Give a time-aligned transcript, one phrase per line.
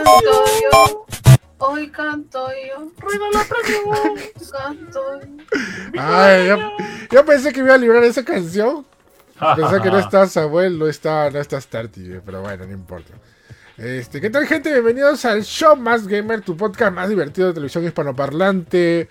[0.00, 1.06] canto yo.
[1.58, 2.90] Hoy canto yo.
[2.98, 4.14] Regala premio.
[4.50, 6.00] Canto yo.
[6.00, 6.56] Ay, yo,
[7.10, 8.84] yo pensé que me iba a librar esa canción.
[9.56, 13.12] Pensé que no está Samuel, no está, no está Starty, pero bueno, no importa.
[13.76, 14.70] Este, ¿Qué tal, gente?
[14.72, 19.08] Bienvenidos al Show Más Gamer, tu podcast más divertido de televisión hispanoparlante.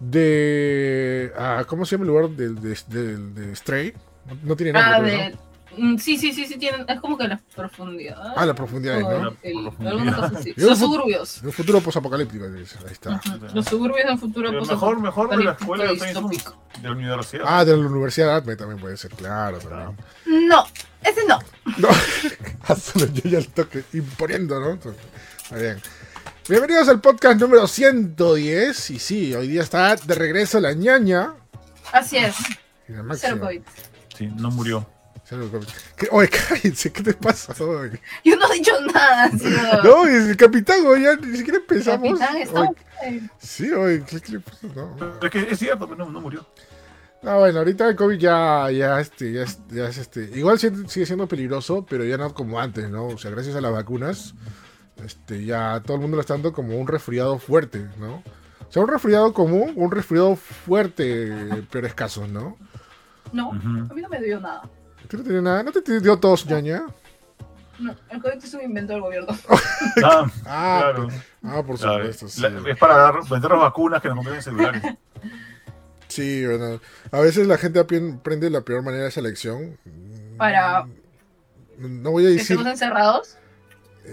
[0.00, 1.32] De.
[1.36, 3.16] ah, ¿Cómo se llama el lugar de, de, de-
[3.46, 3.92] de Stray?
[4.26, 4.92] No, no tiene nombre.
[4.94, 5.30] Ah, de.
[5.30, 5.47] ¿no?
[5.78, 6.84] Mm, Sí, sí, sí, sí, tienen.
[6.88, 8.34] Es como que la profundidad.
[8.36, 9.36] Ah, la profundidad, O ¿no?
[9.42, 9.92] el- Profundidad.
[9.92, 10.52] alguna cosa así.
[10.56, 11.40] Los suburbios.
[11.40, 12.48] De un futuro posapocalíptico.
[12.50, 13.20] dice, Ahí está.
[13.54, 15.96] Los suburbios de un futuro post- mejor, mejor de la escuela de
[16.82, 17.44] la universidad.
[17.46, 19.58] Ah, de la Universidad Atme también puede ser, claro.
[19.58, 19.96] También.
[20.48, 20.64] No,
[21.02, 21.38] ese no.
[21.78, 21.88] No,
[22.76, 24.72] solo yo ya el toque, imponiendo, ¿no?
[24.74, 25.80] Está bien.
[26.48, 28.90] Bienvenidos al podcast número 110.
[28.90, 31.34] Y sí, hoy día está de regreso la ñaña.
[31.92, 32.36] Así es.
[34.16, 34.88] Sí, no murió.
[36.10, 37.52] Oye, cállense, ¿qué te pasa?
[37.62, 38.00] Oye.
[38.24, 39.30] Yo no he dicho nada.
[39.84, 42.18] No, es el capitán, oye, ya ni siquiera empezamos.
[42.18, 42.60] Capitán está.
[42.60, 44.66] Oye, sí, oye, ¿qué, qué le pasa?
[44.74, 44.96] No.
[44.96, 46.46] Pero es que es cierto, pero no, no murió.
[47.22, 51.04] No, bueno, ahorita el COVID ya, ya, este, ya, es, ya es, este, igual sigue
[51.04, 53.06] siendo peligroso, pero ya no como antes, ¿no?
[53.06, 54.34] O sea, gracias a las vacunas,
[55.04, 58.22] este, ya todo el mundo lo está dando como un resfriado fuerte, ¿no?
[58.68, 62.56] O sea, un resfriado común, un resfriado fuerte, en peores casos, ¿no?
[63.32, 64.62] No, a mí no me dio nada.
[65.08, 65.62] ¿Tú no tienes nada?
[65.62, 66.84] ¿No te dio tos, ñaña?
[67.78, 69.28] No, el COVID es un invento del gobierno.
[70.04, 71.08] Ah, Ah, claro.
[71.44, 72.40] Ah, por Claro, supuesto, sí.
[72.42, 74.82] la- es para dar, vender las vacunas que nos mantienen celulares.
[76.08, 76.80] Sí, bueno,
[77.12, 79.76] a veces la gente apien- prende la peor manera de selección.
[80.38, 80.86] Para
[81.76, 82.40] No voy a decir...
[82.42, 83.36] estemos encerrados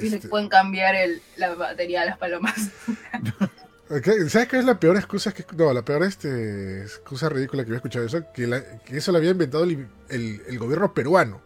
[0.02, 2.54] y le este, pueden cambiar el, la batería a las palomas.
[4.04, 5.32] ¿Qué- ¿Sabes qué es la peor excusa?
[5.32, 9.12] Que, no, la peor este, excusa ridícula que había escuchado eso, que, la- que eso
[9.12, 11.42] lo había inventado el, el- el gobierno peruano.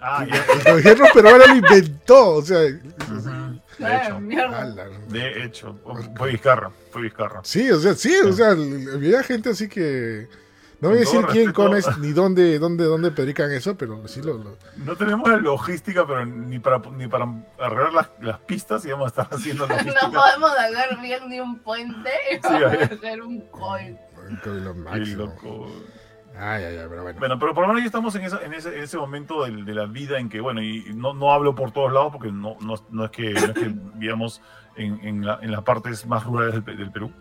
[0.00, 0.44] Ah, ya.
[0.66, 3.60] El gobierno peruano lo inventó, o sea, Ujú.
[3.78, 4.60] De hecho, mierda.
[4.62, 4.86] ala.
[5.08, 5.78] de hecho.
[6.16, 7.40] Fue Vizcarra, fue Vizcarra.
[7.44, 10.26] sí, o sea, sí, o sea, había gente así que
[10.82, 11.52] no voy a decir quién respeto.
[11.68, 15.36] con es, ni dónde, dónde, dónde predican eso, pero sí lo, lo- No tenemos la
[15.38, 17.26] logística, pero ni para, ni para
[17.58, 20.10] arreglar las, las pistas íbamos a estar haciendo No logística.
[20.10, 23.96] podemos agarrar bien ni un puente y Sí, vamos a hacer un coin.
[24.44, 25.32] lo máximo.
[26.34, 27.18] Ay, ay, ay, pero bueno.
[27.18, 29.64] Bueno, pero por lo menos ya estamos en, esa- en ese, en ese momento del-
[29.66, 32.56] de, la vida en que, bueno, y no, no hablo por todos lados porque no,
[32.60, 34.40] no, no es que, no es que vivamos
[34.76, 37.12] en, en, la- en las partes más rurales del Perú.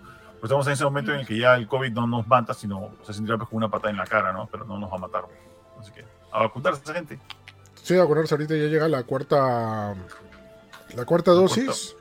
[0.41, 2.89] Pero estamos en ese momento en el que ya el COVID no nos mata, sino
[3.03, 4.47] se sentirá pues, con una patada en la cara, ¿no?
[4.51, 5.25] Pero no nos va a matar.
[5.79, 7.19] Así que a vacunarse esa gente.
[7.75, 9.93] Sí, a acordarse, ahorita ya llega la cuarta,
[10.95, 11.95] la cuarta dosis,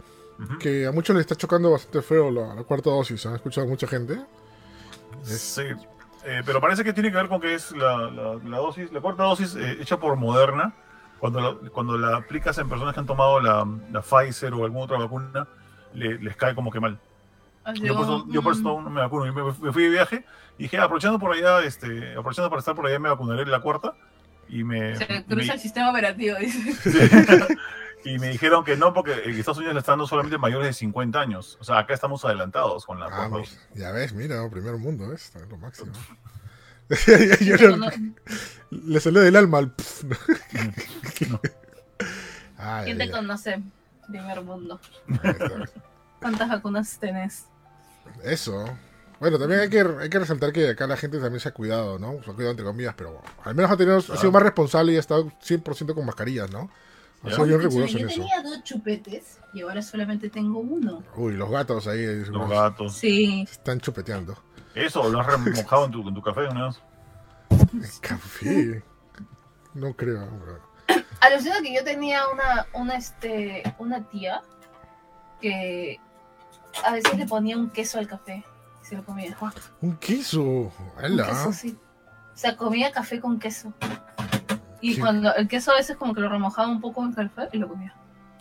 [0.59, 3.87] que a muchos les está chocando bastante feo la, la cuarta dosis, han escuchado mucha
[3.87, 4.19] gente.
[5.23, 5.63] Sí,
[6.25, 9.55] eh, pero parece que tiene que ver con que es la, dosis, la cuarta dosis
[9.57, 10.75] eh, hecha por Moderna.
[11.19, 14.85] Cuando la, cuando la aplicas en personas que han tomado la, la Pfizer o alguna
[14.85, 15.47] otra vacuna,
[15.93, 16.99] le- les cae como que mal.
[17.65, 19.27] Así Yo por, eso, yo por eso no me vacuno.
[19.27, 20.25] Yo me, me fui de viaje
[20.59, 23.61] y dije, "Ah, aprovechando por allá, este, aprovechando para estar por allá, me vacunaré la
[23.61, 23.95] cuarta.
[24.49, 26.75] Y me, Se y cruza me- el sistema operativo, dice.
[28.05, 30.73] y me dijeron que no, porque en Estados Unidos le están dando solamente mayores de
[30.73, 31.57] 50 años.
[31.61, 33.31] O sea, acá estamos adelantados con la Ah,
[33.75, 35.27] ya ves, mira, primer mundo, ¿ves?
[35.27, 35.93] Está lo máximo.
[37.41, 37.91] Yo no- No,
[38.71, 39.73] le salió del alma al...
[42.85, 43.63] ¿Quién te conoce?
[44.09, 44.81] Primer mundo.
[46.21, 47.47] ¿Cuántas vacunas tenés?
[48.23, 48.65] Eso.
[49.19, 51.99] Bueno, también hay que, hay que resaltar que acá la gente también se ha cuidado,
[51.99, 52.23] ¿no?
[52.25, 54.97] Se ha cuidado entre comillas, pero al menos ha, tenido, ha sido más responsable y
[54.97, 56.71] ha estado 100% con mascarillas, ¿no?
[57.23, 58.21] Ha sido bien riguroso en yo eso.
[58.21, 61.03] tenía dos chupetes y ahora solamente tengo uno.
[61.17, 62.95] Uy, los gatos ahí Los gatos.
[62.95, 63.47] Sí.
[63.51, 64.39] están chupeteando.
[64.75, 66.81] Eso, lo has remojado en tu, en tu café una vez.
[68.01, 68.83] Café.
[69.75, 70.27] No creo.
[70.27, 70.61] bro.
[71.21, 74.41] Alucina que yo tenía una, una, este, una tía
[75.43, 76.01] que
[76.85, 78.45] a veces le ponía un queso al café
[78.83, 79.37] y se lo comía.
[79.81, 80.43] Un queso.
[80.43, 80.73] Un
[81.03, 81.27] ¡Hala!
[81.27, 81.77] queso, sí.
[82.33, 83.73] O sea, comía café con queso.
[84.81, 87.59] Y cuando el queso a veces como que lo remojaba un poco en café y
[87.59, 87.95] lo comía.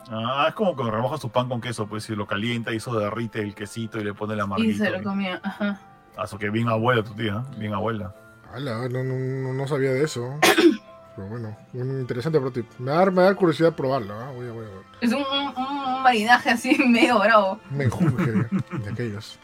[0.10, 2.98] Ah, es como que remojas tu pan con queso, pues si lo calienta y eso
[2.98, 4.84] derrite el quesito y le pone la Y amarguito.
[4.86, 5.80] se lo comía, ajá.
[6.18, 7.56] Ah, eso que bien abuela tu tía, ¿eh?
[7.58, 8.16] bien abuela.
[8.54, 8.88] ¡Hala!
[8.90, 10.40] No, no, no, no sabía de eso.
[11.20, 12.66] Pero bueno, un interesante pro tip.
[12.80, 14.14] Me va a dar, me va a dar curiosidad probarlo.
[14.14, 14.32] ¿ah?
[14.34, 14.84] Voy a, voy a ver.
[15.02, 17.60] Es un, un, un marinaje así medio bravo.
[17.72, 19.38] Me enjunge de aquellos.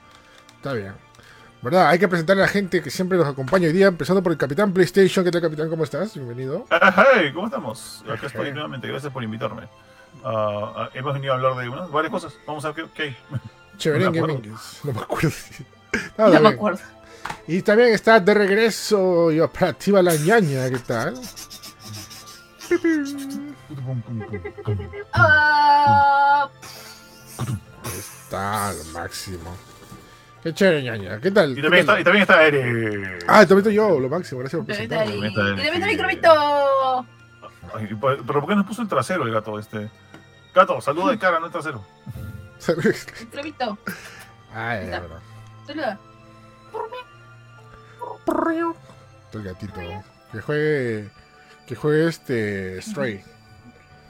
[0.56, 0.94] Está bien.
[1.62, 1.89] ¿Verdad?
[1.89, 4.38] Hay que presentar a la gente que siempre nos acompaña hoy día, empezando por el
[4.38, 5.25] Capitán PlayStation.
[5.25, 5.69] ¿Qué tal, Capitán?
[5.69, 6.13] ¿Cómo estás?
[6.13, 6.66] Bienvenido.
[6.72, 8.04] Hey, ¿cómo estamos?
[8.06, 8.28] Acá Hey.
[8.28, 9.63] estoy nuevamente, gracias por invitarme.
[10.24, 12.38] Ah, hemos venido a hablar de unas, varias cosas.
[12.48, 13.18] Vamos a ver qué, hay.
[13.78, 14.36] Chévere, No me acuerdo.
[14.38, 14.57] Gaming.
[14.86, 15.30] No me acuerdo.
[16.18, 16.80] No está me acuerdo.
[17.48, 20.69] Y también está de regreso y operativa la ñaña.
[20.69, 21.16] ¿Qué tal?
[25.14, 26.50] Ah,
[27.98, 29.56] Está al máximo.
[30.44, 31.20] Qué chévere, ñaña.
[31.20, 31.52] ¿Qué tal?
[31.52, 32.00] Y ¿Qué también tal?
[32.00, 33.20] está, y también está Ere.
[33.28, 34.40] Ah, también estoy yo, lo máximo.
[34.42, 35.16] Gracias por presentarme.
[35.28, 37.06] Y también está microbito.
[37.74, 39.90] Ay, ¿Pero por qué nos puso el trasero el gato este?
[40.54, 41.84] Gato, saluda de cara, no el trasero.
[43.22, 43.78] Microbito.
[44.54, 45.20] Ay, ya, bro.
[45.68, 46.00] Saluda.
[49.34, 49.80] El gatito.
[50.32, 51.10] Que juegue.
[51.68, 52.82] Que juegue este.
[52.82, 53.24] Stray.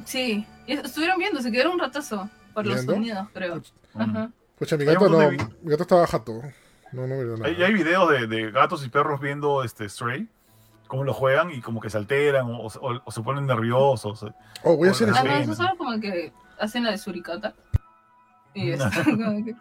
[0.05, 0.45] Sí.
[0.67, 2.29] Estuvieron viendo, se quedaron un ratazo.
[2.53, 3.61] Por los sonidos, creo.
[3.93, 4.29] Ajá.
[4.53, 5.29] Escucha, mi gato no.
[5.31, 5.37] Mi
[5.71, 6.41] gato estaba jato.
[6.91, 7.47] No, no nada.
[7.47, 10.27] Hay, hay videos de, de gatos y perros viendo este Stray,
[10.87, 14.25] cómo lo juegan y como que se alteran o, o- o se ponen nerviosos.
[14.63, 15.09] Oh, voy a hacer.
[15.09, 15.23] Ah, eso.
[15.25, 17.53] no, eso solo como que hacen la de suricata.
[18.53, 19.55] Y es como que...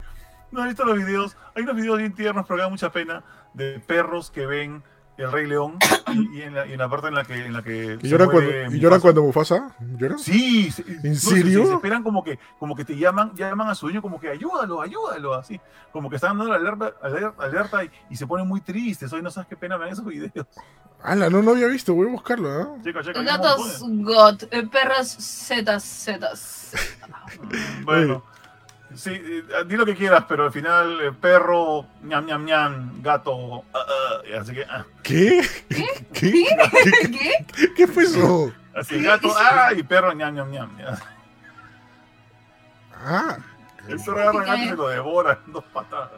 [0.52, 1.36] ¿No has visto los videos?
[1.56, 3.24] Hay unos videos bien tiernos, pero que dan mucha pena,
[3.54, 4.84] de perros que ven
[5.16, 5.78] el Rey León
[6.12, 7.34] y, y en, la, y en la parte en la que...
[7.46, 9.00] En la que ¿Y se lloran, cuando, ¿Y lloran Mufasa.
[9.00, 9.76] cuando Mufasa?
[9.98, 10.18] ¿Lloran?
[10.18, 11.62] Sí, sí, ¿En no, se- serio?
[11.62, 14.28] Se, se esperan como que, como que te llaman, llaman a su dueño como que
[14.28, 15.60] ayúdalo, ayúdalo, así.
[15.92, 19.12] Como que están dando la alerta, alerta, alerta y, y se ponen muy tristes.
[19.12, 20.46] Hoy no sabes qué pena me dan esos videos.
[21.02, 21.94] Ala, no, no había visto.
[21.94, 22.66] Voy a buscarlo, ¿eh?
[22.82, 23.12] Checa, checa.
[23.12, 26.72] ¿cómo Gatos got, eh, perros zetas, zetas.
[27.84, 28.24] Bueno,
[28.96, 33.64] sí, eh, di lo que quieras, pero al final, eh, perro, ñam, ñam, ñam, gato,
[33.74, 35.42] ah, ah, así que, ah, ¿Qué?
[35.68, 35.86] ¿Qué?
[36.12, 36.44] ¿Qué?
[37.10, 37.74] ¿Qué?
[37.74, 38.52] ¿Qué fue eso?
[38.74, 40.78] así, gato, ah, y perro, ñam, ñam, ñam.
[40.78, 40.98] ya.
[43.06, 43.36] Ah,
[43.88, 46.10] El perro agarra al gato y se lo devora en dos patadas.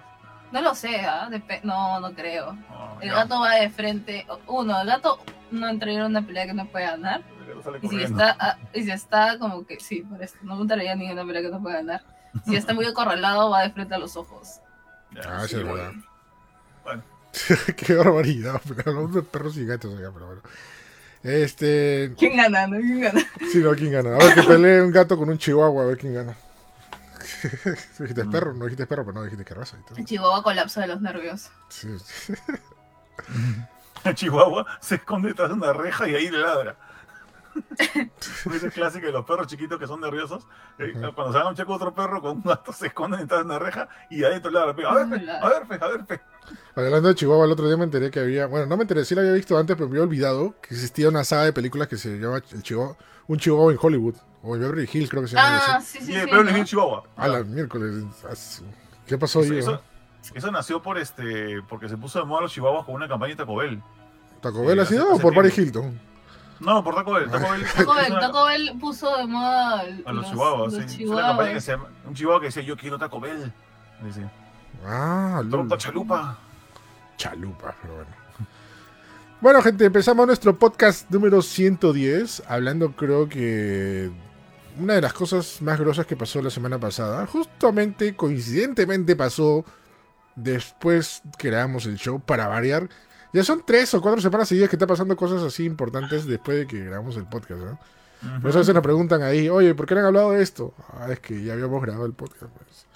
[0.53, 1.29] No lo sé, ¿ah?
[1.31, 2.57] Depe- no, no creo.
[3.01, 4.25] El ya, gato va de frente.
[4.47, 5.19] Uno, el gato
[5.51, 7.23] no entraría en una pelea que no puede ganar.
[7.41, 8.23] el gato sale Y si corriendo.
[8.23, 11.27] está, ah, y si está como que, sí, por esto, no entraría ni en una
[11.27, 12.03] pelea que no puede ganar.
[12.45, 14.61] Si está muy acorralado, va de frente a los ojos.
[15.13, 15.93] Ya, Ah, sí, es verdad.
[16.85, 17.03] Bueno,
[17.77, 18.61] qué barbaridad.
[18.69, 20.43] Pero hablamos de perros y gatos acá, pero bueno.
[21.23, 22.15] Este.
[22.19, 22.67] ¿Quién gana?
[22.67, 22.77] No?
[22.79, 23.21] ¿Quién gana?
[23.51, 24.15] Sí, no, ¿quién gana?
[24.15, 26.37] A ver que pelee un gato con un chihuahua, a ver quién gana.
[27.99, 28.31] dijiste Mm.
[28.31, 29.77] perro, no dijiste perro, pero no dijiste qué raza.
[29.81, 29.99] y todo.
[29.99, 31.51] El chihuahua colapsa de los nervios.
[31.69, 32.35] Sí, sí.
[34.05, 36.77] el chihuahua se esconde detrás de una reja y ahí le ladra.
[38.55, 40.47] Es clásica de los perros chiquitos que son nerviosos.
[40.79, 41.15] eh, Ujú.
[41.15, 43.47] Cuando se haga un checo a otro perro con un gato, se esconden detrás de
[43.47, 44.71] una reja y adentro ladra.
[44.89, 46.21] A ver, fe, a ver, fe, a ver, fe.
[46.75, 48.47] Hablando de Chihuahua, el otro día me enteré que había.
[48.47, 51.09] Bueno, no me enteré, sí lo había visto antes, pero me había olvidado que existía
[51.09, 54.15] una saga de películas que se llama el Chihuahua, Un Chihuahua en Hollywood.
[54.43, 55.61] O en Beverly Hills, creo que se llama.
[55.67, 56.31] Ah, sí, sí, Y el sí.
[56.33, 56.43] ¿no?
[56.45, 57.03] le chihuahua.
[57.17, 58.05] A la miércoles.
[59.07, 59.59] ¿Qué pasó Eso, ahí?
[59.59, 59.81] eso-
[60.35, 63.37] eso nació por este, porque se puso de moda los chihuahuas con una campaña de
[63.39, 63.83] Taco Bell.
[64.41, 65.81] ¿Taco Bell ha hace- sido o hace por Paris tiempo.
[65.81, 66.01] Hilton?
[66.61, 67.31] No, por Taco Bell.
[67.31, 70.73] Taco Bell, Taco Bell, Taco puso de moda a los, chihuahuas.
[70.73, 71.03] los sí.
[71.03, 71.65] Hizo una campaña que chihuahuas.
[71.65, 73.53] se llama, un chihuahua que decía yo quiero Taco Bell.
[74.03, 74.29] Dice,
[74.87, 75.43] Ah.
[75.51, 76.39] Torta chalupa.
[77.17, 78.11] Chalupa, pero bueno.
[79.41, 84.11] Bueno, gente, empezamos nuestro podcast número 110, hablando creo que
[84.79, 89.65] una de las cosas más grosas que pasó la semana pasada, justamente, coincidentemente pasó
[90.37, 92.89] después que grabamos el show, para variar.
[93.37, 96.67] Ya son tres o cuatro semanas seguidas que está pasando cosas así importantes después de
[96.67, 97.79] que grabamos el podcast, ¿no?
[98.41, 100.73] Por eso a veces nos preguntan ahí, oye, ¿por qué no han hablado de esto?
[100.95, 102.87] Ah, es que ya habíamos grabado el podcast, pues.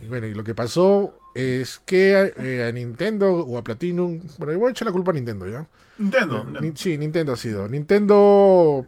[0.00, 4.52] Y bueno, y lo que pasó es que eh, a Nintendo o a Platinum, bueno,
[4.52, 5.66] yo voy a echar la culpa a Nintendo, ¿ya?
[5.98, 6.44] Nintendo.
[6.60, 7.66] Ni- sí, Nintendo ha sido.
[7.68, 8.86] Nintendo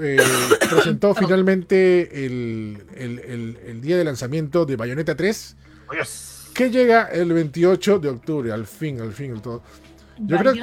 [0.00, 0.16] eh,
[0.70, 5.56] presentó finalmente el, el- el- el día de lanzamiento de Bayonetta 3,
[5.90, 6.50] Oh, yes.
[6.54, 9.62] que llega el 28 de octubre, al fin, al fin, el todo.
[10.20, 10.54] Yo creo-.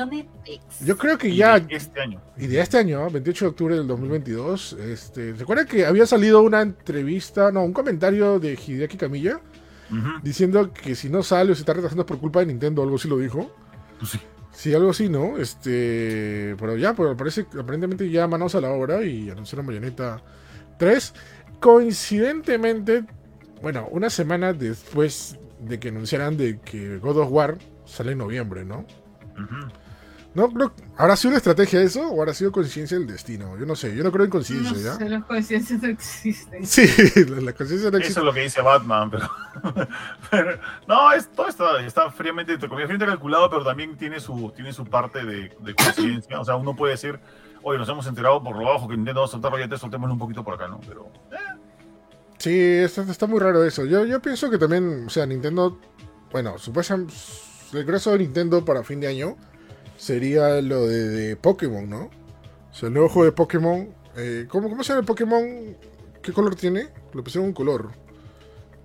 [0.85, 2.21] Yo creo que Y ya, de Este año.
[2.38, 3.09] y de este año, ¿ah?
[3.09, 8.39] 28 de octubre del 2022, este, ¿recuerda que había salido una entrevista, no, un comentario
[8.39, 8.97] de Hideaki?
[9.91, 10.09] Ujú.
[10.24, 13.07] diciendo que si no sale o se está retrasando por culpa de Nintendo, algo así
[13.07, 13.51] lo dijo.
[14.00, 14.19] Pues sí.
[14.51, 15.38] Sí, algo así, ¿no?
[15.38, 20.24] Este, pero ya, pero parece aparentemente ya manos a la obra y anunciaron Bayonetta
[20.79, 21.13] 3.
[21.59, 23.03] Coincidentemente,
[23.62, 28.65] bueno, una semana después de que anunciaran de que God of War sale en noviembre,
[28.65, 28.85] ¿no?
[30.34, 33.58] No, creo, ¿Habrá sido una estrategia eso o habrá sido coincidencia del destino?
[33.58, 34.94] Yo no sé, yo no creo en No coincidencia, ¿ya?
[34.96, 36.65] sé, las coincidencias no existen.
[36.65, 36.86] Sí,
[37.30, 38.20] la, la coincidencia no Eso existe.
[38.20, 39.30] es lo que dice Batman, pero.
[40.30, 44.51] pero- no, es, todo está, está fríamente, entre comillas, fríamente calculado, pero también tiene su,
[44.54, 46.38] tiene su parte de, de coincidencia.
[46.42, 47.18] O sea, uno puede decir,
[47.63, 50.20] oye, nos hemos enterado por lo bajo que Nintendo va a soltar Bayonetta, soltémoslo un
[50.20, 50.82] poquito por acá, ¿no?
[50.86, 51.10] Pero.
[52.39, 53.86] Sí, está, está muy raro eso.
[53.86, 55.80] Yo, yo pienso que también, o sea, Nintendo,
[56.30, 57.13] bueno, supuestamente
[57.74, 59.38] el grueso de Nintendo para fin de año
[59.98, 62.10] sería lo de, de Pokémon, ¿no?
[62.72, 63.89] O sea, el nuevo juego de Pokémon.
[64.17, 65.77] eh, ¿cómo, ¿Cómo se llama el Pokémon?
[66.22, 66.89] ¿Qué color tiene?
[67.13, 67.91] Le pusieron un color.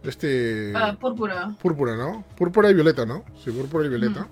[0.02, 0.72] Este.
[0.74, 1.54] Ah, púrpura.
[1.60, 2.24] Púrpura, ¿no?
[2.36, 3.24] Púrpura y violeta, ¿no?
[3.44, 4.28] Sí, púrpura y violeta.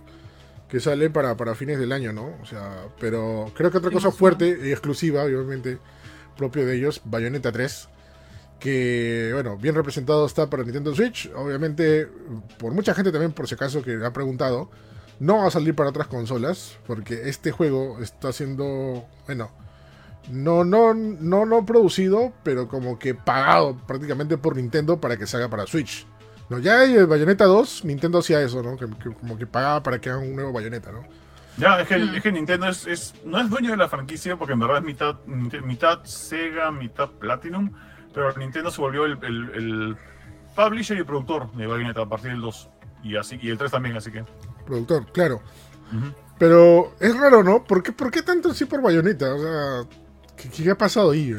[0.68, 2.36] que sale para, para fines del año, ¿no?
[2.42, 5.78] O sea, pero creo que otra cosa fuerte y exclusiva, obviamente,
[6.36, 7.88] propio de ellos, Bayonetta 3,
[8.58, 12.08] que, bueno, bien representado está para Nintendo Switch, obviamente,
[12.58, 14.70] por mucha gente también, por si acaso, que ha preguntado,
[15.20, 19.50] no va a salir para otras consolas, porque este juego está siendo, bueno,
[20.30, 25.36] no, no, no, no producido, pero como que pagado prácticamente por Nintendo para que se
[25.36, 26.06] haga para Switch.
[26.50, 28.76] No, ya hay Bayonetta 2, Nintendo hacía eso, ¿no?
[28.76, 31.04] Que, como que pagaba para que hagan un nuevo Bayonetta, ¿no?
[31.58, 34.52] Ya, es que, es que Nintendo es, es, no es dueño de la franquicia porque
[34.52, 37.72] en verdad es mitad, mitad Sega, mitad Platinum,
[38.14, 39.96] pero Nintendo se volvió el, el,
[40.54, 42.68] publisher y productor de Bayonetta a partir del 2
[43.04, 44.24] y, así, y el 3 también, así que.
[44.66, 45.40] Productor, claro.
[46.38, 47.64] Pero es raro, ¿no?
[47.64, 49.34] ¿Por qué, ¿Por qué tanto sí por Bayonetta?
[49.34, 49.88] O sea,
[50.36, 51.34] ¿qué, ha pasado ahí?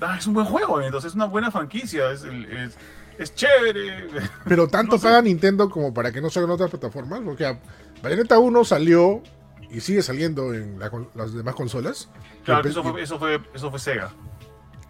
[0.00, 2.10] Ah, es un buen juego, entonces es una buena franquicia.
[2.10, 2.76] Es, es,
[3.18, 4.08] es chévere.
[4.46, 7.20] Pero tanto paga Nintendo como para que no salgan otras plataformas.
[7.24, 7.58] Porque
[8.02, 9.22] Bayonetta 1 salió
[9.70, 10.78] y sigue saliendo en
[11.14, 12.08] las demás consolas.
[12.44, 14.10] Claro, eso fue, eso, fue, eso fue Sega.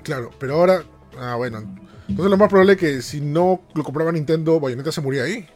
[0.02, 0.82] Claro, pero ahora.
[1.18, 1.58] Ah, bueno.
[2.08, 5.46] Entonces lo más probable es que si no lo compraba Nintendo, Bayonetta se moría ahí.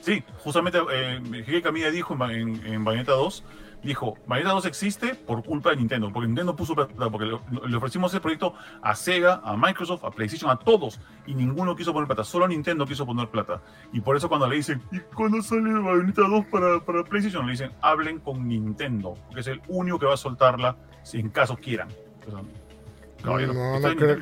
[0.00, 3.44] Sí, justamente eh, Hideki Kamiya dijo en, en Bayonetta 2
[3.82, 8.12] dijo, Bayonetta 2 existe por culpa de Nintendo, porque Nintendo puso plata, porque le, ofrecimos
[8.14, 12.24] el proyecto a Sega, a Microsoft, a PlayStation, a todos, y ninguno quiso poner plata,
[12.24, 13.62] solo Nintendo quiso poner plata.
[13.92, 17.46] Y por eso cuando le dicen, ¿y cuándo sale Bayonetta 2 para, para PlayStation?
[17.46, 21.30] Le dicen, hablen con Nintendo, porque es el único que va a soltarla si en
[21.30, 21.88] caso quieran.
[23.24, 24.18] No, no creo.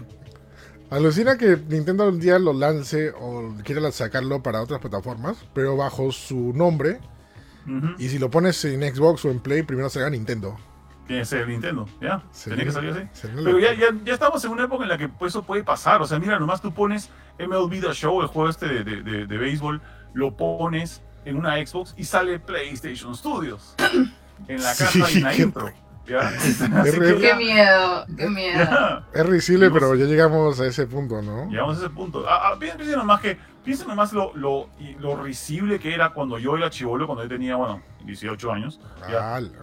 [0.91, 6.11] Alucina que Nintendo un día lo lance o quiera sacarlo para otras plataformas, pero bajo
[6.13, 6.99] su nombre
[7.99, 10.57] y si lo pones en Xbox o en Play, primero será Nintendo.
[11.07, 12.23] Tiene que ser Nintendo, ¿ya?
[12.45, 13.29] Tiene que salir así.
[13.35, 16.03] Pero ya, ya, ya, estamos en una época en la que eso puede pasar.
[16.03, 19.39] O sea, mira, nomás tú pones MLB The Show, el juego este de, de, de,
[19.39, 19.81] béisbol,
[20.15, 23.75] lo pones en una Xbox y sale PlayStation Studios.
[24.47, 25.73] En la casa sí, intro.
[26.09, 26.33] ¿Ya?
[27.21, 29.05] qué miedo, qué miedo.
[29.15, 31.49] Es risible, pero ya llegamos a ese punto, ¿no?
[31.51, 32.25] Llegamos a ese punto.
[32.29, 33.39] Ah, ah, piensa nomás que
[33.69, 37.55] Piensa nomás lo, lo, lo, risible que era cuando yo era chivolo, cuando yo tenía,
[37.57, 38.81] bueno, 18 años,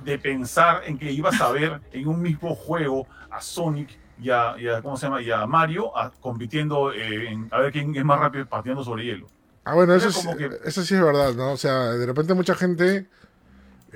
[0.04, 4.56] de pensar en que ibas a ver en un mismo juego a Sonic y a,
[4.84, 5.24] ¿cómo se llama?
[5.24, 9.26] Y a Mario compitiendo eh, en, a ver quién es más rápido partiendo sobre hielo.
[9.64, 10.30] Ah, bueno, eso, sí,
[10.64, 11.54] eso sí es verdad, ¿no?
[11.54, 13.08] O sea, de repente mucha gente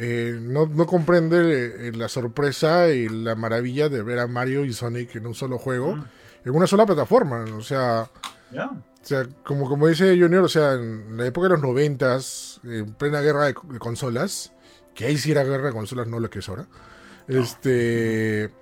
[0.01, 4.71] eh, no, no, comprende eh, la sorpresa y la maravilla de ver a Mario y
[4.71, 5.99] Sonic en un solo juego,
[6.45, 7.43] en una sola plataforma.
[7.57, 8.09] O sea,
[8.53, 12.93] o sea, como, como dice Junior, o sea, en la época de los noventas, en
[12.93, 14.53] plena guerra de, consolas,
[14.95, 16.65] que ahí sí era guerra de consolas, no lo que es ahora.
[17.27, 18.49] Este.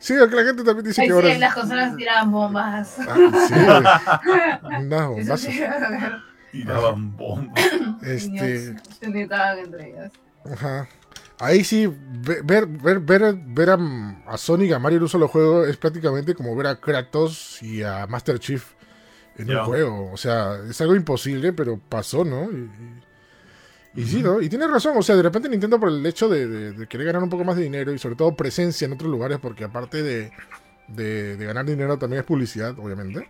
[0.00, 1.34] Sí, que la gente también dice que ahora.
[1.34, 2.98] Sí, las consolas tiraban bombas.
[3.00, 3.16] Ah,
[3.48, 3.54] sí,
[4.78, 5.48] unas bombas.
[6.52, 7.64] Tiraban bombas.
[8.02, 8.76] Este.
[9.00, 10.12] Se entre ellas.
[10.44, 10.88] Ajá.
[11.40, 13.78] Ahí sí, ver, ver, ver, ver a,
[14.26, 17.82] a, Sonic, a Mario en un solo juego es prácticamente como ver a Kratos y
[17.82, 18.64] a Master Chief
[19.36, 20.10] en un juego.
[20.12, 22.48] O sea, es algo imposible, pero pasó, ¿no?
[23.94, 24.40] Y, sí, ¿no?
[24.40, 27.30] Y tiene razón, o sea, de repente Nintendo por el hecho de, querer ganar un
[27.30, 30.32] poco más de dinero y sobre todo presencia en otros lugares, porque aparte de,
[30.88, 33.28] de ganar dinero también es publicidad, obviamente.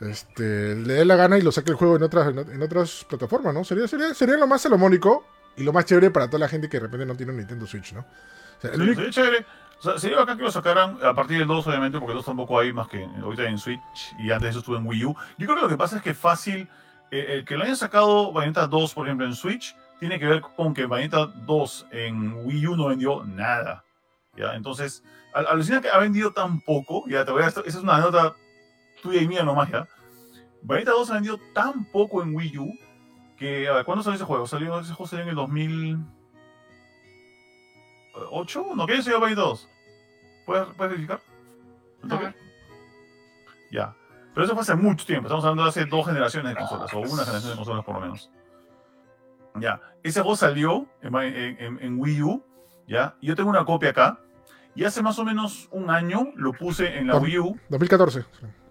[0.00, 3.54] Este, le dé la gana y lo saque el juego en otras, en, otras plataformas,
[3.54, 3.64] ¿no?
[3.64, 5.24] Sería, sería, sería lo más salomónico
[5.56, 7.66] y lo más chévere para toda la gente que de repente no tiene un Nintendo
[7.66, 8.00] Switch, ¿no?
[8.00, 9.46] O sea, chévere.
[9.78, 12.24] O sea, sería bacán que lo sacaran a partir del 2, obviamente, porque el 2
[12.24, 13.80] tampoco hay más que ahorita en Switch
[14.18, 15.16] y antes de eso estuvo en Wii U.
[15.38, 16.68] Yo creo que lo que pasa es que fácil,
[17.10, 20.40] eh, el que lo hayan sacado Bayonetta 2, por ejemplo, en Switch, tiene que ver
[20.40, 23.84] con que Bayonetta 2 en Wii U no vendió nada.
[24.34, 24.54] ¿ya?
[24.54, 27.98] Entonces, al, alucina que ha vendido tan poco, ya te voy a, esa es una
[27.98, 28.34] nota
[29.06, 29.88] tuya y mía nomás, ya.
[30.62, 32.78] Bayonetta 2 ha vendido tan poco en Wii U
[33.36, 34.46] que, a ver, ¿cuándo salió ese juego?
[34.46, 35.98] Salió, ese juego salió en el 2000...
[38.30, 38.74] ¿8?
[38.74, 39.68] ¿No qué señor Bayonetta 2?
[40.46, 41.20] ¿Puedes, ¿Puedes verificar?
[43.70, 43.94] Ya.
[44.34, 45.28] Pero eso fue hace mucho tiempo.
[45.28, 48.00] Estamos hablando de hace dos generaciones de consolas, o una generación de consolas por lo
[48.00, 48.30] menos.
[49.54, 49.80] Ya.
[50.02, 52.44] Ese juego salió en, Wii U,
[52.86, 53.16] ¿ya?
[53.22, 54.20] Yo tengo una copia acá.
[54.76, 57.58] Y hace más o menos un año lo puse en la Wii U.
[57.70, 58.24] 2014.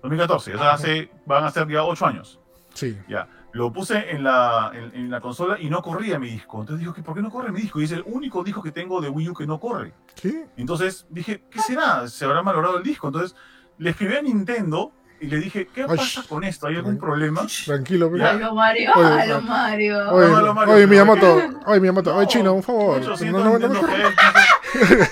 [0.03, 0.55] 2014.
[0.55, 2.39] O sea, hace, van a ser ya 8 años.
[2.73, 2.97] Sí.
[3.09, 3.27] Ya.
[3.53, 6.59] Lo puse en la, en, la consola y no corría mi disco.
[6.59, 7.81] Entonces digo, ¿por qué no corre mi disco?
[7.81, 9.93] Y es el único disco que tengo de Wii U que no corre.
[10.13, 10.47] ¿Qué?
[10.57, 12.07] Entonces dije, ¿qué será?
[12.07, 13.07] ¿Se habrá malogrado el disco?
[13.07, 13.35] Entonces
[13.77, 16.67] le escribí a Nintendo y le dije, ¿qué pasa con esto?
[16.67, 17.45] ¿Hay algún problema?
[17.65, 18.31] Tranquilo, mira.
[18.31, 20.11] Aló Mario, aló Mario.
[20.11, 23.01] Oye, oye, Mario, oye Miyamoto, oye Miyamoto, oye Chino, un favor.
[23.01, 23.69] No, no, no,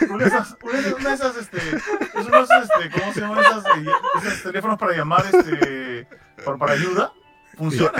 [0.09, 3.85] una de esas, una de esas, este, es unos, este, ¿cómo se llaman esas, eh,
[4.17, 6.07] esos teléfonos para llamar, este,
[6.43, 7.11] para, para ayuda?
[7.57, 7.91] Funciona,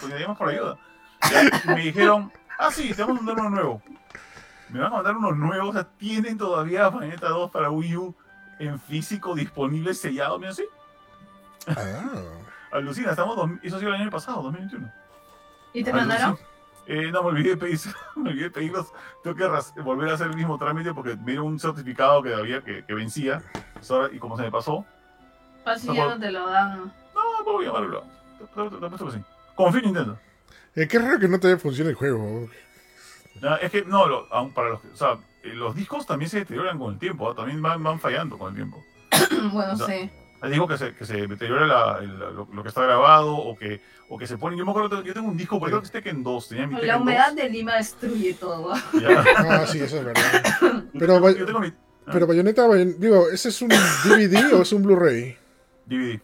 [0.00, 0.78] porque llamas por ayuda.
[1.64, 3.82] Y me dijeron, Ah, sí, te vamos a mandar uno nuevo.
[4.68, 5.70] Me van a mandar unos nuevos.
[5.70, 8.14] O sea, tienen todavía Bayonetta 2 para Wii U
[8.58, 10.64] en físico disponible sellado, mira así.
[11.68, 12.02] Ah.
[12.72, 14.92] Alucina, estamos dos- eso ha sido el año pasado, 2021.
[15.72, 16.14] ¿Y te Alucina.
[16.14, 16.38] mandaron?
[16.86, 17.78] Eh, no, me olvidé de pedir,
[18.16, 18.92] me olvidé de pedirlos.
[19.22, 22.34] Tengo que ras- volver a hacer el mismo trámite porque me dieron un certificado que
[22.34, 23.42] había que, que vencía.
[23.74, 24.84] Pues y como se me pasó,
[25.64, 26.92] Así No ya no te lo dan.
[27.14, 28.04] no, voy a llamarlo.
[28.54, 29.24] Te- apuesto que sí.
[29.54, 30.18] Confío en Nintendo.
[30.74, 32.48] Eh, qué raro que no te funcione el juego.
[33.40, 36.28] No, es que, no, lo- aún para los, que- o sea, eh, los discos también
[36.30, 37.34] se deterioran con el tiempo, ¿ah?
[37.34, 38.84] también van, van fallando con el tiempo.
[39.52, 39.86] bueno, No.
[39.86, 40.10] sí.
[40.44, 43.56] Les digo que se, que se deteriora la- el- lo, lo que está grabado o
[43.56, 44.56] que, o que se pone.
[44.56, 46.80] Yo me acuerdo, yo tengo un disco, pero creo que es Tekken 2, tenía mi
[46.82, 47.36] La humedad 2.
[47.36, 48.72] de Lima destruye todo.
[49.00, 49.24] Ya.
[49.36, 50.84] Ah, sí, eso es verdad.
[50.98, 51.72] Pero yo tengo mi
[52.06, 55.36] Pero Bayonetta, Bayon- digo, ¿ese es un DVD o es un Blu-ray?
[55.86, 56.20] DVD.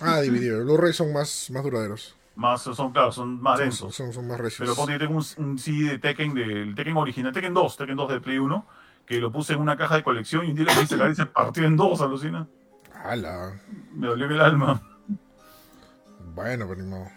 [0.00, 0.50] Ah, DVD.
[0.58, 2.16] Los Blu-ray son más, más duraderos.
[2.36, 3.94] Más, son, claro, son más Son, densos.
[3.94, 4.60] son, son más recios.
[4.60, 7.96] Pero ponte, yo tengo un, un CD de Tekken, del Tekken original, Tekken 2, Tekken
[7.96, 8.66] 2 de Play 1,
[9.04, 11.14] que lo puse en una caja de colección y un día lo quise sacar y
[11.16, 12.46] se partió en dos, alucina.
[13.04, 13.60] Ala.
[13.94, 14.82] Me dolió el alma.
[16.34, 17.08] Bueno, ni modo.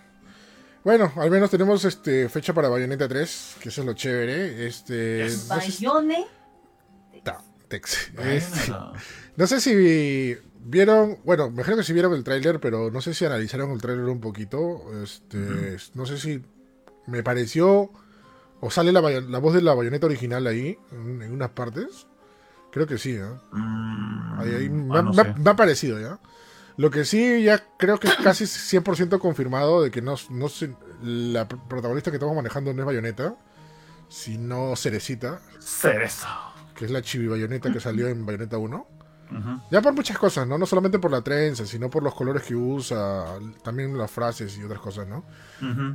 [0.84, 4.68] Bueno, al menos tenemos este fecha para Bayonetta 3, que eso es lo chévere.
[4.68, 5.48] Este, Yes.
[5.50, 6.25] no, sé, si- Bayone.
[7.24, 8.12] Ta, Tex.
[8.20, 8.74] Este,
[9.38, 13.13] no sé si vieron, bueno, me imagino que si vieron el tráiler, pero no sé
[13.13, 14.82] si analizaron el tráiler un poquito.
[15.02, 16.44] Este, no sé si
[17.08, 17.90] me pareció
[18.60, 19.00] o sale la,
[19.40, 22.08] voz de la bayoneta original ahí en, en unas partes.
[22.74, 23.24] Creo que sí, ¿eh?
[23.51, 25.39] Mm, Ahí- ahí me, ah, no me ha- sé.
[25.39, 26.20] me ha parecido ya.
[26.75, 30.75] Lo que sí, ya creo que es casi 100% confirmado de que no, no se-
[31.03, 33.36] la pr- protagonista que estamos manejando no es Bayonetta,
[34.10, 36.27] sino Cerecita, Cereza.
[36.75, 38.88] que es la chibi Bayonetta que salió en Bayonetta 1.
[39.32, 39.62] Ujú.
[39.72, 40.58] Ya por muchas cosas, ¿no?
[40.58, 43.25] No solamente por la trenza, sino por los colores que usa,
[43.63, 45.24] también las frases y otras cosas, ¿no?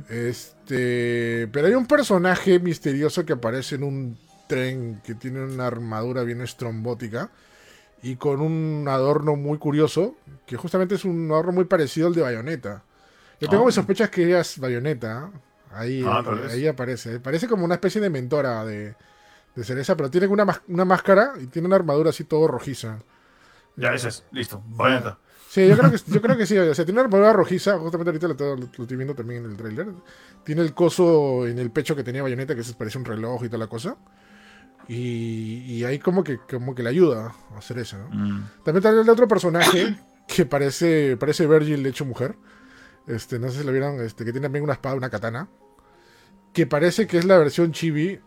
[0.09, 4.19] Este, pero hay un personaje misterioso que aparece en un
[4.49, 7.29] tren que tiene una armadura bien estrombótica
[8.01, 10.15] y con un adorno muy curioso,
[10.47, 12.83] que justamente es un adorno muy parecido al de Bayonetta.
[13.39, 13.65] Yo tengo Ah.
[13.67, 15.29] mis sospechas que ella es Bayonetta.
[15.71, 17.19] Ahí, Ah, ahí- aparece.
[17.19, 18.95] Parece como una especie de mentora de,
[19.55, 22.97] de cereza, pero tiene una, una máscara y tiene una armadura así todo rojiza.
[23.75, 24.23] Ya, ese es.
[24.31, 24.63] Listo.
[24.65, 25.19] Bayonetta.
[25.49, 26.57] Sí, yo creo que, yo creo que sí.
[26.57, 27.77] O sea, tiene una armadura rojiza.
[27.77, 29.87] Justamente ahorita lo, estoy- lo estoy viendo también en el tráiler.
[30.43, 33.47] Tiene el coso en el pecho que tenía Bayonetta, que se parece un reloj y
[33.49, 33.95] toda la cosa.
[34.89, 38.09] Y, y ahí como que, como que le ayuda a hacer eso, ¿no?
[38.09, 38.43] Mm.
[38.65, 39.95] También está el otro personaje
[40.27, 42.35] que parece, parece Virgil hecho mujer.
[43.07, 45.47] Este, no sé si lo vieron, este, que tiene también una espada, una katana.
[46.53, 48.19] Que parece que es la versión chibi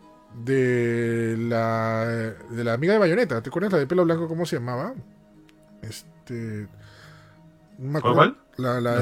[0.45, 2.05] de la,
[2.49, 3.41] de la amiga de Bayonetta.
[3.43, 4.27] ¿Te acuerdas la de pelo blanco?
[4.29, 4.93] ¿Cómo se llamaba?
[5.81, 6.67] Este.
[7.77, 8.15] No me acuerdo.
[8.15, 8.95] ¿Cuál, La, la,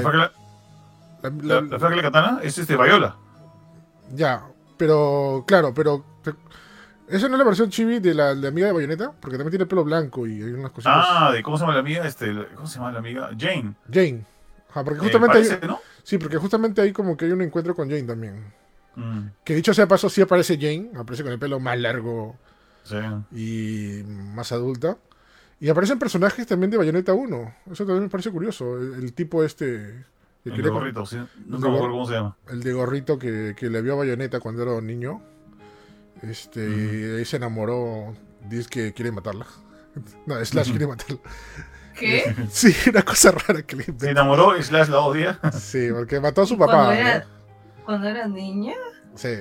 [1.22, 3.16] la- la- de katana es este Bayola.
[4.12, 4.44] ya,
[4.76, 6.04] pero claro, pero.
[7.08, 9.12] ¿Esa no es la versión chibi de la, de la amiga de Bayonetta?
[9.12, 10.94] Porque también tiene pelo blanco y hay unas cositas.
[11.08, 13.30] Ah, de cómo se llama la amiga, este, ¿cómo se llama la amiga?
[13.38, 13.74] Jane.
[13.92, 14.24] Jane.
[14.70, 15.80] Ajá, porque Eh, justamente hay- parece, ¿no?
[16.02, 18.52] Sí, porque justamente ahí como que hay un encuentro con Jane también.
[18.96, 22.36] Mm, Que dicho sea paso, sí aparece Jane, aparece con el pelo más largo
[22.84, 22.96] sí.
[23.30, 24.96] y más adulta.
[25.60, 27.54] Y aparecen personajes también de Bayonetta 1.
[27.70, 28.78] Eso también me parece curioso.
[28.78, 30.04] El, el tipo este,
[30.44, 31.16] el, quería- gorrito, sí.
[31.46, 32.36] Nunca de me acuerdo cómo se llama.
[32.50, 35.22] el de gorrito que, que le vio a Bayonetta cuando era un niño.
[36.22, 38.14] Este, y ahí se enamoró.
[38.48, 39.46] Dice que quiere matarla.
[40.26, 41.18] No, Slash quiere matarla.
[41.98, 42.34] ¿Qué?
[42.50, 45.38] Sí, una cosa rara que le Se enamoró y Slash la odia.
[45.52, 46.98] Sí, porque mató a su Cuando papá.
[46.98, 47.84] era, ¿no?
[47.84, 48.74] cuando era niña.
[49.14, 49.40] Sí.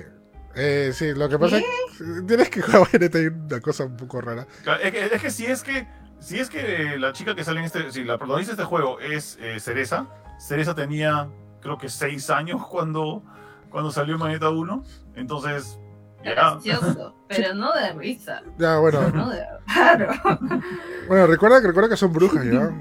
[0.56, 4.20] Eh, sí, lo que pasa es que tienes que jugar hay una cosa un poco
[4.20, 4.46] rara.
[4.84, 5.88] Es que, es que si es que
[6.20, 9.00] si es que la chica que sale en este, si la protagonista de este juego
[9.00, 10.08] es eh, Cereza,
[10.40, 11.30] Cereza tenía
[11.62, 13.24] creo que 6 años cuando
[13.70, 14.84] cuando salió Bayonetta 1,
[15.16, 15.80] entonces
[16.24, 17.16] Gracioso.
[17.28, 18.42] Pero no de risa.
[18.58, 20.08] Ya, bueno, No de raro.
[21.08, 22.72] bueno, recuerda que recuerda que son brujas, ¿ya?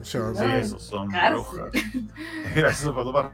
[0.00, 1.34] O sea, sí, esos son Cárcel.
[1.34, 1.72] brujas.
[2.54, 3.32] Gracias por tomar.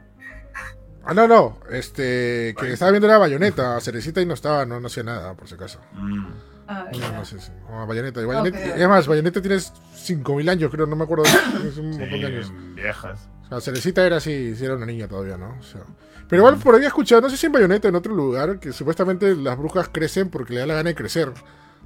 [1.05, 4.87] Ah, no, no, este, que estaba viendo era Bayonetta, Cerecita y no estaba, no, no
[4.87, 5.79] hacía nada, por si acaso.
[5.93, 6.25] Mm.
[6.67, 7.51] Ah, No, no sé, sí.
[7.69, 8.77] No, Bayonetta, Bayonetta- Ok.
[8.77, 11.23] es más, Bayonetta tiene 5000 años, creo, no me acuerdo,
[11.65, 12.47] es un montón de años.
[12.47, 13.29] Sí, viejas.
[13.45, 15.55] O sea, Cerecita era así, sí era una niña todavía, ¿no?
[15.59, 15.81] O sea,
[16.27, 18.59] pero igual por ahí he escuchado, no sé si en Bayonetta o en otro lugar,
[18.59, 21.29] que supuestamente las brujas crecen porque le da la gana de crecer.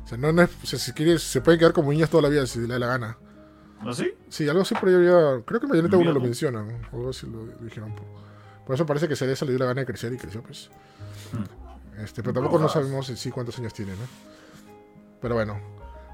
[0.04, 2.24] O sea, no, no es, o sea, si quiere, se pueden quedar como niñas toda
[2.24, 3.18] la vida si le da la gana.
[3.84, 4.12] ¿No sí?
[4.30, 5.42] Sí, algo así por ahí había.
[5.46, 6.20] Creo que en Bayonetta 1 lo Mierda.
[6.26, 6.82] mencionan.
[6.92, 7.94] o Algo así lo dijeron.
[7.96, 8.06] Por,
[8.66, 10.70] por eso parece que Cereza le dio la gana de crecer y creció, pues.
[12.04, 14.00] Este, pero tampoco no sabemos en sí cuántos años tiene, ¿no?
[15.22, 15.60] Pero bueno.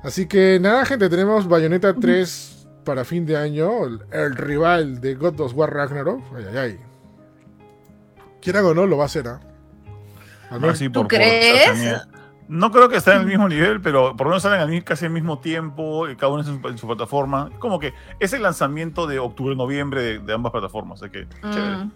[0.04, 3.86] Así que nada, gente, tenemos Bayonetta 3 para fin de año.
[3.86, 6.22] El, el rival de God of War Ragnarok.
[6.36, 6.80] Ay, ay, ay.
[8.42, 9.40] Quieran o no, lo va a hacer, ¿ah?
[10.94, 12.08] ¿Tú crees?
[12.48, 15.12] no creo que estén en el mismo nivel, pero por lo menos salen casi al
[15.12, 17.50] mismo tiempo, cada uno en su, plataforma.
[17.60, 21.92] Como que es el lanzamiento de octubre-noviembre de, ambas plataformas, así que mm.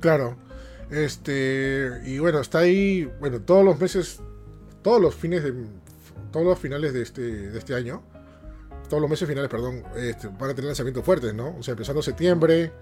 [0.00, 0.36] Claro.
[0.90, 4.22] Este, y bueno, está ahí, bueno, todos los meses,
[4.82, 5.52] todos los fines de,
[6.32, 8.02] todos los finales de este, de este año,
[8.88, 11.56] todos los meses finales, perdón, este, van a tener lanzamientos fuertes, ¿no?
[11.58, 12.72] O sea, empezando septiembre,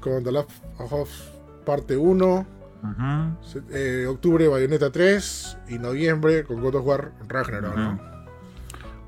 [0.00, 1.32] con The Last of Us
[1.64, 2.46] parte 1,
[3.70, 8.16] eh, octubre Bayonetta 3 y noviembre con God of War Ragnarok, ¿no?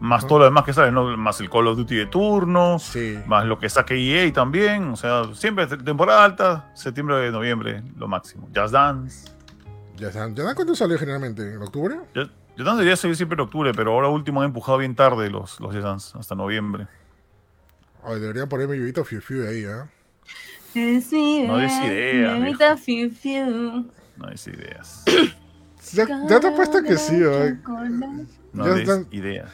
[0.00, 1.16] Más todo lo demás que sale, ¿no?
[1.16, 2.76] Más el Call of Duty de turno,
[3.26, 8.48] más lo que saque EA también, o sea, siempre temporada alta, septiembre, noviembre, lo máximo.
[8.54, 9.30] Just Dance.
[9.98, 11.52] Just Dance, cuándo salió generalmente?
[11.52, 11.96] ¿En octubre?
[12.14, 12.30] Just,
[12.64, 15.72] Dance debería salir siempre en octubre, pero ahora último han empujado bien tarde los, los
[15.72, 16.86] Just Dance, hasta noviembre.
[18.04, 19.84] Ay, deberían ponerme Vivito Fiu Fiu ahí, ¿eh?
[20.74, 22.38] no des ideas.
[24.16, 25.04] No des ideas.
[25.92, 27.56] Ya, ya, te apuesto que sí, ¿eh?
[28.52, 29.50] No des ideas.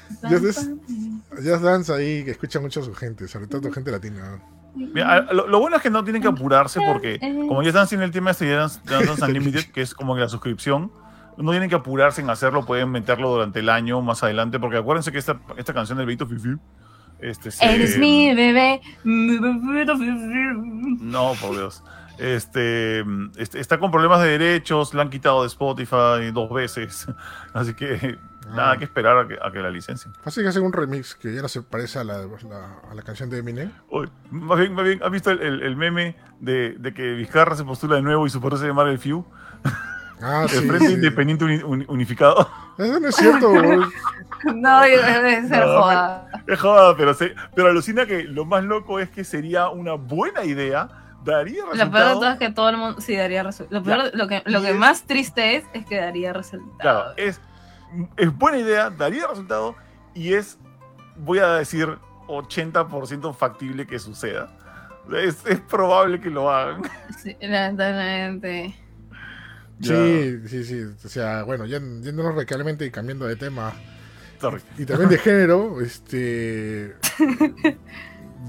[1.42, 4.40] Ya dance ahí que escucha mucho a su gente, sobre todo gente latina.
[4.74, 8.32] lo, bueno es que no tienen que apurarse porque, como ya están sin el tema
[8.32, 10.90] de Dance, Dance Unlimited, que es como la suscripción,
[11.36, 15.12] no tienen que apurarse en hacerlo, pueden meterlo durante el año más adelante, porque acuérdense
[15.12, 16.56] que esta, esta canción del Beito Fifi
[17.20, 18.80] este, Eres mi bebé.
[21.00, 21.82] No, por Dios.
[22.18, 23.04] Este,
[23.36, 27.06] este, está con problemas de derechos, la han quitado de Spotify dos veces.
[27.54, 28.18] Así que
[28.48, 28.78] nada ah.
[28.78, 30.12] que esperar a que, a que la licencien.
[30.24, 33.30] Así que hacen un remix que ya no se parece a la, a la canción
[33.30, 33.72] de Eminem.
[34.30, 37.96] más bien, más bien, ¿has visto el, el, meme de, de, que Vizcarra se postula
[37.96, 39.24] de nuevo y su se llamar el FIU?
[40.20, 42.48] Ah, el Frente Independiente Unificado.
[42.78, 43.52] Eso no es cierto,
[44.54, 46.28] No, debe ser joda.
[46.46, 47.16] Es joda, pero,
[47.54, 50.88] pero alucina que lo más loco es que sería una buena idea.
[51.24, 51.86] Daría resultado.
[51.86, 53.00] Lo peor de todo es que todo el mundo.
[53.00, 53.80] Sí, daría resultado.
[53.80, 56.78] Lo, peor, lo que, lo que más triste es, es que daría resultado.
[56.78, 57.40] Claro, es,
[58.16, 59.74] es buena idea, daría resultado
[60.12, 60.58] y es,
[61.16, 61.98] voy a decir,
[62.28, 64.50] 80% factible que suceda.
[65.12, 66.82] Es, es probable que lo hagan.
[67.22, 68.74] Sí, lamentablemente.
[69.80, 70.82] Sí, sí, sí.
[71.04, 73.72] O sea, bueno, ya yéndonos radicalmente y cambiando de tema.
[74.78, 76.94] Y también de género, este.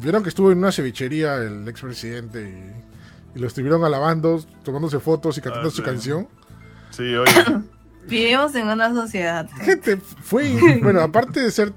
[0.02, 2.42] Vieron que estuvo en una cevichería el expresidente
[3.34, 6.28] y, y lo estuvieron alabando, tomándose fotos y cantando ah, su canción.
[6.92, 7.32] Sí, oye.
[8.08, 9.50] Vivimos en una sociedad.
[9.62, 10.56] Gente, fue.
[10.84, 11.74] Bueno, aparte de ser.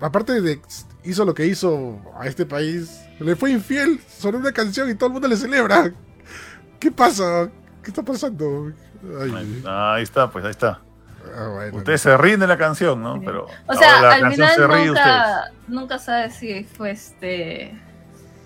[0.00, 0.60] Aparte de.
[1.04, 3.00] Hizo lo que hizo a este país.
[3.18, 5.92] Le fue infiel sobre una canción y todo el mundo le celebra.
[6.78, 7.50] ¿Qué pasa?
[7.88, 8.70] ¿Qué está pasando?
[9.66, 10.78] ahí está, pues ahí está.
[11.34, 13.18] Ah, ustedes se ríen de la canción, ¿no?
[13.18, 17.72] Pero o sea, al final nunca, nunca sabes si fue este.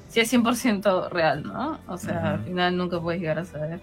[0.06, 1.80] Si es 100% real, ¿no?
[1.88, 3.80] O sea, al final nunca puedes llegar a saber.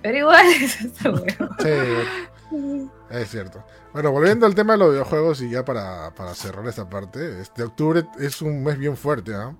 [0.00, 1.22] Pero igual es esto,
[1.58, 3.62] Sí, es cierto.
[3.92, 7.64] Bueno, volviendo al tema de los videojuegos y ya para, para cerrar esta parte, este
[7.64, 9.54] octubre es un mes bien fuerte, ¿ah?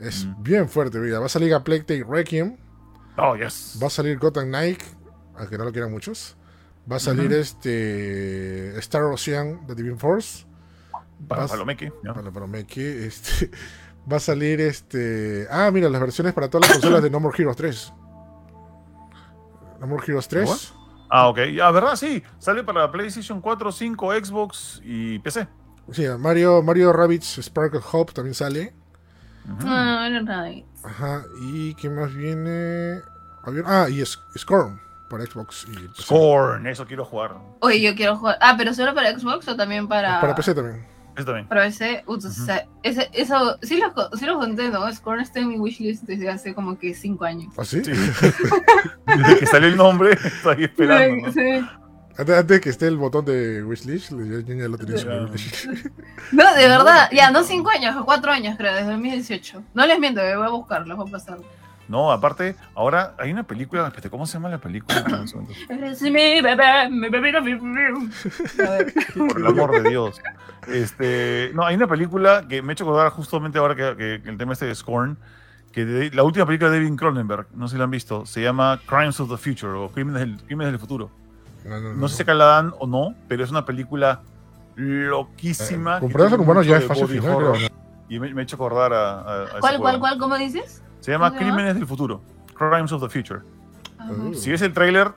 [0.00, 1.20] Es bien fuerte, mira.
[1.20, 2.56] Va a salir a Plague Requiem
[3.18, 3.78] Oh, yes.
[3.82, 4.82] Va a salir Gotham Knight,
[5.36, 6.36] aunque no lo quieran muchos.
[6.90, 10.46] Va a salir este Star Ocean de Divine Force.
[11.26, 11.92] Para Palomeque.
[12.02, 12.22] Para.
[12.76, 13.50] Este,
[14.10, 15.46] va a salir este.
[15.50, 17.92] Ah, mira, las versiones para todas las consolas de No More Heroes 3.
[19.80, 20.72] No More Heroes 3.
[21.10, 21.38] Ah, ok.
[21.62, 21.96] Ah, ¿verdad?
[21.96, 22.22] Sí.
[22.38, 25.48] Sale para PlayStation 4, 5, Xbox y PC.
[25.90, 28.74] Sí, Mario, Mario Rabbids Sparkle Hope también sale.
[29.64, 30.08] Ah,
[30.84, 33.00] Ajá, y ¿qué más viene?
[33.64, 37.36] Ah, y Scorn para Xbox y Scorn, eso quiero jugar.
[37.60, 38.36] Oye, yo quiero jugar.
[38.40, 40.20] Ah, pero solo para Xbox o también para.
[40.20, 40.84] Para PC también.
[41.16, 41.48] Eso también.
[41.48, 44.92] Para PC, o sea, ese, eso, sí lo, sí lo conté, ¿no?
[44.92, 47.52] Scorn está en mi wishlist desde hace como que 5 años.
[47.56, 47.82] ¿Ah, sí?
[47.84, 47.90] sí.
[49.06, 51.26] desde que salió el nombre, estoy esperando.
[51.26, 51.32] ¿no?
[51.32, 51.66] Sí.
[52.18, 54.96] Antes, de que esté el botón de wishlist, yo ya lo tenía
[56.32, 59.62] No, de verdad, ya, no 5 años, 4 años creo, desde 2018.
[59.72, 61.44] No les miento, voy a buscarlo, voy a pasarlo.
[61.88, 65.04] No, aparte, ahora hay una película, ¿cómo se llama la película?
[65.70, 67.32] Eres mi bebé, mi bebé,
[69.16, 70.20] Por el amor de Dios.
[70.66, 74.52] Este, no, hay una película que me ha hecho acordar justamente ahora que, el tema
[74.52, 75.16] este de Scorn,
[75.72, 78.80] que la última película de David Cronenberg, no sé si la han visto, se llama
[78.86, 81.10] Crimes of the Future o Crímenes del, Crímenes del Futuro.
[81.64, 84.22] No, sé si la dan o no, pero es una película
[84.76, 85.98] loquísima.
[85.98, 87.20] Eh, con humanos ya es fácil
[88.08, 89.42] Y me, me, he hecho acordar a.
[89.42, 90.18] a ¿Cuál, cuál, cuál?
[90.18, 90.82] ¿Cómo dices?
[91.00, 92.22] Se llama Crímenes del Futuro.
[92.54, 93.40] Crimes of the Future.
[94.34, 95.12] Si ves el tráiler,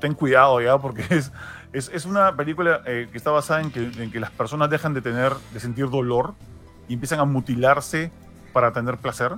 [0.00, 1.32] ten cuidado ya, porque es,
[1.72, 4.94] es, es una película eh, que está basada en que, en que, las personas dejan
[4.94, 6.34] de tener, de sentir dolor
[6.88, 8.10] y empiezan a mutilarse
[8.52, 9.32] para tener placer.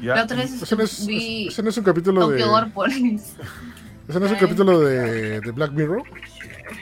[0.00, 0.16] ¿Ya?
[0.16, 2.42] La otra vez ese, no es, ese no es un capítulo de...
[4.12, 6.02] ¿Ese no es el capítulo de, de, Black Mirror?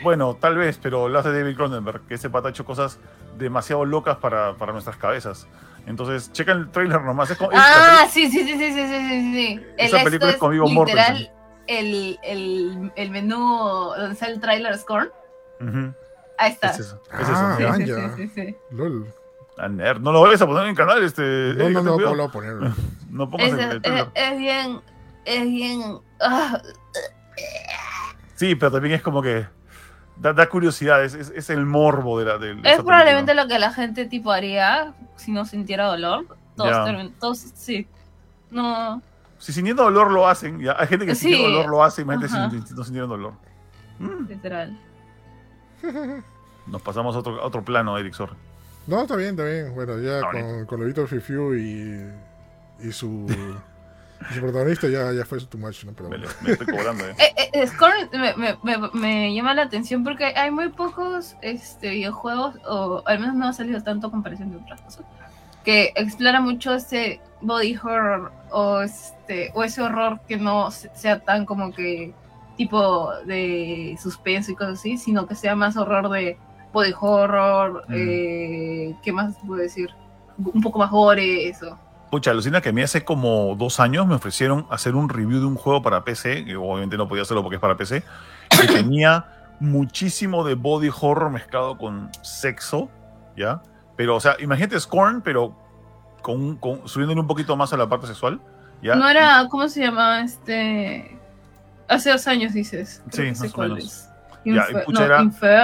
[0.02, 2.98] Bueno, tal vez, pero lo hace David Cronenberg, que ese pata ha hecho cosas
[3.38, 5.46] demasiado locas para, para nuestras cabezas.
[5.86, 7.30] Entonces, checa el trailer nomás.
[7.30, 9.66] Es como, ah, sí, sí, sí, sí, sí, sí, sí.
[9.78, 11.28] Esa película es con Vivo Mortensen.
[11.68, 13.38] El, el, el menú
[13.96, 15.12] donde sale el trailer Scorn.
[16.36, 16.70] Ahí está.
[16.70, 17.00] Es eso.
[17.12, 17.76] Es ah, eso.
[17.76, 19.06] Sí, sí, sí, sí, LOL.
[20.00, 21.00] No lo vayas a poner en el canal.
[21.04, 22.56] Este, no, no, no, no, lo poner.
[23.08, 24.80] no pongas es, el, es, es, bien.
[25.24, 26.00] Es bien.
[26.20, 26.60] Ah.
[28.36, 29.46] Sí, pero también es como que.
[30.16, 32.38] Da, da curiosidad, es, es, el morbo de la.
[32.38, 36.26] De, es probablemente lo que la gente tipo haría si no sintiera dolor.
[36.56, 37.86] Todos, todos sí.
[38.50, 39.02] No.
[39.38, 40.76] Si sintiendo dolor lo hacen, ya.
[40.78, 41.28] hay gente que sí.
[41.28, 42.28] sintiendo dolor lo hace, imagínate
[42.66, 43.32] si no sintieron dolor.
[43.98, 44.28] Mm.
[44.28, 44.78] Literal.
[46.66, 48.36] Nos pasamos a otro, a otro plano, Eric Sor.
[48.86, 49.74] No, está bien, está bien.
[49.74, 52.10] Bueno, ya con, con Lobito Fifiu y,
[52.80, 53.26] y su,
[54.34, 55.92] su protagonista ya, ya fue too much, ¿no?
[55.92, 57.14] Pero me, me estoy cobrando, ¿eh?
[57.18, 62.56] eh, eh Scorn me, me, me, llama la atención porque hay muy pocos este, videojuegos,
[62.66, 65.04] o al menos no ha salido tanto comparación de otras cosas,
[65.64, 71.46] que explora mucho ese body horror o, este, o ese horror que no sea tan
[71.46, 72.14] como que
[72.56, 76.38] tipo de suspenso y cosas así, sino que sea más horror de
[76.72, 77.94] body horror, mm.
[77.96, 79.90] eh, ¿qué más puedo decir?
[80.36, 81.78] Un poco más gore, eso.
[82.10, 85.46] Pucha, alucina que a mí hace como dos años me ofrecieron hacer un review de
[85.46, 88.02] un juego para PC, que obviamente no podía hacerlo porque es para PC,
[88.50, 89.26] que tenía
[89.60, 92.90] muchísimo de body horror mezclado con sexo,
[93.36, 93.62] ¿ya?
[93.96, 95.54] Pero, o sea, imagínate Scorn, pero
[96.22, 98.40] con, con, subiéndole un poquito más a la parte sexual,
[98.82, 98.96] ¿ya?
[98.96, 100.22] No era, ¿cómo se llama?
[100.22, 101.16] Este...
[101.86, 103.02] Hace dos años dices.
[103.10, 104.08] Sí, más o menos.
[104.44, 105.18] Ya, no, era...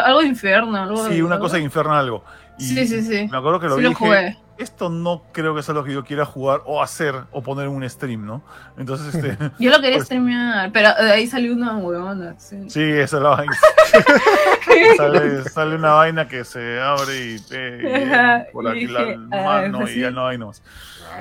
[0.05, 0.77] algo de infierno.
[0.77, 2.25] Algo sí, una cosa de infierno algo.
[2.59, 3.29] Y sí, sí, sí.
[3.31, 3.89] Me acuerdo que lo vi.
[3.89, 7.67] dije, esto no creo que sea lo que yo quiera jugar o hacer o poner
[7.67, 8.43] en un stream, ¿no?
[8.77, 9.37] Entonces, este.
[9.59, 12.35] Yo lo quería pues, streamear, pero de ahí salió una huevona.
[12.39, 13.53] Sí, sí esa es la vaina.
[14.97, 19.01] sale, sale, una vaina que se abre y, eh, por aquí la
[19.33, 20.63] ah, mano pues y ya no hay más.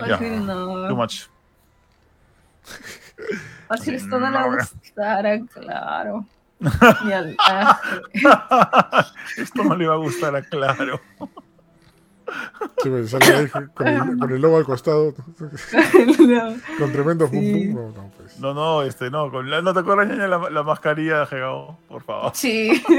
[0.08, 0.88] Ya, no.
[0.88, 1.24] Too much.
[3.70, 6.26] Así esto no le gustara, claro.
[9.38, 11.02] Esto no le va a gustar a Claro.
[12.82, 15.14] Sí, me sale ahí con el, con el lobo al costado.
[16.80, 17.74] con tremendo sí.
[17.74, 18.40] No, no, pues.
[18.40, 19.32] no, no, este, no.
[19.32, 21.26] Con la, ¿No te acuerdas, ñaña, la, la mascarilla de
[21.88, 22.32] Por favor.
[22.34, 22.84] Sí.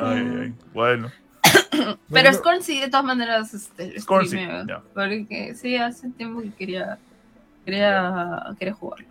[0.00, 0.54] ay, ay.
[0.72, 1.10] Bueno.
[2.12, 4.38] Pero Scorn sí, de todas maneras, este, Scorn sí,
[4.94, 6.98] Porque sí, hace tiempo que quería,
[7.64, 9.06] quería, quería jugarlo.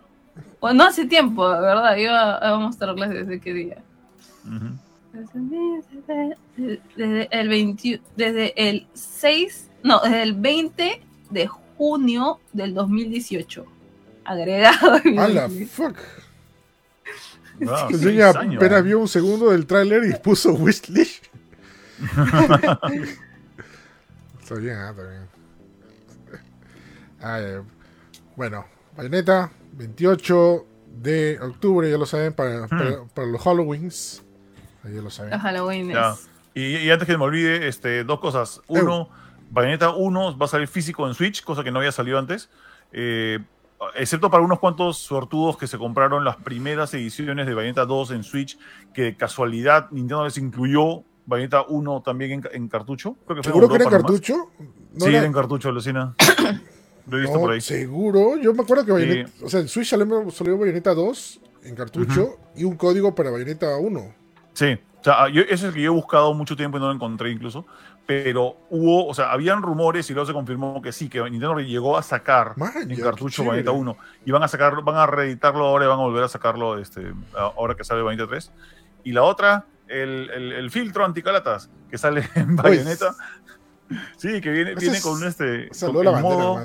[0.60, 1.96] Bueno, no hace tiempo, ¿verdad?
[1.96, 3.78] Iba a mostrarles desde qué día.
[5.12, 6.36] Desde,
[7.30, 13.64] el 20, desde el 6, no, desde el 20 de junio del 2018.
[14.24, 15.00] Agregado.
[15.18, 15.96] A la fuck.
[17.60, 17.88] Wow,
[18.56, 21.24] apenas vio un segundo del tráiler y puso wishlist.
[24.40, 25.26] está bien, ah, está bien.
[27.20, 27.62] Ah,
[28.36, 28.64] bueno,
[28.96, 30.66] Bayonetta, 28
[31.02, 33.08] de octubre, ya lo saben, para, hmm.
[33.12, 34.22] para, los Halloweens.
[34.84, 35.32] Ya lo saben.
[35.32, 35.92] Los Halloween.
[36.54, 38.62] Y, antes que me olvide, este, dos cosas.
[38.66, 39.08] Uno,
[39.50, 42.50] Bayonetta 1 va a salir físico en Switch, cosa que no había salido antes.
[42.92, 43.38] Eh,
[43.94, 48.24] excepto para unos cuantos suertudos que se compraron las primeras ediciones de Bayonetta 2 en
[48.24, 48.58] Switch,
[48.92, 53.16] que de casualidad Nintendo les incluyó Bayonetta 1 también en, cartucho.
[53.26, 54.50] Creo que ¿Seguro que era en cartucho?
[54.96, 56.14] sí, era en cartucho, Lucina.
[57.06, 57.60] Lo he visto por ahí.
[57.60, 61.74] Seguro, yo me acuerdo que Bayonetta, o sea, en Switch salió, salió Bayonetta 2 en
[61.74, 64.17] cartucho y un código para Bayonetta 1.
[64.58, 66.88] Sí, o sea, yo, ese es el que yo he buscado mucho tiempo y no
[66.88, 67.64] lo encontré incluso.
[68.08, 71.96] Pero hubo, o sea, habían rumores y luego se confirmó que sí, que Nintendo llegó
[71.96, 73.96] a sacar en cartucho Bayonetta 1.
[74.26, 77.12] Y van a sacar, van a reeditarlo ahora y van a volver a sacarlo este,
[77.36, 78.52] ahora que sale Bayonetta 3.
[79.04, 83.14] Y la otra, el, el, el filtro anticalatas que sale en Bayonetta.
[84.16, 85.68] Sí, que viene, viene con un este.
[85.78, 86.64] Con el modo.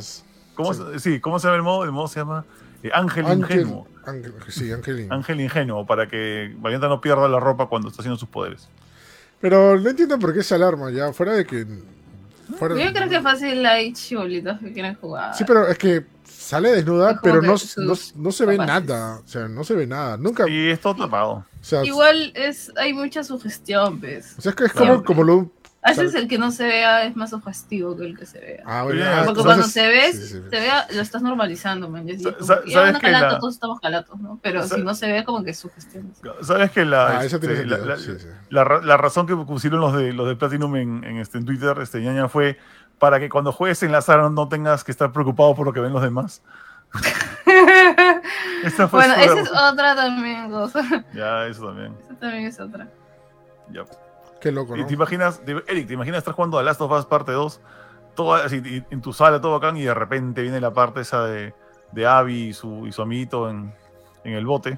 [0.56, 1.20] ¿Cómo, sí.
[1.20, 1.84] ¿Cómo se llama el modo?
[1.84, 2.44] El modo se llama
[2.84, 3.88] eh, Ángel, Ingenuo.
[4.06, 8.18] Ángel, sí, Ángel, Ángel Ingenuo, para que Bayonetta no pierda la ropa cuando está haciendo
[8.18, 8.68] sus poderes.
[9.40, 11.66] Pero no entiendo por qué se alarma ya, fuera de que...
[12.58, 15.34] Fuera Yo creo que fácil hay chibolitos que quieren jugar.
[15.36, 19.20] Sí, pero es que sale desnuda, pero no, no, no, se ve nada.
[19.20, 20.18] O sea, no se ve nada.
[20.18, 20.48] Nunca...
[20.48, 21.46] Y es todo tapado.
[21.84, 24.36] Igual es, hay mucha sugestión, ¿ves?
[24.38, 25.52] O sea, es que es como, como lo,
[25.84, 28.64] a veces el que no se vea es más sugestivo que el que se vea.
[28.66, 32.08] Ah, bueno, Porque cuando se ve, se vea, lo estás normalizando, man.
[32.40, 33.40] ¿Sabes ya calato, la...
[33.40, 34.40] todos estamos calatos, ¿no?
[34.42, 36.14] Pero si no se ve, como que es sugestión.
[36.42, 37.98] ¿Sabes que la, ah, este, la,
[38.50, 41.78] la, la, razón que pusieron los de, los de Platinum en, en, este, en Twitter,
[41.82, 42.58] este, ñaña, fue
[42.98, 45.82] para que cuando juegues en la sala no tengas que estar preocupado por lo que
[45.82, 46.42] ven los demás?
[48.64, 50.82] Esa fue Bueno, esa es otra también cosa.
[51.14, 51.94] Ya, eso también.
[52.02, 52.88] Esa también es otra.
[53.70, 53.84] Ya.
[54.44, 57.06] Qué loco, Y te imaginas, te- Eric, ¿te imaginas estar jugando a Last of Us
[57.06, 57.62] parte 2?
[58.14, 61.24] Todo así, y- en tu sala, todo bacán, y de repente viene la parte esa
[61.26, 61.54] de,
[61.94, 63.74] de Abby y su, y su amiguito en,
[64.26, 64.78] en el bote.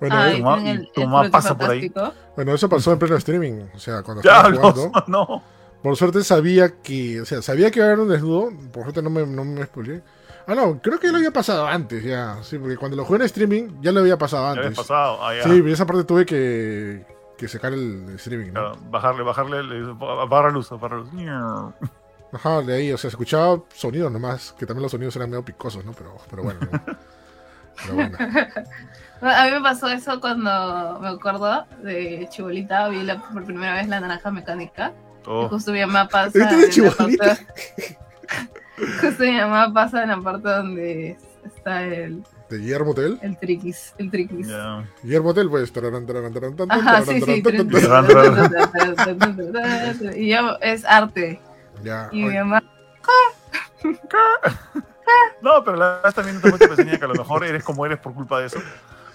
[0.00, 1.90] Bueno, Ah, eh, y tu tu mamá pasa por ahí.
[2.34, 3.62] Bueno, eso pasó en pleno streaming.
[3.74, 4.90] O sea, cuando estaba jugando.
[5.06, 5.42] No.
[5.82, 7.20] Por suerte sabía que.
[7.20, 8.50] O sea, sabía que iba a haber un desnudo.
[8.72, 9.62] Por suerte no me, no me.
[10.48, 12.38] Ah, no, creo que ya lo había pasado antes, ya.
[12.42, 14.64] Sí, porque cuando lo jugué en streaming ya lo había pasado Ya antes.
[14.66, 15.18] habías pasado.
[15.24, 15.42] Ah, ya.
[15.44, 18.52] Sí, esa parte tuve que, que sacar el streaming, ¿no?
[18.52, 21.08] Claro, bajarle, bajarle, le- apagar la luz, luz.
[22.32, 25.84] Ajá, de ahí, o sea, escuchaba sonidos nomás, que también los sonidos eran medio picosos,
[25.84, 25.92] ¿no?
[25.92, 26.60] Pero, pero bueno.
[26.60, 26.80] ¿no?
[27.82, 28.16] Pero bueno.
[29.20, 33.86] A mí me pasó eso cuando me acuerdo de Chibolita, vi la, por primera vez
[33.88, 34.92] la naranja mecánica.
[35.24, 36.38] Y Oh, justo mi mamá pasa.
[36.38, 37.24] ¿Viste de Chibolita?
[37.36, 37.98] parte-
[39.02, 43.18] justo mi mamá pasa en la parte donde está el, De Guillermo Tell.
[43.22, 43.92] el triquis.
[43.98, 44.46] El triquis.
[44.46, 44.84] ya.
[45.02, 45.72] Guillermo Tell, pues.
[46.68, 47.42] Ajá, sí, sí.
[50.16, 51.40] Y ya es arte.
[51.82, 52.08] Ya.
[52.12, 52.62] Y mi mamá.
[55.40, 58.14] No, pero la verdad también te muestra que a lo mejor eres como eres por
[58.14, 58.58] culpa de eso.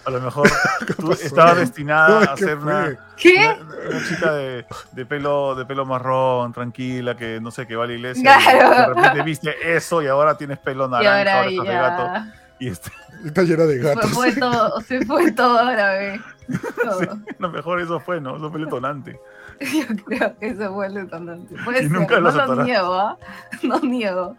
[0.04, 0.50] A lo mejor
[0.98, 2.98] tú estabas destinada a ¿qué ser una?
[3.17, 3.36] ¿Qué?
[3.36, 7.84] una, una chica de, de pelo de pelo marrón, tranquila, que no sé, que va
[7.84, 8.24] a la iglesia.
[8.24, 8.74] Claro.
[8.74, 12.32] Y de repente viste eso y ahora tienes pelo Y naranja, ahora orejas de gato.
[12.62, 12.91] Y este,
[13.26, 14.12] Está llena de gatos.
[14.12, 16.21] fue todo, se fue todo ahora, ve.
[16.84, 17.02] Todo.
[17.13, 18.36] a lo mejor eso fue, ¿no?
[18.38, 19.19] Eso fue el detonante.
[19.60, 21.56] Yo creo que eso fue el detonante.
[21.63, 22.65] Puede Y ser, nunca lo no lo aceptarás.
[22.65, 23.17] niego, ¿ah?
[23.63, 24.36] No niego.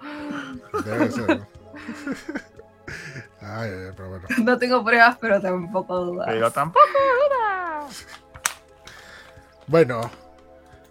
[0.84, 1.38] Debe ser.
[1.38, 1.46] ¿no?
[3.40, 4.26] Ay, ay, pero bueno.
[4.44, 6.26] No tengo pruebas, pero tampoco dudas.
[6.28, 6.86] Pero tampoco.
[9.66, 10.10] Bueno,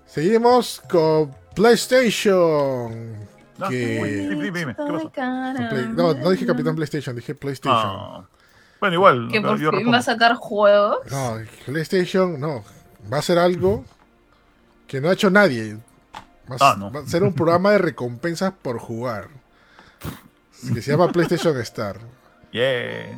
[0.06, 3.16] seguimos con PlayStation.
[3.62, 5.12] No, que- uy, dime, dime, dime, ¿qué pasó?
[5.12, 7.80] Con Play- No, no dije Capitán PlayStation, dije PlayStation.
[7.86, 8.26] Ah.
[8.80, 9.30] Bueno, igual.
[9.32, 10.98] Que yo fin va a sacar juegos.
[11.12, 12.64] No, PlayStation no.
[13.12, 13.86] Va a ser algo
[14.88, 15.78] que no ha hecho nadie.
[16.52, 16.92] Va a, Ah, no.
[16.92, 19.28] va a ser un programa de recompensas por jugar.
[20.74, 21.98] Que se llama PlayStation Star.
[22.52, 23.18] Yeah.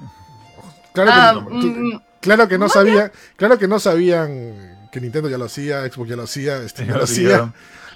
[0.94, 5.28] Claro que, Ah, no- mm, claro que no sabía, claro que no sabían que Nintendo
[5.30, 7.54] ya lo hacía, Xbox ya lo hacía, Steam ya lo hacía.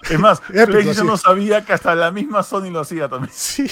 [0.10, 3.32] Es más, PlayStation no sabía que hasta la misma Sony lo hacía también.
[3.36, 3.67] Sí.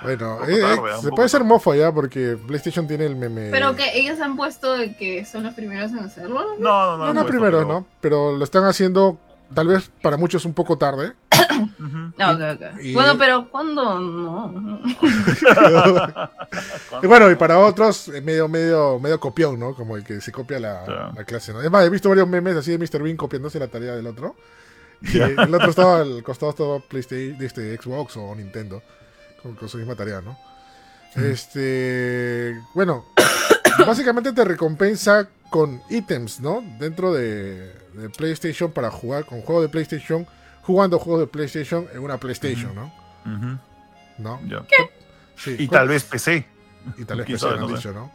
[0.00, 3.48] Bueno, eh, tarde, eh, se puede ser mofo ya porque PlayStation tiene el meme.
[3.50, 6.54] pero que ellos han puesto de que son los primeros en hacerlo.
[6.60, 6.98] No, no, no.
[6.98, 7.86] No, no, puesto, primero, pero- ¿no?
[8.00, 9.18] Pero lo están haciendo,
[9.54, 11.12] tal vez para muchos un poco tarde.
[12.82, 13.98] Y- Bueno, pero ¿cuándo?
[14.00, 14.80] No.
[17.02, 19.74] Y bueno, y para otros, eh, medio, medio, medio copión, ¿no?
[19.74, 21.60] Como el que se copia la, la clase, ¿no?
[21.62, 23.02] Es más, he visto varios memes así de Mr.
[23.02, 24.34] Bean copiándose la tarea del otro.
[25.02, 28.82] Y el otro estaba al costado estaba PlayStation, este, Xbox o Nintendo,
[29.42, 30.36] con, con su misma tarea, ¿no?
[31.14, 33.04] Este, bueno,
[33.86, 36.62] básicamente te recompensa con ítems, ¿no?
[36.78, 40.26] Dentro de, de PlayStation para jugar con juegos de PlayStation,
[40.62, 42.92] jugando juegos de PlayStation en una PlayStation, ¿no?
[44.18, 44.40] ¿No?
[45.36, 45.56] Sí.
[45.58, 46.46] Y tal vez PC.
[46.96, 48.10] y tal vez PC, han no dicho, ¿no?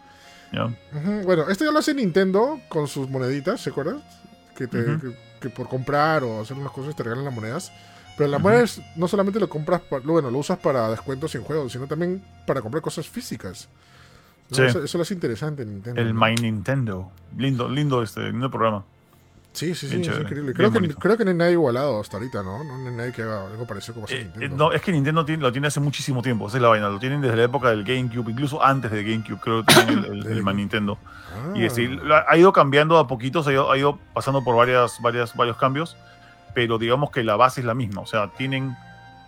[1.24, 4.04] Bueno, esto ya lo hace Nintendo con sus moneditas, ¿se acuerdan?
[4.56, 5.00] Que, te- Ujú.
[5.00, 7.72] que, que por comprar o hacer unas cosas te regalan las monedas.
[8.16, 11.88] Pero las monedas no solamente lo compras, bueno, lo usas para descuentos en juegos, sino
[11.88, 13.68] también para comprar cosas físicas.
[14.52, 14.56] ¿no?
[14.58, 14.64] Sí.
[14.64, 16.00] Eso, eso lo hace interesante Nintendo.
[16.00, 16.20] El ¿no?
[16.24, 17.12] My Nintendo.
[17.36, 18.86] Lindo, lindo este lindo programa.
[19.54, 20.54] Sí, sí, sí, es increíble.
[20.54, 22.63] Creo que, creo que no hay nadie igualado hasta ahorita, ¿no?
[22.63, 24.46] No hay nadie que haga algo parecido como Eh, Nintendo.
[24.46, 26.89] eh, no, es que Nintendo tiene- lo tiene hace muchísimo tiempo, esa es la vaina.
[26.89, 30.26] Lo tienen desde la época del GameCube, incluso antes de GameCube, creo que tienen el,
[30.26, 30.98] el- el My Nintendo.
[31.36, 34.56] Ah, Y este, lo ha ido cambiando a poquitos, ha ido, ha ido pasando por
[34.56, 35.96] varias, varias, varios cambios,
[36.56, 38.02] pero digamos que la base es la misma.
[38.02, 38.76] O sea, tienen,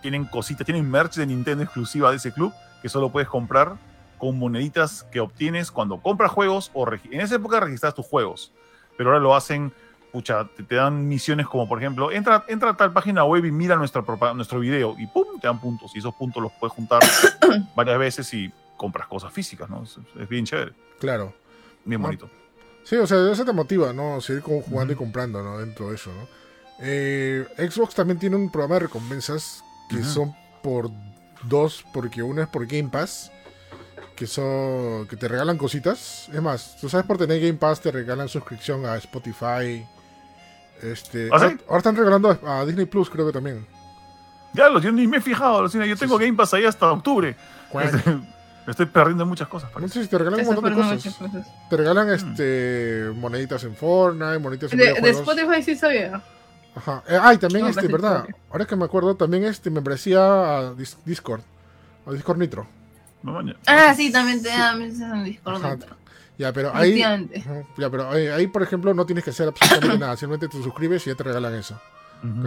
[0.02, 3.74] tienen cositas, tienen merch de Nintendo exclusiva de ese club que solo puedes comprar
[4.18, 8.50] con moneditas que obtienes cuando compras juegos o en esa época registras tus juegos,
[8.96, 9.72] pero ahora lo hacen,
[10.16, 13.50] pucha, te, te dan misiones como por ejemplo, entra, entra a tal página web y
[13.52, 14.02] mira nuestra,
[14.34, 17.02] nuestro video y pum, te dan puntos y esos puntos los puedes juntar
[17.76, 19.82] varias veces y compras cosas físicas, ¿no?
[19.82, 21.34] Es, es bien chévere, Claro.
[21.84, 22.30] bien Ah, bonito.
[22.82, 24.22] Sí, o sea, eso te motiva, ¿no?
[24.22, 25.58] Seguir como jugando y comprando, ¿no?
[25.58, 26.26] Dentro de eso, ¿no?
[26.78, 30.88] Eh, Xbox también tiene un programa de recompensas que son por
[31.42, 33.30] dos, porque uno es por Game Pass,
[34.14, 36.28] que son que te regalan cositas.
[36.32, 39.86] Es más, tú sabes por tener Game Pass te regalan suscripción a Spotify.
[40.82, 41.44] Este, ¿Ah, sí?
[41.44, 43.66] ahora, ahora están regalando a Disney Plus, creo que también.
[44.52, 46.24] Ya, lo yo ni me he fijado, alucina, yo Sí, tengo sí.
[46.24, 47.36] Game Pass ahí hasta octubre.
[47.82, 48.10] Este,
[48.66, 49.70] me estoy perdiendo en muchas cosas.
[49.78, 50.92] no sé si te regalan un montón de cosas.
[50.92, 51.46] muchas cosas.
[51.68, 52.10] Te regalan Mm.
[52.12, 55.10] este moneditas en Fortnite, moneditas en De, de.
[55.10, 56.22] Spotify sí sabía.
[56.74, 57.02] Ajá.
[57.08, 58.24] Eh, ah, y también, No, este, ¿verdad?
[58.26, 58.36] todo.
[58.52, 61.40] Ahora que me acuerdo, también este membresía a Dis- Discord.
[62.06, 62.66] A Discord Nitro.
[63.66, 65.82] Ah, sí, también te da mensajes en Discord.
[66.38, 70.16] Ya, pero ahí, ya, pero ahí, por ejemplo, no tienes que hacer absolutamente nada.
[70.16, 71.80] Simplemente te suscribes y ya te regalan eso.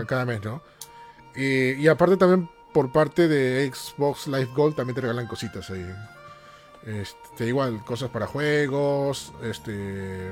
[0.07, 0.61] Cada mes, ¿no?
[1.35, 5.85] y aparte también por parte de Xbox Live Gold también te regalan cositas ahí.
[6.85, 10.31] Este, igual, cosas para juegos, este,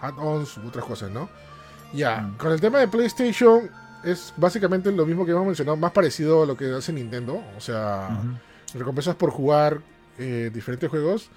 [0.00, 1.28] add-ons, otras cosas, ¿no?
[1.92, 2.36] Ya, mm.
[2.36, 3.70] con el tema de PlayStation
[4.02, 7.42] es básicamente lo mismo que hemos mencionado, más parecido a lo que hace Nintendo.
[7.56, 8.20] O sea,
[8.74, 9.80] recompensas por jugar
[10.18, 11.30] eh, diferentes juegos.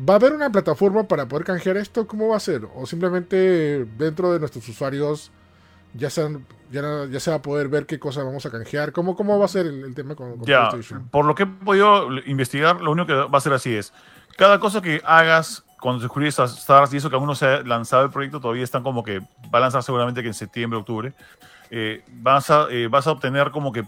[0.00, 2.06] ¿Va a haber una plataforma para poder canjear esto?
[2.06, 2.66] ¿Cómo va a ser?
[2.74, 5.30] ¿O simplemente dentro de nuestros usuarios
[5.94, 8.92] ya, sean, ya, ya se va a poder ver qué cosas vamos a canjear?
[8.92, 10.70] ¿Cómo, cómo va a ser el, tema con, ya,
[11.10, 13.92] Por lo que he podido investigar, lo único que va a ser así es,
[14.36, 17.46] cada cosa que hagas cuando se descubrís a Stars y eso que aún no se
[17.46, 20.78] ha lanzado el proyecto, todavía están como que va a lanzar seguramente que en septiembre,
[20.78, 21.12] octubre,
[21.70, 23.84] eh, vas, a, eh, vas a obtener como que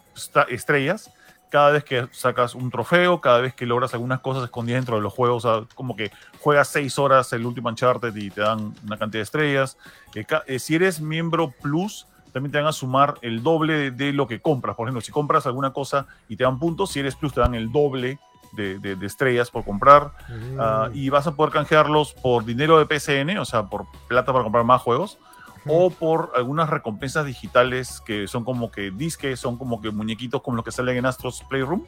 [0.48, 1.10] estrellas
[1.50, 5.02] cada vez que sacas un trofeo, cada vez que logras algunas cosas escondidas dentro de
[5.02, 8.74] los juegos, o sea, como que juegas seis horas el último Uncharted y te dan
[8.84, 9.78] una cantidad de estrellas.
[10.14, 14.26] Eh, eh, si eres miembro Plus, también te van a sumar el doble de, lo
[14.26, 14.76] que compras.
[14.76, 17.54] Por ejemplo, si compras alguna cosa y te dan puntos, si eres Plus te dan
[17.54, 18.18] el doble
[18.52, 20.12] de, estrellas por comprar.
[20.28, 20.60] Mm.
[20.60, 24.42] Ah, y vas a poder canjearlos por dinero de PCN, o sea, por plata para
[24.42, 25.18] comprar más juegos
[25.66, 30.56] o por algunas recompensas digitales que son como que disques, son como que muñequitos como
[30.56, 31.84] los que salen en Astros Playroom.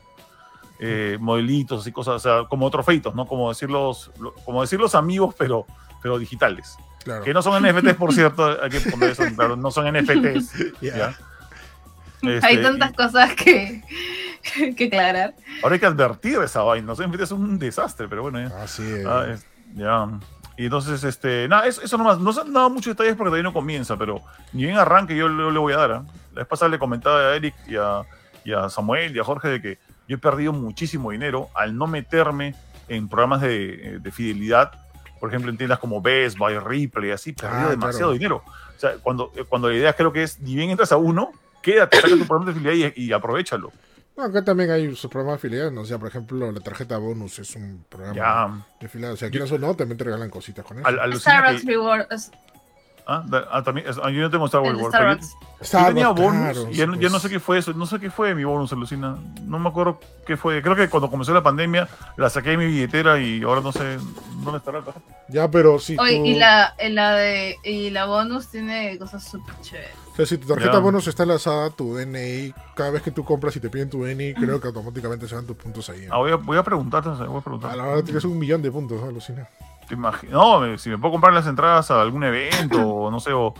[0.81, 3.27] Eh, modelitos y cosas, o sea, como trofeitos, ¿no?
[3.27, 4.13] Como decirlos,
[4.45, 5.67] como decir los amigos, pero,
[6.01, 6.77] pero digitales.
[7.25, 10.55] Que no son NFTs, por cierto, hay que poner eso, claro, no son NFTs.
[12.23, 13.83] hay este, tantas cosas que,
[14.77, 15.35] que aclarar.
[15.63, 18.63] Ahora hay que advertir esa vaina, no sé, es un desastre, pero bueno, ya.
[18.63, 19.07] Así es.
[19.07, 19.27] Ah,
[19.75, 20.09] ya.
[20.59, 22.19] Y entonces, este, nada, eso, eso nomás.
[22.19, 24.21] No se han dado muchos detalles porque todavía no comienza, pero
[24.53, 25.91] ni bien arranque yo le, le voy a dar.
[25.91, 26.11] ¿eh?
[26.33, 28.03] La vez pasada le comentaba a Eric y a,
[28.45, 29.79] y a, Samuel y a Jorge de que
[30.09, 32.57] yo he perdido muchísimo dinero al no meterme
[32.89, 34.73] en programas de, de fidelidad.
[35.21, 38.43] Por ejemplo, en tiendas como Best Buy, Ripley, así, perdí ah, demasiado dinero.
[38.45, 41.31] O sea, cuando, cuando la idea creo que es, ni bien entras a uno,
[41.63, 43.71] quédate, saca tu programa de fidelidad y, y aprovechalo
[44.25, 45.83] acá también hay su programa de afiliados, ¿no?
[45.83, 49.15] o sea, por ejemplo, la tarjeta bonus es un programa de afiliados.
[49.15, 50.87] O sea, quieras o no, también te regalan cositas con eso.
[50.87, 52.31] Al, Starbucks Rewards.
[53.11, 55.35] Ah, ah, también, ah, yo no tengo Star Wars Rewards.
[55.73, 57.73] Yo, tenía bonus y yo, no sé qué fue eso.
[57.73, 59.17] No sé qué fue mi bonus, alucina.
[59.45, 60.61] No me acuerdo qué fue.
[60.61, 61.89] Creo que cuando comenzó la pandemia
[62.19, 63.97] la saqué de mi billetera y ahora no sé
[64.53, 64.95] dónde estará la
[65.29, 65.97] Ya, pero sí.
[65.99, 70.49] Oye, y, la, la de, y la bonus tiene cosas súper chéveres sea, si tu
[70.49, 73.89] tarjeta bonus está enlazada a tu DNI, cada vez que tú compras y te piden
[73.89, 76.09] tu DNI, creo que automáticamente se van tus puntos ahí.
[76.11, 77.71] Ah, voy, a, voy a preguntarte, voy a preguntar.
[77.71, 79.49] A la hora tienes un millón de puntos, alucina.
[79.87, 80.61] Te imagino.
[80.61, 83.55] No, si me puedo comprar las entradas a algún evento, o no sé, o,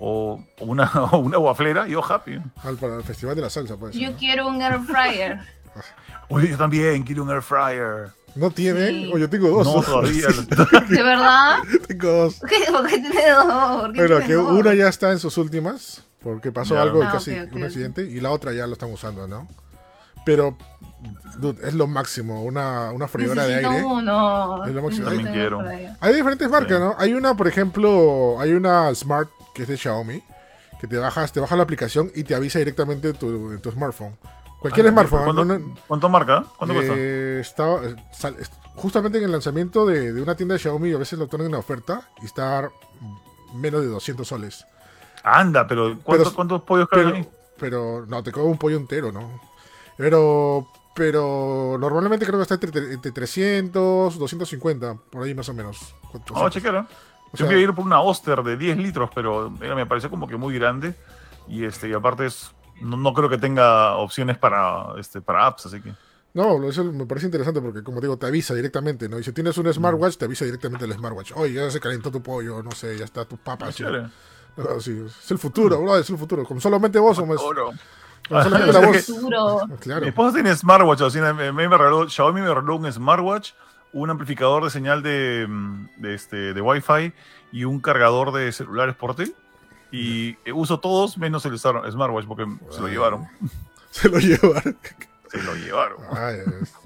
[0.00, 2.40] o una, o una guaflera, yo happy.
[2.64, 3.94] Al, para el Festival de la Salsa, pues.
[3.94, 5.38] Yo quiero un air fryer.
[6.28, 8.10] Oye, yo también quiero un air fryer.
[8.34, 9.10] ¿No tiene?
[9.12, 9.66] O yo tengo dos.
[9.66, 10.26] No, todavía.
[10.88, 11.58] ¿De verdad?
[11.86, 12.34] tengo dos.
[12.70, 13.90] ¿Por qué tiene dos?
[13.94, 18.02] Pero que una ya está en sus últimas, porque pasó algo, ah, casi un accidente,
[18.02, 19.48] y la otra ya lo están usando, ¿no?
[20.24, 20.56] Pero
[21.38, 23.82] dude, es lo máximo, una, una freidora de aire.
[23.82, 25.08] No, es lo máximo.
[25.08, 25.62] También quiero.
[26.00, 26.94] Hay diferentes marcas, ¿no?
[26.98, 30.22] Hay una, por ejemplo, hay una Smart que es de Xiaomi,
[30.80, 34.16] que te bajas, te baja la aplicación y te avisa directamente tu, tu smartphone.
[34.60, 35.76] Cualquier ah, smartphone.
[35.86, 36.44] ¿Cuánto, marca?
[36.56, 37.80] ¿Cuánto eh, cuesta?
[38.10, 38.32] Está,
[38.76, 41.54] justamente en el lanzamiento de, de, una tienda de Xiaomi, a veces lo ponen en
[41.54, 42.70] oferta y está
[43.54, 44.66] menos de 200 soles.
[45.22, 47.28] Anda, pero ¿cuántos, pollos caen ahí?
[47.58, 49.40] Pero no, te cobro un pollo entero, ¿no?
[49.96, 55.94] Pero pero normalmente creo que está entre, entre 300, 250, por ahí más o menos.
[56.34, 56.86] Oh, chequera.
[57.32, 60.54] Yo quería ir por una Oster de 10 litros, pero me pareció como que muy
[60.58, 60.94] grande.
[61.48, 62.50] Y este y aparte es
[62.80, 65.94] no, creo que tenga opciones para, este, para apps, así que.
[66.32, 69.18] No, eso me parece interesante porque, como digo, te avisa directamente, ¿no?
[69.18, 69.72] Y si tienes un mm.
[69.72, 71.32] smartwatch, te avisa directamente el smartwatch.
[71.34, 73.68] Oye, ya se calentó tu pollo, no sé, ya está tu papa.
[73.68, 76.44] Ah, sí, es el futuro, bro, es el futuro.
[76.44, 77.40] Como solamente vos somos.
[77.40, 79.12] Como solamente la voz.
[79.80, 80.02] Claro.
[80.02, 83.52] Mi esposa tiene smartwatch, o sea, me, me regaló, Xiaomi me regaló un smartwatch,
[83.92, 85.48] un amplificador de señal de,
[85.96, 87.12] de, este, de Wi-Fi
[87.52, 89.34] y un cargador de celulares portátil.
[89.92, 93.26] Y uso todos menos el smartwatch porque se lo llevaron.
[93.90, 94.76] Se lo llevaron.
[95.28, 95.98] Se lo llevaron.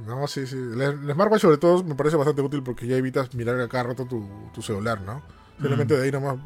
[0.07, 0.57] no, sí, sí.
[0.57, 4.07] El, smartwatch sobre todo me parece bastante útil porque ya evitas mirar a cada rato
[4.07, 5.23] tu, tu celular, ¿no?
[5.59, 6.37] Simplemente de ahí nomás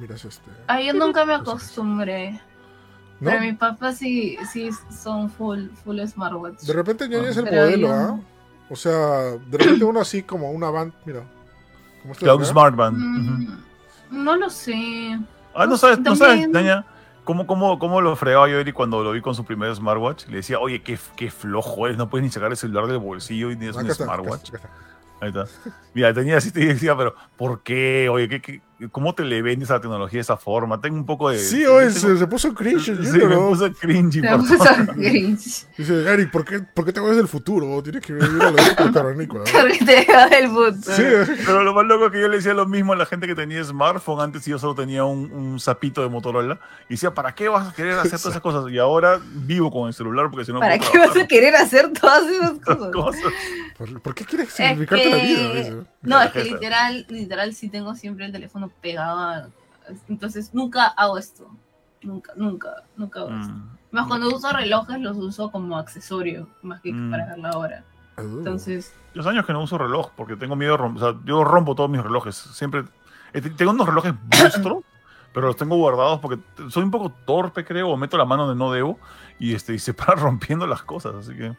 [0.00, 0.50] miras este.
[0.66, 2.40] Ay, yo nunca me acostumbré.
[3.20, 6.60] Pero mi papá sí, sí son full, full smartwatch.
[6.62, 8.20] De repente ya es el modelo, ¿ah?
[8.70, 11.22] O sea, de repente uno así como una band, mira.
[12.02, 12.96] Como este un smart band.
[12.96, 13.58] Mm,
[14.10, 15.18] no lo sé.
[15.58, 16.84] Ah, no sabes, no sabes, Daña.
[17.24, 20.28] ¿Cómo, cómo, cómo lo fregaba yo Eric cuando lo vi con su primer smartwatch?
[20.28, 23.50] Le decía, oye, qué, qué flojo eres, no puedes ni sacar el celular del bolsillo
[23.50, 24.52] y tienes un smartwatch.
[25.20, 25.44] Ahí está.
[25.92, 28.08] Mira, tenía así, te decía, pero ¿por qué?
[28.08, 28.62] Oye, ¿qué, qué,
[28.92, 30.80] ¿cómo te le vendes a la tecnología de esa forma?
[30.80, 31.38] Tengo un poco de...
[31.38, 32.84] Sí, oye, se, puso cringe.
[32.84, 34.20] Sí, me puso cringe.
[34.20, 34.64] Se puso
[34.94, 35.66] cringe.
[35.76, 37.82] Dice, Eric, ¿por qué, ¿por qué te vas del futuro?
[37.82, 39.44] Tienes que vivir a lo de cavernícola.
[39.52, 40.96] Porque te vas del futuro.
[40.96, 41.02] Sí,
[41.44, 43.34] pero lo más loco es que yo le decía lo mismo a la gente que
[43.34, 44.20] tenía smartphone.
[44.20, 46.60] Antes yo solo tenía un, un zapito de Motorola.
[46.88, 48.70] Y decía, ¿para qué vas a querer hacer todas esas cosas?
[48.70, 50.60] Y ahora vivo con el celular porque si no...
[50.60, 52.52] ¿Para qué vas a querer hacer todas esas
[52.92, 53.32] cosas?
[54.02, 55.84] ¿Por, qué quieres simplificarte la vida?
[56.02, 59.48] No, es que literal, literal sí tengo siempre el teléfono pegado a
[60.08, 61.50] entonces nunca hago esto.
[62.02, 63.52] Nunca, nunca, nunca hago esto.
[63.52, 63.78] Mm.
[63.90, 67.10] Más cuando uso relojes los uso como accesorio, más que mm.
[67.10, 67.84] para ver la hora.
[68.16, 68.38] Uh.
[68.38, 68.94] Entonces...
[69.14, 71.02] Los años que no uso reloj porque tengo miedo de romper.
[71.02, 72.36] O sea, yo rompo todos mis relojes.
[72.36, 72.84] Siempre...
[73.32, 74.84] Eh, tengo unos relojes monstruos,
[75.32, 76.38] pero los tengo guardados porque
[76.70, 78.98] soy un poco torpe, creo, o meto la mano donde no debo
[79.38, 81.56] y, este, y se para rompiendo las cosas, así que...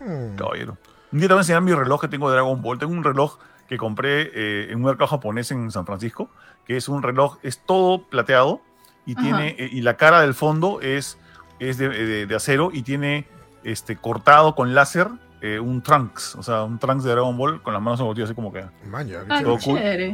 [0.00, 0.34] Hmm.
[0.36, 0.76] Caballero.
[1.12, 2.78] Un día te voy a enseñar mi reloj que tengo de Dragon Ball.
[2.78, 3.36] Tengo un reloj
[3.68, 6.30] que compré eh, en un mercado japonés en San Francisco,
[6.64, 8.62] que es un reloj, es todo plateado
[9.04, 11.18] y, tiene, eh, y la cara del fondo es,
[11.58, 13.26] es de, de, acero y tiene
[13.62, 15.08] este, cortado con láser
[15.42, 18.34] eh, un Trunks, o sea, un Trunks de Dragon Ball con las manos envolvidas así
[18.34, 18.64] como que...
[18.86, 19.18] Maña,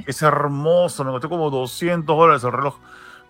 [0.07, 2.77] Es hermoso, me costó como 200 dólares el reloj.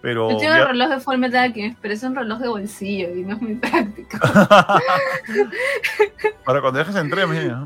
[0.01, 3.25] Pero Yo tengo un reloj de Full Metal pero es un reloj de bolsillo y
[3.25, 4.17] no es muy práctico.
[6.45, 7.61] Para cuando viajes en tren, mira.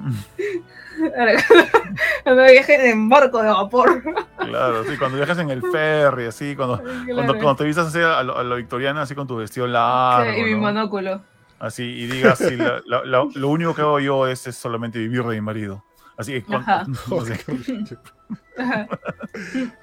[2.24, 4.02] cuando viajes en barco de vapor.
[4.38, 8.56] Claro, sí, cuando viajas en el ferry, así, cuando, cuando, te vistas así a lo,
[8.56, 10.32] victoriana, así con tu vestido largo.
[10.32, 11.20] y mi monóculo.
[11.58, 12.56] Así, y digas, sí,
[12.86, 15.84] lo único que hago yo es, solamente vivir de mi marido.
[16.16, 16.66] Así que cuando,
[18.58, 18.86] ay,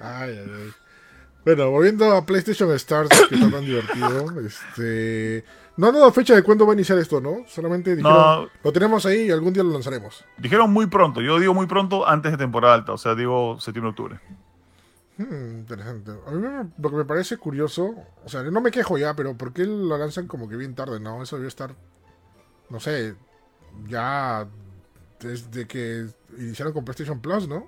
[0.00, 0.72] ay.
[1.44, 4.40] Bueno, volviendo a PlayStation Stars, que está tan divertido.
[4.46, 5.44] Este.
[5.76, 7.44] No han dado fecha de cuándo va a iniciar esto, ¿no?
[7.46, 10.24] Solamente dijeron, lo tenemos ahí y algún día lo lanzaremos.
[10.36, 14.20] Dijeron muy pronto, yo digo muy pronto antes de temporada alta, o sea, digo septiembre-octubre.
[15.16, 16.10] Hmm, interesante.
[16.26, 19.54] A mí lo que me parece curioso, o sea, no me quejo ya, pero ¿por
[19.54, 21.00] qué lo lanzan como que bien tarde?
[21.00, 21.74] No, eso debe estar,
[22.68, 23.14] no sé,
[23.86, 24.46] ya
[25.18, 27.66] desde que iniciaron con PlayStation Plus, ¿no?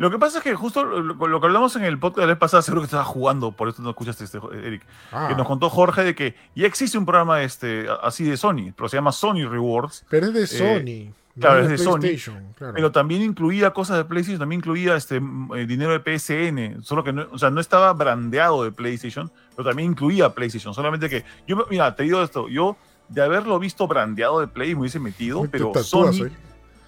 [0.00, 2.38] Lo que pasa es que justo lo, que hablamos en el podcast de la vez
[2.38, 4.82] pasada, seguro que estabas jugando, por eso no escuchaste, este, Eric,
[5.12, 5.26] ah.
[5.28, 8.88] que nos contó Jorge de que ya existe un programa este, así de Sony, pero
[8.88, 10.06] se llama Sony Rewards.
[10.08, 11.14] Pero es de eh, Sony.
[11.38, 12.40] claro, es de Sony.
[12.72, 17.12] Pero también incluía cosas de PlayStation, también incluía este, eh, dinero de PSN, solo que
[17.12, 20.72] no, o sea, no estaba brandeado de PlayStation, pero también incluía PlayStation.
[20.72, 22.78] Solamente que, yo, mira, te digo esto, yo
[23.10, 26.30] de haberlo visto brandeado de Play me hubiese metido, pero Sony...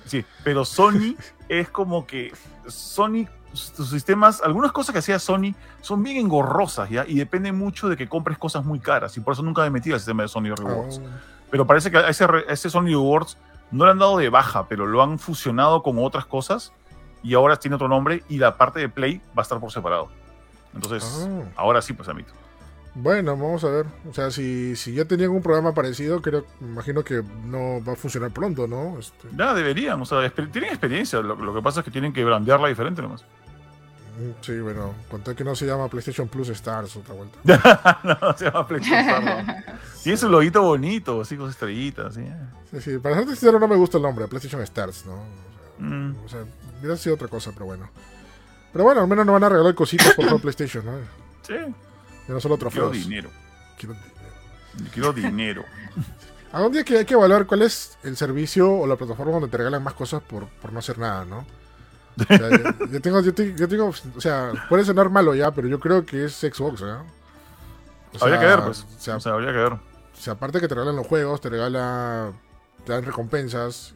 [0.04, 1.16] Sí, pero Sony
[1.48, 2.32] es como que
[2.66, 7.04] Sony, sus sistemas, algunas cosas que hacía Sony son bien engorrosas, ¿ya?
[7.06, 9.16] Y depende mucho de que compres cosas muy caras.
[9.16, 10.98] Y por eso nunca me metido al sistema de Sony Rewards.
[10.98, 11.08] Oh.
[11.50, 13.36] Pero parece que a ese, ese Sony Rewards
[13.70, 16.72] no le han dado de baja, pero lo han fusionado con otras cosas
[17.22, 20.08] y ahora tiene otro nombre y la parte de Play va a estar por separado.
[20.74, 21.44] Entonces, ah.
[21.56, 22.32] ahora sí, pues amito.
[22.94, 23.86] Bueno, vamos a ver.
[24.08, 27.96] O sea, si, si ya tenían un programa parecido, creo, imagino que no va a
[27.96, 28.98] funcionar pronto, ¿no?
[28.98, 29.28] Este...
[29.36, 30.00] Ya, deberían.
[30.00, 31.20] O sea, tienen experiencia.
[31.20, 33.22] Lo, que pasa es que tienen que brandearla diferente nomás.
[33.22, 37.38] Mm, sí, bueno, conté que no se llama PlayStation Plus Stars otra vuelta.
[38.04, 40.02] no, se llama PlayStation Stars.
[40.02, 42.14] Tiene su loguito bonito, así con estrellitas.
[42.14, 42.26] ¿sí?
[42.72, 42.98] sí, sí.
[42.98, 45.14] Para ser sincero, no me gusta el nombre, PlayStation Stars, ¿no?
[45.14, 46.78] O sea, mm.
[46.80, 47.88] hubiera sido otra cosa, pero bueno.
[48.70, 50.92] Pero bueno, al menos no van a regalar cositas por todo PlayStation, ¿no?
[51.40, 51.54] Sí.
[52.28, 52.92] Ya no solo trofeos.
[52.92, 53.30] Quiero dinero.
[53.78, 54.92] Quiero dinero.
[54.92, 55.64] Quiero dinero.
[56.52, 59.56] Algún día que hay que evaluar cuál es el servicio o la plataforma donde te
[59.56, 61.46] regalan más cosas por, por no hacer nada, ¿no?
[62.18, 62.50] O sea,
[62.90, 66.34] yo, tengo, yo, tengo, o sea, puede sonar malo ya, pero yo creo que es
[66.34, 67.06] Xbox, ¿no?
[68.20, 68.84] habría que ver, pues.
[68.84, 69.72] O sea, habría que ver.
[69.72, 69.80] O
[70.14, 72.32] sea, aparte que te regalan los juegos, te regala,
[72.84, 73.94] te dan recompensas,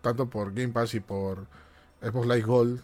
[0.00, 1.46] tanto por Game Pass y por
[2.02, 2.80] Xbox Live Gold,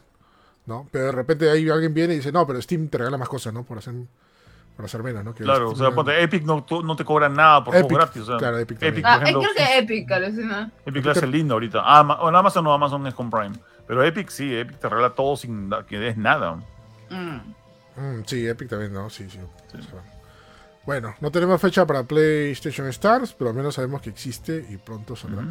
[0.67, 0.89] ¿no?
[0.93, 3.53] Pero de repente ahí alguien viene y dice, no, pero Steam te regala más cosas,
[3.53, 3.65] ¿no?
[3.65, 3.95] Por hacer
[4.79, 5.35] para hacer menos, ¿no?
[5.35, 8.23] claro, o sea, ponte, Epic no, no, te cobra nada por juego gratis.
[8.23, 8.81] O sea, claro, Epic.
[8.81, 10.71] Epic ah, creo que Epic, alucina.
[10.87, 11.83] Epic es lindo ahorita.
[11.85, 13.57] Ah, Amazon no, Amazon es con Prime.
[13.89, 16.61] Pero Epic sí, Epic te regala todo sin que des nada.
[17.11, 17.39] Mm.
[17.97, 19.11] Mm, sí, Epic también, ¿no?
[19.11, 19.41] Sí, sí.
[20.87, 25.17] bueno, no tenemos fecha para PlayStation Stars, pero al menos sabemos que existe y pronto
[25.17, 25.43] saldrá.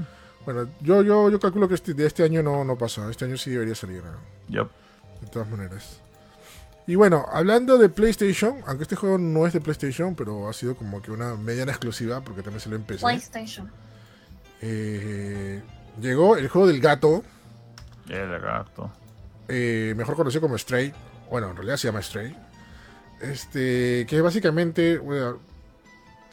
[0.46, 3.12] Bueno, yo, yo, yo calculo que este, de este año no, no pasa.
[3.12, 4.02] Este año sí debería salir.
[4.06, 4.20] ¿no?
[4.48, 4.68] Yep.
[5.20, 6.02] De todas maneras.
[6.88, 10.76] Y bueno, hablando de PlayStation, aunque este juego no es de PlayStation, pero ha sido
[10.76, 13.02] como que una mediana exclusiva porque también se lo empecé.
[13.02, 13.70] PlayStation.
[14.62, 15.62] Eh,
[16.02, 17.24] llegó el juego del gato.
[18.08, 18.90] El gato.
[19.50, 20.94] Eh, mejor conocido como Stray.
[21.30, 22.34] Bueno, en realidad se llama Stray.
[23.20, 25.40] este, que básicamente, bueno,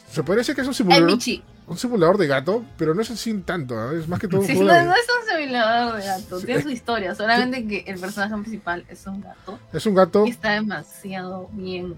[0.09, 1.43] se podría decir que es un El simulador, Michi.
[1.67, 3.91] Un simulador de gato, pero no es así tanto, ¿ah?
[3.93, 6.39] es más que todo un Sí, juego no, de- no es un simulador de gato,
[6.39, 6.45] Sí.
[6.45, 10.29] tiene su historia, solamente que el personaje principal es un gato es un gato, y
[10.29, 11.95] está demasiado bien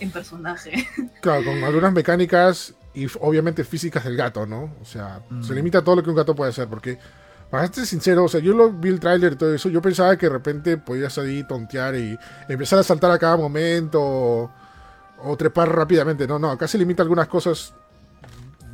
[0.00, 0.72] en personaje.
[1.20, 4.72] claro, con algunas mecánicas y obviamente físicas del gato, ¿no?
[4.80, 5.42] O sea, Mm.
[5.42, 6.98] se limita a todo lo que un gato puede hacer, porque,
[7.50, 10.16] para ser sincero, o sea, yo lo vi el tráiler y todo eso, yo pensaba
[10.16, 14.50] que de repente podías ahí tontear y empezar a saltar a cada momento o,
[15.22, 17.72] o trepar rápidamente, no, no, acá se limita a algunas cosas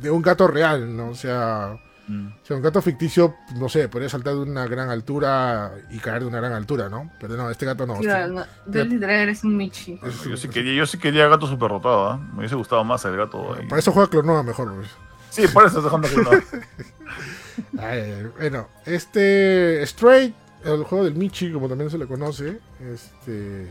[0.01, 1.09] de un gato real, ¿no?
[1.09, 1.77] O sea,
[2.07, 2.27] Mm.
[2.27, 6.21] o sea, un gato ficticio, no sé, podría saltar de una gran altura y caer
[6.23, 7.11] de una gran altura, ¿no?
[7.19, 7.93] Pero no, este gato no.
[7.93, 8.45] este- Claro, no,
[8.83, 9.99] literal eres un Michi.
[10.27, 12.17] Yo sí quería, yo sí quería gato super rotado, ¿ah?
[12.33, 13.53] Me hubiese gustado más el gato.
[13.53, 13.67] ahí.
[13.67, 14.89] Para eso juega Clonoa mejor, pues.
[15.29, 16.07] Sí, por eso dejando
[17.79, 18.27] ay.
[18.37, 20.33] Bueno, este Stray,
[20.65, 22.59] el juego del Michi, como también se le conoce,
[22.93, 23.63] este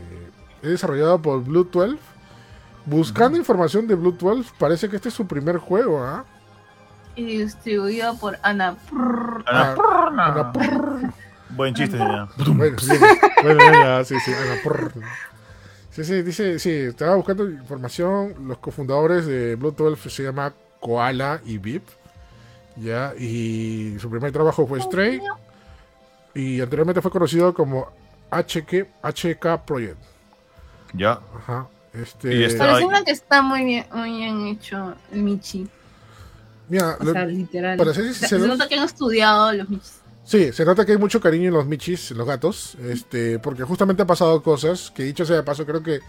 [0.61, 1.97] es desarrollado por Blue 12.
[2.85, 6.25] Buscando información de Blue 12, parece que este es su primer juego, ¿ah?
[7.15, 8.75] Y distribuido por Ana.
[8.89, 9.43] Prrr.
[9.45, 11.13] Ana, Ana Prrr.
[11.49, 12.27] Buen chiste, ya.
[12.53, 12.93] Bueno, sí,
[13.43, 14.93] bueno, ya, sí, sí, Ana Prrr.
[15.91, 18.47] Sí, sí, dice, sí, estaba buscando información.
[18.47, 21.83] Los cofundadores de Blue 12 se llama Koala y Vip.
[22.77, 25.21] Ya, y su primer trabajo fue Stray.
[26.33, 27.89] Y anteriormente fue conocido como
[28.31, 29.97] HK, HK Project.
[30.93, 31.19] Ya.
[31.37, 31.67] Ajá.
[31.93, 32.83] Este, Y este- Parece Ay.
[32.85, 35.67] una que está muy bien, muy bien hecho el Michi.
[36.69, 37.77] Mira, O lo- sea, literal.
[37.77, 39.93] para ser se nota que han estudiado los Michis.
[40.23, 42.75] sí, se nota que hay mucho cariño en los michis, en los gatos.
[42.75, 45.99] Este, porque justamente han pasado cosas que dicho sea de paso, creo que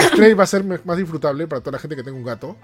[0.00, 2.56] Stray va a ser más disfrutable para toda la gente que tenga un gato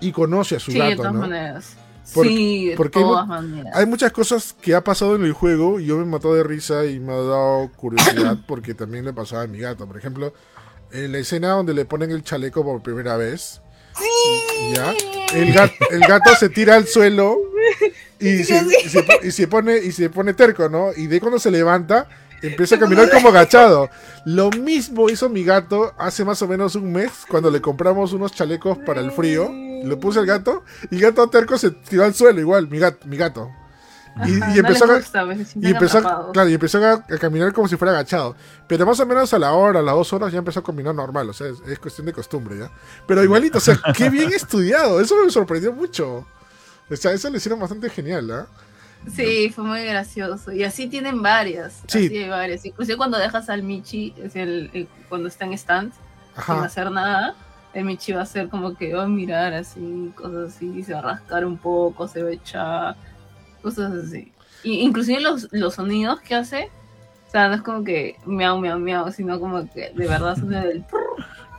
[0.00, 1.20] y conoce a su Sí, de gato, todas ¿no?
[1.20, 1.76] maneras.
[2.14, 3.74] Por- sí, de porque hay todas maneras.
[3.76, 6.84] Hay muchas cosas que ha pasado en el juego y yo me mató de risa
[6.86, 9.86] y me ha dado curiosidad porque también le pasaba a mi gato.
[9.86, 10.32] Por ejemplo,
[10.94, 13.60] en la escena donde le ponen el chaleco por primera vez.
[14.74, 14.94] ¿Ya?
[15.34, 17.38] El gato, el gato se tira al suelo
[18.18, 20.90] y se, y se po- y se pone, y se pone terco, ¿no?
[20.96, 22.08] Y de cuando se levanta,
[22.42, 23.90] empieza a caminar como agachado.
[24.24, 28.32] Lo mismo hizo mi gato hace más o menos un mes cuando le compramos unos
[28.32, 29.50] chalecos para el frío.
[29.84, 33.06] Lo puse al gato y el gato terco se tiró al suelo igual, mi gato.
[33.06, 33.50] Mi gato.
[34.26, 36.92] Y, Ajá, y empezó, no a, gusta, se y empezó, a- claro, y empezó a,
[36.92, 38.36] a caminar como si fuera agachado.
[38.68, 40.94] Pero más o menos a la hora, a las dos horas ya empezó a caminar
[40.94, 41.28] normal.
[41.30, 42.70] O sea, es, es cuestión de costumbre ya.
[43.08, 45.00] Pero igualito, o sea, qué bien estudiado.
[45.00, 46.26] Eso me sorprendió mucho.
[46.88, 48.46] O sea, eso lo hicieron bastante genial, ¿ah?
[49.12, 50.52] Sí, fue muy gracioso.
[50.52, 51.82] Y así tienen varias.
[51.88, 52.06] Sí.
[52.06, 52.64] Así hay varias.
[52.64, 56.02] Inclusive cuando dejas al Michi, es el, el- cuando está en stand, sin
[56.36, 56.64] Ajá.
[56.64, 57.34] hacer nada,
[57.74, 61.00] el Michi va a hacer como que va a mirar así, cosas así, se va
[61.00, 62.96] a rascar un poco, se va a echar,
[63.64, 64.30] cosas así.
[64.62, 66.70] Y inclusive los, los sonidos que hace,
[67.26, 70.50] o sea, no es como que miau, miau, miau, sino como que de verdad son
[70.50, 70.84] del...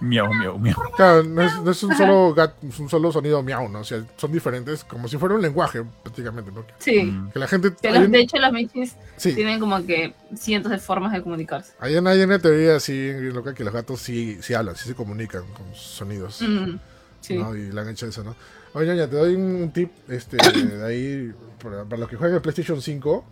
[0.02, 0.76] Miau, miau, miau.
[0.98, 3.80] Claro, no es, no es un solo gat- es un solo sonido miau, ¿no?
[3.80, 6.52] O sea, son diferentes, como si fuera un lenguaje, prácticamente.
[6.52, 6.66] ¿no?
[6.80, 7.02] Sí.
[7.02, 7.30] Mm.
[7.32, 7.74] Que la gente.
[7.82, 11.74] Que los- de hecho, los Michis sí, tienen como que cientos de formas de comunicarse.
[11.80, 14.96] hay una, hay una teoría así loca que los gatos sí, sí hablan, sí se
[14.96, 16.42] comunican con sonidos.
[16.42, 16.76] Mm,
[17.22, 17.38] sí.
[17.38, 17.56] ¿no?
[17.56, 18.36] Y le han hecho eso, ¿no?
[18.74, 20.36] Oye, ya te doy un tip este,
[20.68, 21.34] de ahí
[21.66, 23.26] para, para los que juegan el PlayStation 5.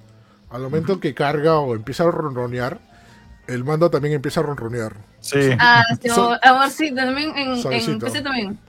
[0.49, 2.79] Al momento que carga o empieza a ronronear,
[3.47, 4.95] el mando también empieza a ronronear.
[5.19, 5.39] Sí.
[5.59, 7.99] Ah, sí, Su- amor, sí, también en, en.
[7.99, 8.59] PC también.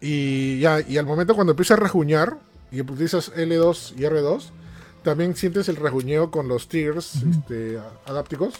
[0.00, 2.36] Y ya, y al momento cuando empieza a rejuñar
[2.72, 4.50] y utilizas L2 y R2,
[5.02, 8.54] también sientes el rejuñeo con los tiers este, adápticos.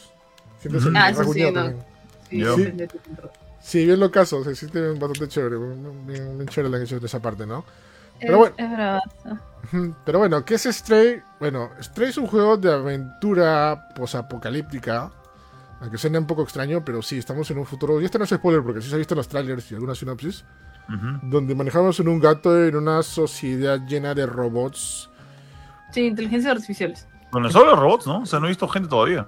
[0.61, 1.63] Sientes el Ah, eso sí, rejuñeo no.
[1.63, 1.85] también.
[2.31, 3.13] Sí, sí, sí, sí, sí.
[3.63, 5.57] Sí, bien lo caso, se siente bastante chévere.
[5.59, 7.65] Bien, bien chévere lo han hecho de esa parte, ¿no?
[8.21, 8.55] Es, Pero bueno.
[8.59, 9.39] es bravazo.
[10.05, 11.23] Pero bueno, ¿qué es Stray?
[11.39, 15.11] Bueno, Stray es un juego de aventura posapocalíptica.
[15.81, 18.01] Aunque suene un poco extraño, pero sí, estamos en un futuro.
[18.01, 19.99] Y esto no es spoiler porque sí se ha visto en los trailers y algunas
[19.99, 20.45] sinopsis.
[21.23, 25.09] Donde manejamos en un gato en una sociedad llena de robots.
[25.93, 27.07] Sí, inteligencias artificiales.
[27.31, 28.19] Bueno, solo los robots, ¿no?
[28.23, 29.27] O sea, no he visto gente todavía.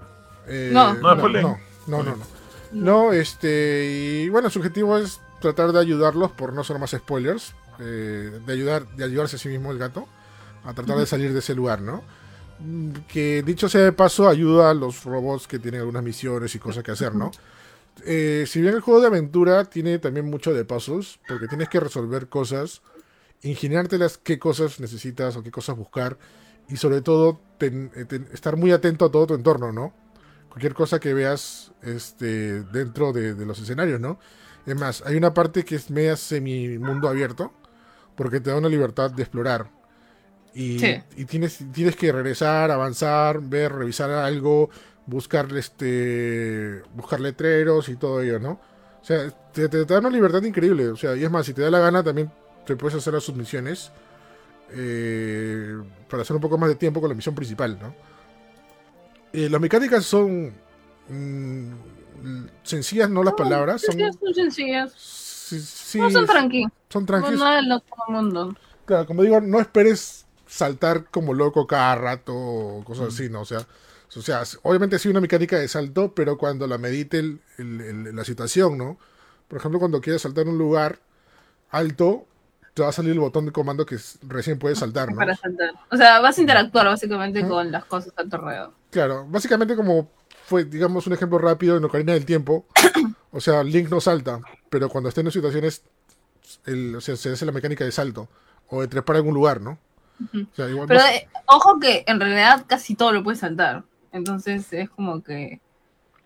[0.49, 0.93] Eh, No.
[0.95, 1.43] No, no, spoiler.
[1.45, 2.25] no, no, no, no.
[2.73, 4.23] No, este.
[4.25, 7.55] Y bueno, su objetivo es tratar de ayudarlos, por no ser más spoilers.
[7.79, 10.09] Eh, de ayudar, de ayudarse a sí mismo el gato.
[10.65, 12.05] A tratar de salir de ese lugar, ¿no?
[12.59, 16.59] Mm, Que dicho sea de paso, ayuda a los robots que tienen algunas misiones y
[16.59, 17.31] cosas que hacer, ¿no?
[18.05, 21.81] Eh, si bien el juego de aventura tiene también mucho de pasos, porque tienes que
[21.81, 22.83] resolver cosas,
[23.43, 26.19] ingeniártelas qué cosas necesitas o qué cosas buscar,
[26.69, 29.95] y sobre todo ten- eh, ten- estar muy atento a todo tu entorno, ¿no?
[30.49, 34.19] Cualquier cosa que veas este, dentro de, de los escenarios, ¿no?
[34.67, 37.53] Es más, hay una parte que es media semi mundo abierto,
[38.15, 39.71] porque te da una libertad de explorar.
[40.55, 41.03] Y, Sí.
[41.17, 44.69] y tienes, tienes que regresar, avanzar, ver, revisar algo,
[45.07, 48.61] buscar este buscar letreros y todo ello, ¿no?
[49.01, 50.89] O sea, te, te, da una libertad increíble.
[50.89, 52.31] O sea, y es más, si te da la gana, también
[52.67, 53.91] te puedes hacer las submisiones
[54.75, 55.77] eh,
[56.09, 57.95] para hacer un poco más de tiempo con la misión principal, ¿no?
[59.33, 60.53] Eh, las mecánicas son
[61.09, 61.73] mm,
[62.63, 63.83] sencillas, no las palabras.
[63.83, 64.93] Son, son sencillas.
[65.93, 66.65] Sí, no son tranqui.
[66.89, 67.39] Son tranquilos.
[67.39, 68.57] No, del otro mundo.
[68.87, 73.43] Claro, como digo, no esperes saltar como loco cada rato o cosas así, ¿no?
[73.43, 73.59] O sea,
[74.17, 77.41] o sea, obviamente sí una mecánica de salto, pero cuando la medite el,
[78.17, 78.97] la situación, ¿no?
[79.49, 80.99] Por ejemplo, cuando quieres saltar un lugar
[81.71, 82.27] alto,
[82.73, 85.17] te va a salir el botón de comando que recién puedes saltar, ¿no?
[85.17, 85.73] Para saltar.
[85.91, 88.73] O sea, vas a interactuar básicamente con las cosas a tu alrededor.
[88.91, 90.11] Claro, básicamente como
[90.47, 92.65] fue, digamos, un ejemplo rápido en Ocarina del Tiempo.
[93.31, 94.41] o sea, Link no salta,
[94.73, 95.83] pero cuando esté en situaciones,
[96.65, 98.27] el, o sea, se hace la mecánica de salto
[98.69, 99.79] o de trepar a algún lugar, ¿no?
[100.33, 103.85] pero eh, ojo que en realidad casi todo lo puedes saltar.
[104.13, 105.61] Entonces es como que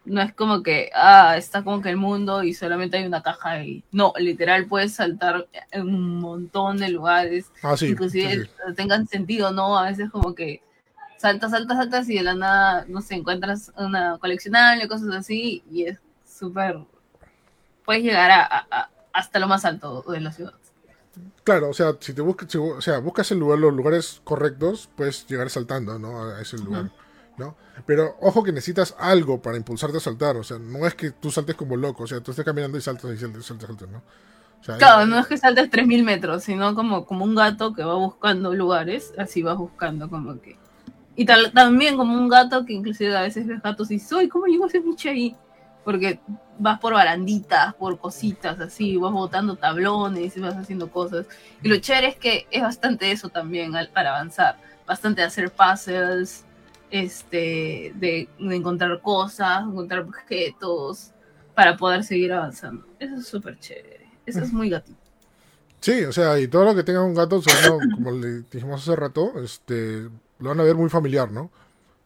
[0.04, 3.50] no es como que, ah, está como que el mundo y solamente hay una caja
[3.50, 3.82] ahí.
[3.90, 7.50] No, literal puedes saltar en un montón de lugares.
[7.62, 9.76] Ah, sí, inclusive tengan sentido, ¿no?
[9.76, 10.62] A veces como que
[11.16, 15.86] saltas, saltas, saltas y de la nada, no sé, encuentras una coleccionable, cosas así, y
[15.86, 16.78] es súper...
[17.86, 20.52] Puedes llegar a, hasta lo más alto de la ciudad.
[21.44, 25.26] Claro, o sea, si te buscas, o sea, buscas el lugar, los lugares correctos, puedes
[25.26, 26.24] llegar saltando, ¿no?
[26.24, 26.90] A ese lugar.
[27.38, 27.56] ¿no?
[27.84, 31.30] Pero ojo que necesitas algo para impulsarte a saltar, o sea, no es que tú
[31.30, 34.02] saltes como loco, o sea, tú estés caminando y saltas y saltas, saltas, saltas, ¿no?
[34.78, 38.54] claro, no es que saltes 3000 metros, sino como, como un gato que va buscando
[38.54, 40.58] lugares, así vas buscando como que...
[41.14, 44.46] Y tal, también como un gato que inclusive a veces ves gatos y soy, ¿cómo
[44.46, 45.36] llegó ese bicho ahí?
[45.86, 46.20] Porque
[46.58, 51.26] vas por baranditas, por cositas así, vas botando tablones y vas haciendo cosas.
[51.62, 56.44] Y lo chévere es que es bastante eso también para avanzar, bastante hacer puzzles,
[56.90, 61.12] este, de, encontrar cosas, encontrar objetos
[61.54, 62.84] para poder seguir avanzando.
[62.98, 64.10] Eso es súper chévere.
[64.26, 64.98] Eso es muy gatito.
[65.80, 67.40] Sí, o sea, y todo lo que tenga un gato,
[67.94, 70.08] como le dijimos hace rato, este,
[70.40, 71.50] lo van a ver muy familiar, ¿no?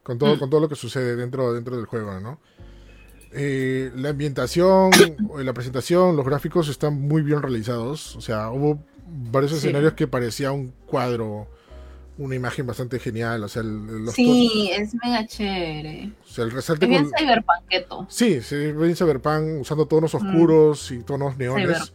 [0.02, 0.38] Con todo, mm.
[0.38, 2.38] con todo lo que sucede dentro, dentro del juego, ¿no?
[3.32, 4.90] Eh, la ambientación,
[5.38, 8.16] la presentación, los gráficos están muy bien realizados.
[8.16, 8.82] O sea, hubo
[9.32, 11.48] varios escenarios que parecía un cuadro
[12.20, 13.42] una imagen bastante genial.
[13.42, 16.12] O sea, el, sí, es mega chévere.
[16.22, 16.84] O sea, el resalte.
[16.84, 18.06] Es bien cyberpunketo.
[18.08, 20.16] Sí, sí, bien cyberpunk, usando tonos mm.
[20.16, 21.92] oscuros y tonos neones.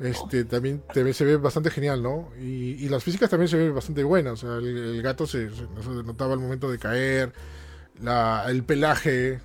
[0.00, 2.30] Este, también, se ve bastante genial, ¿no?
[2.40, 4.44] Y, las físicas también se ven bastante buenas.
[4.44, 5.48] O sea, el, gato se,
[6.04, 7.32] notaba al momento de caer,
[8.00, 9.40] la, el pelaje.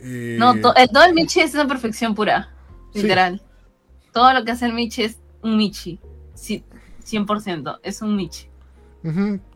[0.00, 2.54] No, el, todo el Michi es una perfección pura,
[2.92, 3.42] literal.
[4.12, 6.00] Todo lo que hace el Michi es un Michi.
[6.34, 6.64] Sí,
[7.04, 8.48] 100%, es un Michi.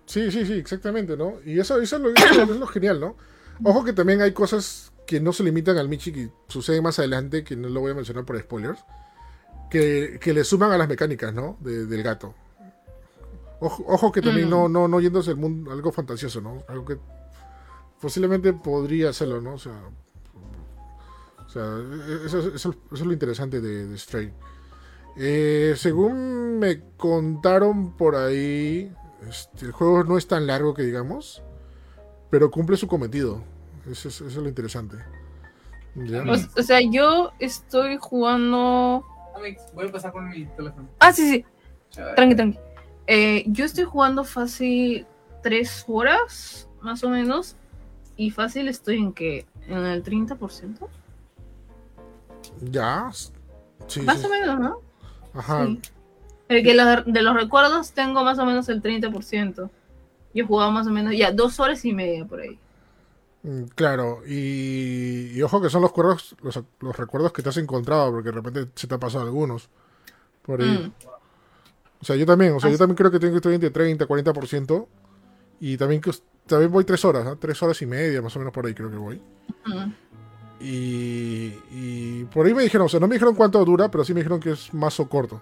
[0.07, 1.35] Sí, sí, sí, exactamente, ¿no?
[1.45, 3.17] Y eso, eso, es, lo, genial, ¿no?
[3.65, 7.45] Ojo que también hay cosas que no se limitan al Michi, que suceden más adelante,
[7.45, 8.85] que no lo voy a mencionar por spoilers,
[9.71, 11.57] que, le suman a las mecánicas, ¿no?
[11.61, 12.35] del gato.
[13.61, 14.51] Ojo, que también mm.
[14.51, 16.63] no, no, no yéndose el mundo, algo fantasioso, ¿no?
[16.69, 16.99] Algo que
[18.01, 19.55] posiblemente podría hacerlo, ¿no?
[19.55, 19.73] O sea,
[21.49, 21.79] o sea
[22.27, 24.33] eso, es lo interesante de, de Stray.
[25.17, 28.93] Eh, según me contaron por ahí,
[29.29, 31.43] este, el juego no es tan largo que digamos,
[32.31, 33.43] pero cumple su cometido.
[33.91, 34.97] Eso es, lo interesante.
[36.57, 39.05] O, sea, yo estoy jugando.
[39.75, 40.89] voy a pasar con mi teléfono.
[41.01, 41.45] Ah, sí, sí.
[42.15, 42.59] Tranqui, tranqui.
[43.09, 45.07] Eh, yo estoy jugando fácil
[45.43, 47.57] tres horas, más o menos.
[48.17, 50.89] Y fácil estoy en que en el 30%.
[52.61, 53.11] Ya.
[53.87, 54.81] Sí, más o menos, ¿no?
[55.35, 55.69] Ajá.
[56.49, 59.71] El que de los recuerdos tengo más o menos el 30%.
[60.35, 62.59] Yo he jugado más o menos ya dos horas y media por ahí.
[63.43, 68.31] Mm, claro, y, ojo que son los, recuerdos, los, recuerdos que te has encontrado, porque
[68.31, 69.69] de repente se te ha pasado algunos.
[70.43, 70.69] Por ahí.
[70.69, 70.93] Mm.
[72.01, 74.87] O sea, yo también, o sea, yo también creo que tengo estoy entre 30 40%.
[75.61, 76.01] Y también,
[76.47, 78.97] también voy tres horas, tres horas y media, más o menos por ahí creo que
[78.97, 79.21] voy.
[80.61, 84.13] Y, y, por ahí me dijeron, o sea, no me dijeron cuánto dura, pero sí
[84.13, 85.41] me dijeron que es más o corto.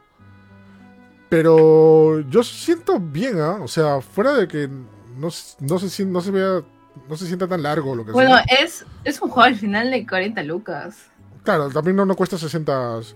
[1.28, 3.58] Pero yo siento bien, ¿ah?
[3.62, 5.28] O sea, fuera de que no,
[5.60, 6.62] no, se, no se vea,
[7.08, 10.06] no se sienta tan largo lo que Bueno, es, es un juego al final de
[10.06, 10.96] 40 lucas.
[11.42, 13.14] Claro, también no, no cuesta 60, 60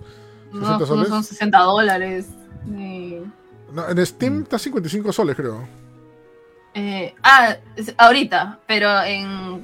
[0.52, 1.08] no, soles.
[1.08, 2.28] No son 60 dólares.
[2.66, 5.68] No, en Steam está 55 soles, creo.
[6.74, 7.56] Eh, ah,
[7.98, 9.62] ahorita, pero en,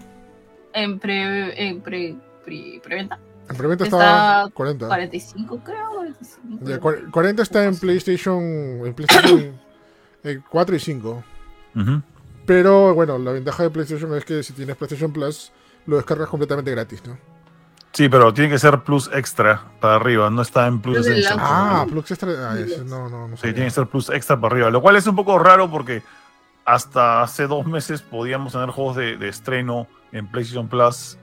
[0.72, 2.16] en pre, en pre,
[2.46, 3.18] pre, preventa.
[3.48, 4.86] En preventa está 40.
[4.86, 5.90] 45, creo.
[5.96, 7.10] 45.
[7.12, 9.60] 40 está en PlayStation, en PlayStation
[10.50, 11.24] 4 eh, y 5.
[12.46, 15.52] Pero bueno, la ventaja de PlayStation es que si tienes PlayStation Plus,
[15.86, 17.18] lo descargas completamente gratis, ¿no?
[17.92, 21.38] Sí, pero tiene que ser plus extra para arriba, no está en plus essential.
[21.40, 22.30] Ah, Plus Extra.
[22.50, 25.06] ah, no, no, no Sí, tiene que ser plus extra para arriba, lo cual es
[25.06, 26.02] un poco raro porque
[26.66, 31.16] hasta hace dos meses podíamos tener juegos de, de estreno en PlayStation Plus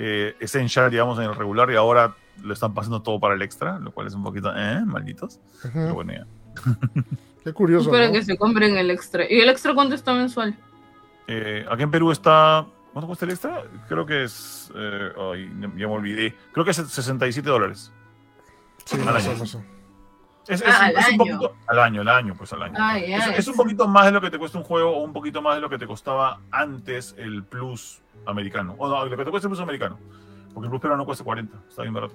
[0.00, 3.78] eh, Essential, digamos, en el regular, y ahora lo están pasando todo para el extra,
[3.80, 5.40] lo cual es un poquito, eh, malditos.
[5.64, 5.70] Ujú.
[5.74, 6.26] Pero bueno, ya.
[7.44, 7.90] Qué curioso.
[7.90, 8.12] Para ¿no?
[8.12, 9.24] que se compren el extra.
[9.28, 10.56] ¿Y el extra cuánto está mensual?
[11.26, 12.64] Eh, aquí en Perú está.
[12.92, 13.62] ¿Cuánto cuesta el extra?
[13.88, 14.70] Creo que es.
[14.74, 16.34] eh, ay, ya me olvidé.
[16.52, 17.92] Creo que es 67 dólares.
[18.84, 19.32] Sí, al año.
[19.32, 19.54] Es,
[20.48, 21.18] es- Ah, al es un año.
[21.18, 21.56] poquito.
[21.66, 22.74] Al año, al año, pues al año.
[22.78, 25.42] Ah, es un poquito más de lo que te cuesta un juego o un poquito
[25.42, 28.74] más de lo que te costaba antes el Plus americano.
[28.78, 29.98] O no, lo que te cuesta el Plus americano.
[30.54, 31.56] Porque el Plus peruano cuesta 40.
[31.68, 32.14] Está bien barato.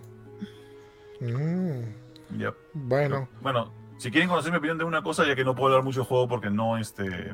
[1.20, 2.53] Mm, Ya.
[2.74, 5.84] bueno, Bueno, si quieren conocer mi opinión de una cosa, ya que no puedo hablar
[5.84, 7.32] mucho del juego porque no, este,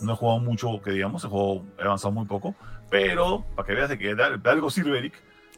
[0.00, 2.54] no he jugado mucho, que digamos, he, jugado, he avanzado muy poco,
[2.90, 5.14] pero para que veas de que de, de algo sirve, Eric,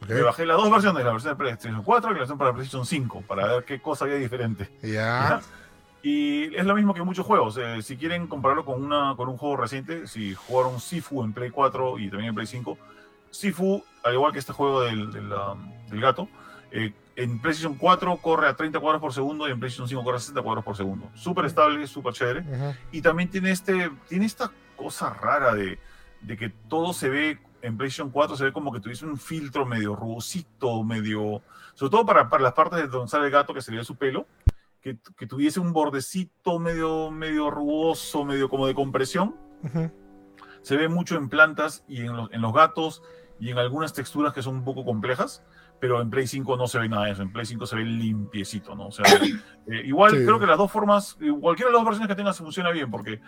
[0.09, 2.85] me bajé las dos versiones, la versión de PlayStation 4 y la versión para PlayStation
[2.85, 4.69] 5, para ver qué cosa había diferente.
[4.83, 5.41] Ya.
[6.03, 7.57] Y es lo mismo que muchos juegos.
[7.59, 11.51] eh, si quieren compararlo con, una, con un juego reciente, si jugaron Sifu en Play
[11.51, 12.77] 4 y también en Play 5,
[13.31, 16.29] Sifu, al igual que este juego del, del, um, del gato,
[16.71, 20.17] eh, en PlayStation 4 corre a 30 cuadros por segundo y en PlayStation 5 corre
[20.17, 21.09] a 60 cuadros por segundo.
[21.15, 22.41] Súper estable, súper chévere.
[22.41, 22.75] Ujú.
[22.91, 25.79] Y también tiene, este, tiene esta cosa rara de,
[26.23, 29.65] de que todo se ve en PlayStation 4, se ve como que tuviese un filtro
[29.67, 31.43] medio rugosito, medio.
[31.75, 33.85] Sobre todo para, para las partes de donde sale el gato, que se le ve
[33.85, 34.27] su pelo,
[34.83, 39.37] que, que tuviese un bordecito medio, medio rugoso, medio como de compresión.
[40.63, 43.03] Se ve mucho en plantas y en los, en los gatos
[43.41, 45.45] y en algunas texturas que son un poco complejas.
[45.81, 47.23] Pero en Play 5 no se ve nada de eso.
[47.23, 48.87] En Play 5 se ve limpiecito, ¿no?
[48.89, 49.05] O sea,
[49.67, 50.25] eh, igual Sí.
[50.25, 52.89] creo que las dos formas, eh, cualquiera de las dos versiones que tengas funciona bien,
[52.89, 53.21] porque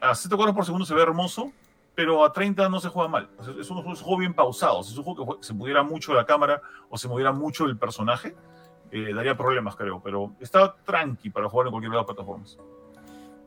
[0.00, 1.52] a, a 7 cuadros por segundo se ve hermoso,
[1.94, 3.28] pero a 30 no se juega mal.
[3.40, 4.80] Es, un, es un juego bien pausado.
[4.80, 8.34] Es un juego que se moviera mucho la cámara o se moviera mucho el personaje,
[8.92, 10.00] eh, daría problemas, creo.
[10.04, 12.58] Pero está tranqui para jugar en cualquiera de las plataformas.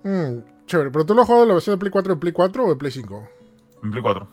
[0.03, 2.33] Mm, chévere, pero tú lo has jugado en la versión de Play 4 en Play
[2.33, 3.29] 4 o en Play 5?
[3.83, 4.27] En Play 4.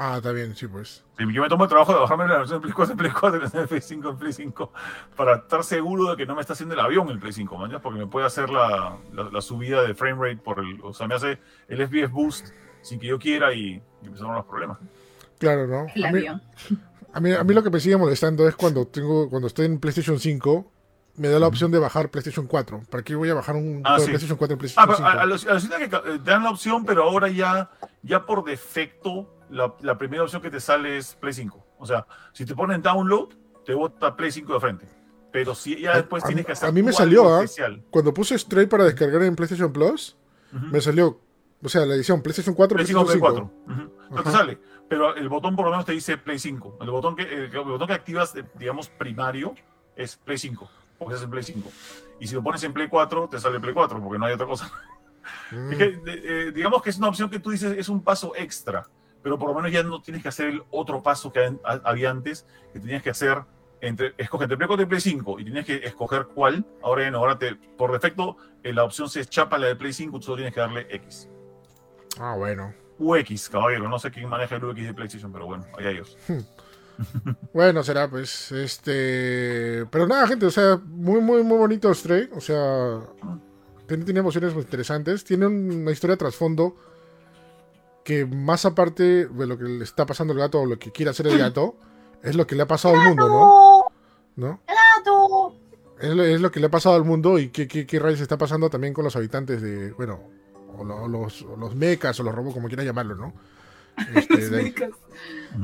[0.00, 1.04] Ah, está bien, sí, pues.
[1.18, 3.10] Sí, yo me tomo el trabajo de bajarme la versión de Play 4 en Play
[3.10, 4.72] 4 y la versión de Play 5 en Play 5
[5.16, 7.80] para estar seguro de que no me está haciendo el avión el Play 5, ¿mañas?
[7.82, 10.80] Porque me puede hacer la, la- la subida de frame rate por el.
[10.82, 12.48] O sea, me hace el FPS boost
[12.80, 14.78] sin que yo quiera y, y empezaron los problemas.
[15.38, 15.86] Claro, ¿no?
[15.94, 16.42] El A mí, avión.
[17.12, 19.78] A, mí, a mí lo que me sigue molestando es cuando tengo cuando estoy en
[19.78, 20.72] PlayStation 5,
[21.16, 22.82] me da la opción de bajar PlayStation 4.
[22.90, 24.06] ¿Para qué voy a bajar un Ah, sí.
[24.06, 25.08] PlayStation 4 en Ah, PlayStation pero 5?
[25.08, 27.70] a, a los- alucina que eh, te dan la opción, pero ahora ya,
[28.02, 31.66] ya por defecto, la, la primera opción que te sale es Play 5.
[31.78, 33.30] O sea, si te ponen download,
[33.64, 34.88] te bota Play 5 de frente.
[35.32, 37.44] Pero si ya después tienes que hacer a mí me salió, ¿ah?
[37.44, 37.82] especial.
[37.90, 40.16] Cuando puse Stray para descargar en PlayStation Plus,
[40.52, 41.20] me salió,
[41.62, 43.52] o sea, la edición PlayStation 4, Play 5, PlayStation Play 5.
[43.66, 43.84] 4.
[44.08, 44.14] Ujú.
[44.16, 44.58] No te sale.
[44.88, 46.78] Pero el botón por lo menos te dice Play 5.
[46.80, 49.54] El botón que, el, botón que activas, eh, digamos, primario
[49.96, 50.68] es Play 5.
[50.98, 51.70] Porque es el Play 5.
[52.20, 54.46] Y si lo pones en Play 4, te sale Play 4, porque no hay otra
[54.46, 54.70] cosa.
[55.50, 58.32] Mm, Es que, eh, digamos que es una opción que tú dices es un paso
[58.34, 58.88] extra,
[59.22, 62.46] pero por lo menos ya no tienes que hacer el otro paso que había antes,
[62.72, 63.42] que tenías que hacer
[63.80, 66.64] entre escoger entre Play 4 y Play 5 y tenías que escoger cuál.
[66.82, 69.92] Ahora ya no, ahora te, por defecto eh, la opción se chapa la de Play
[69.92, 71.28] 5, tú solo tienes que darle X.
[72.18, 72.72] Ah, bueno.
[72.98, 76.16] UX, caballero, no sé quién maneja el UX de PlayStation, pero bueno, allá ellos.
[77.52, 79.86] Bueno, será pues, este...
[79.88, 82.98] Pero nada, gente, o sea, muy, muy, muy bonito Stray, o sea,
[83.86, 86.74] tiene, tiene emociones muy interesantes, tiene una historia de trasfondo
[88.04, 91.10] que más aparte de lo que le está pasando al gato o lo que quiere
[91.10, 91.76] hacer el gato,
[92.22, 93.84] es lo que le ha pasado al mundo, ¿no?
[94.34, 94.60] ¿No?
[96.00, 98.20] Es lo, es lo que le ha pasado al mundo y qué, qué, qué rayos
[98.20, 100.20] está pasando también con los habitantes de, bueno,
[100.78, 103.32] o, lo- o los, o los mechas o los robots, como quieran llamarlo, ¿no?
[104.14, 104.74] Este, de ahí-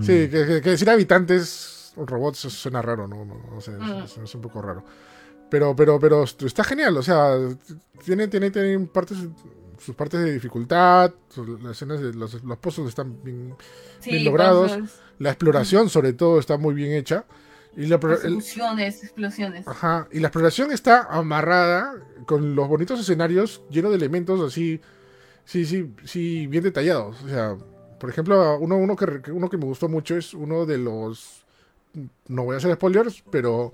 [0.01, 3.25] Sí, que, decir habitantes robots suena raro, ¿no?
[3.25, 4.25] No, no sé, es- Mm.
[4.25, 4.85] es, un poco raro.
[5.51, 7.37] Pero, pero, pero está genial, o sea,
[8.05, 9.19] tiene, tiene, tiene partes,
[9.79, 11.13] sus partes de dificultad,
[11.63, 13.55] las escenas de los, los pozos están bien,
[14.01, 14.77] Sí, bien logrados.
[15.19, 17.25] la exploración sobre todo está muy bien hecha.
[17.77, 19.69] Y la, el- Explosiones, explosiones.
[19.69, 21.95] Ajá, y la exploración está amarrada
[22.27, 24.81] con los bonitos escenarios llenos de elementos así,
[25.45, 27.23] sí, sí, sí, bien detallados.
[27.23, 27.57] O sea,
[27.99, 31.45] por ejemplo, uno, uno, que, uno que me gustó mucho es uno de los,
[32.29, 33.73] no voy a hacer spoilers, pero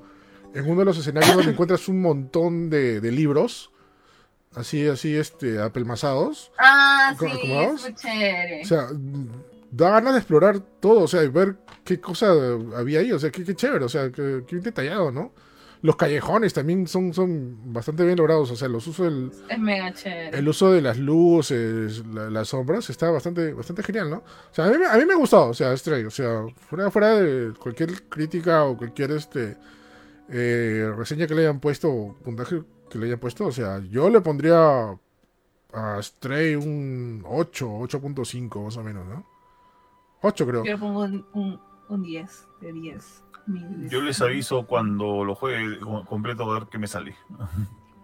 [0.54, 3.70] en uno de los escenarios donde encuentras un montón de, de libros,
[4.54, 6.52] así, así, este, apelmazados.
[6.58, 8.62] Ah, ¿Cómo- sí, es muy chévere.
[8.62, 8.88] O sea,
[9.72, 12.32] da ganas de explorar todo, o sea, y ver qué cosa
[12.76, 15.32] había ahí, o sea, qué, qué chévere, o sea, qué, qué bien detallado, ¿no?
[15.82, 18.50] Los callejones también son, son bastante bien logrados.
[18.50, 20.36] O sea, los usos del, Es mega chévere.
[20.38, 24.16] el uso de las luces, la- las sombras, está bastante, bastante genial, ¿no?
[24.18, 26.90] O sea, a mí, me- a mí me gustó, o sea, Stray, o sea, fuera,
[26.90, 29.56] fuera de cualquier crítica o cualquier este
[30.28, 34.08] eh, reseña que le hayan puesto, o puntaje que le hayan puesto, o sea, yo
[34.10, 34.96] le pondría
[35.72, 39.26] a Stray un 8, 8.5 más o menos, ¿no?
[40.22, 40.64] 8 creo.
[40.64, 43.22] Yo le pongo un, un, un 10 de 10.
[43.88, 47.16] Yo les aviso cuando lo juegue co- completo a ver qué me sale.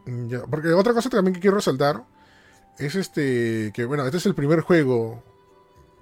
[0.06, 2.04] Mm, ya, porque otra cosa también que quiero resaltar
[2.78, 5.22] es este que bueno, este es el primer juego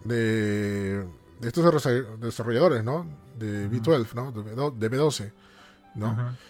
[0.05, 1.05] de,
[1.41, 3.07] de estos desarroll- desarrolladores, ¿no?
[3.39, 4.33] De B12, ¿no?
[4.33, 5.33] De, B12, de B12,
[5.95, 6.09] ¿no?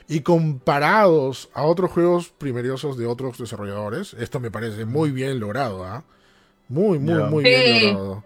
[0.09, 5.84] Y comparados a otros juegos primeriosos de otros desarrolladores, esto me parece muy bien logrado,
[5.84, 6.05] ¿ah?
[6.68, 8.24] Muy, muy, muy bien logrado.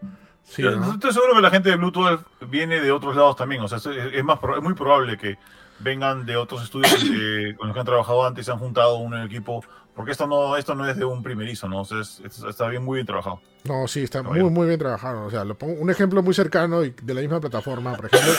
[0.49, 0.93] Sí, ¿no?
[0.95, 3.61] Estoy seguro que la gente de Bluetooth viene de otros lados también.
[3.63, 5.39] O sea, es, más, es muy probable que
[5.81, 8.97] vengan de otros estudios eh, con los que han trabajado antes y se han juntado
[8.99, 9.63] uno en el equipo.
[9.95, 11.81] Porque esto no, esto no es de un primerizo, ¿no?
[11.81, 13.41] O sea, es- es- está bien, muy bien trabajado.
[13.65, 14.53] No, sí, está muy, bien.
[14.53, 15.25] muy bien trabajado.
[15.27, 18.33] O sea, lo pongo, un ejemplo muy cercano y de la misma plataforma, por ejemplo,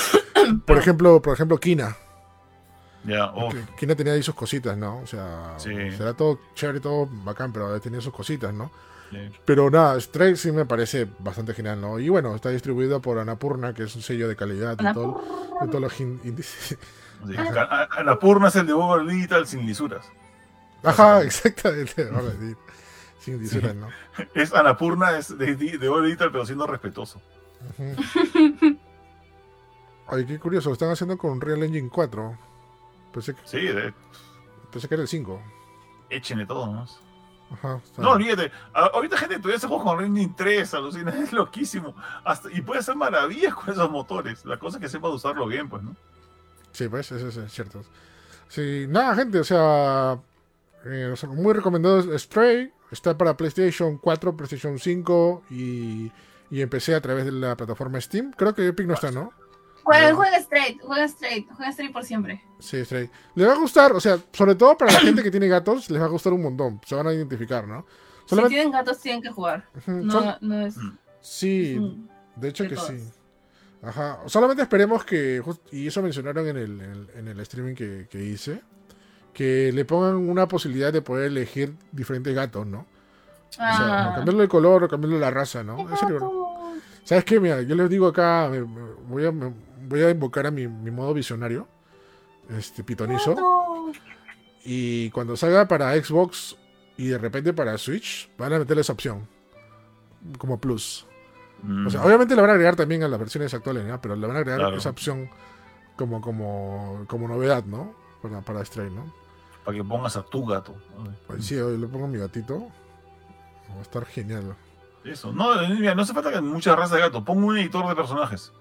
[0.65, 1.95] por ejemplo, por ejemplo, Kina.
[3.03, 4.99] Ya, uf, Que Kina tenía ahí sus cositas, ¿no?
[4.99, 5.69] O sea, Sí.
[5.91, 8.71] será todo chévere, todo bacán, pero tenía sus cositas, ¿no?
[9.09, 9.17] Sí.
[9.45, 11.99] Pero nada, Stray sí me parece bastante genial, ¿no?
[11.99, 15.21] Y bueno, está distribuido por Anapurna, que es un sello de calidad todo,
[15.61, 16.77] de todos los índices.
[17.27, 17.35] Sí.
[17.37, 20.05] A- a- Annapurna es el de Boba Digital sin lisuras.
[20.83, 22.09] Ajá, exactamente.
[23.19, 23.87] Sin lisuras, ¿no?
[24.33, 27.21] Es Annapurna, es de, de Digital, pero siendo respetuoso.
[30.07, 32.37] Ay, qué curioso, lo están haciendo con Real Engine 4.
[33.13, 33.93] Pensé que, Sí, de,
[34.71, 35.41] pensé que era el 5.
[36.09, 36.99] échenle todo nomás.
[37.51, 38.51] Ajá, No, olvídate.
[38.73, 41.95] a- Ahorita gente todavía se juega con Engine 3, alucina, es loquísimo.
[42.23, 44.45] Hasta, y puede hacer maravillas con esos motores.
[44.45, 45.95] La cosa es que sepa usarlo bien, pues, ¿no?
[46.71, 47.83] Sí, pues, eso es cierto.
[48.47, 50.19] Sí, nada, gente, o sea,
[50.85, 52.71] eh, muy recomendado es Stray.
[52.91, 56.11] Está para PlayStation 4, PlayStation 5 y,
[56.49, 58.31] y empecé a través de la plataforma Steam.
[58.31, 59.31] Creo que Epic no está, ¿no?
[60.15, 62.41] Juega, straight, juega straight, juega straight por siempre.
[62.59, 63.09] Sí, Stray.
[63.35, 66.01] Le va a gustar, o sea, sobre todo para la gente que tiene gatos, les
[66.01, 66.79] va a gustar un montón.
[66.85, 67.85] Se van a identificar, ¿no?
[68.25, 69.65] Si Solamente- tienen gatos, tienen que jugar.
[69.87, 70.75] No, sol- no es.
[71.21, 72.89] sí, es un- de hecho de que todos.
[72.89, 73.09] sí.
[73.81, 74.19] Ajá.
[74.27, 78.21] Solamente esperemos que, y eso mencionaron en el, en el, en el streaming que, que
[78.23, 78.61] hice,
[79.33, 82.79] que le pongan una posibilidad de poder elegir diferentes gatos, ¿no?
[82.79, 84.15] O sea, Ah.
[84.17, 85.87] cambiarlo de color o cambiarlo de la raza, ¿no?
[85.93, 86.23] Eso es.
[87.05, 87.39] ¿Sabes qué?
[87.39, 89.53] Mira, yo les digo acá, me- me- voy, a, me-
[89.89, 91.67] voy a invocar a mi, mi modo visionario,
[92.57, 93.35] este pitonizo,
[94.63, 96.57] y cuando salga para Xbox
[96.97, 99.27] y de repente para Switch, van a meterle esa opción
[100.37, 101.05] como plus.
[101.63, 101.87] Mm.
[101.87, 103.99] O sea, obviamente le van a agregar también a las versiones actuales, ¿no?
[104.01, 104.77] Pero le van a agregar Claro.
[104.77, 105.29] esa opción
[105.95, 107.93] como, como, como novedad, ¿no?
[108.21, 109.13] Para, para Stray, ¿no?
[109.63, 110.75] Para que pongas a tu gato.
[111.27, 112.67] Pues sí, hoy le pongo a mi gatito.
[113.71, 114.55] Va a estar genial.
[115.03, 115.31] Eso.
[115.31, 117.23] No, mira, no hace falta que muchas razas de gato.
[117.23, 118.51] Pongo un editor de personajes.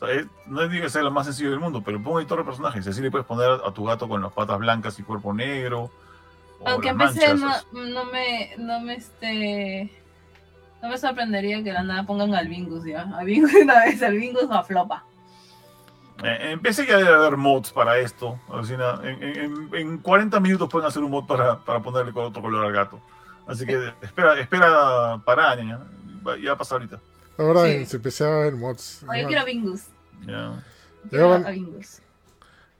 [0.00, 2.20] O sea, es- no es que sea lo más sencillo del mundo, pero pongo un
[2.22, 2.86] editor de personajes.
[2.86, 5.90] Así le puedes poner a tu gato con las patas blancas y cuerpo negro.
[6.64, 7.34] Aunque empecé,
[7.72, 9.92] no, no me, no me, este,
[10.82, 13.02] no me sorprendería que la nada pongan al Bingus ya.
[13.16, 15.04] A Bingus una vez, al Bingus o a Flopa.
[16.24, 18.40] Eh, empecé que debe haber mods para esto.
[19.04, 22.72] En, en- en 40 minutos pueden hacer un mod para, para ponerle otro color al
[22.72, 23.00] gato.
[23.46, 25.54] Así que espera, espera para.
[25.56, 25.78] Ya,
[26.42, 26.98] ya pasa ahorita.
[27.38, 27.86] Ahora Sí.
[27.86, 29.02] se empecé a ver mods.
[29.08, 29.82] O yo quiero a Bingus.
[30.26, 30.62] Ya.
[31.08, 32.00] Quiero van- a Bingus.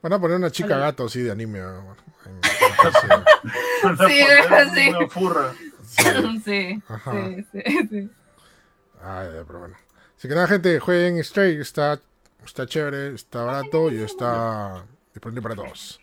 [0.01, 0.81] Van a poner una chica Vale.
[0.81, 1.59] gato así de anime.
[1.59, 1.95] ¿no?
[2.25, 2.39] En-
[3.83, 4.89] Una, Sí, una- sí.
[4.89, 5.53] una furra.
[5.83, 6.41] sí.
[6.45, 7.11] Sí, Ajá.
[7.13, 8.09] sí, sí, sí.
[9.01, 9.75] Ay, pero bueno.
[10.17, 11.59] Así que nada, gente, jueguen Stray.
[11.59, 11.99] Está,
[12.45, 14.83] está chévere, está barato y está
[15.13, 15.99] disponible para todos.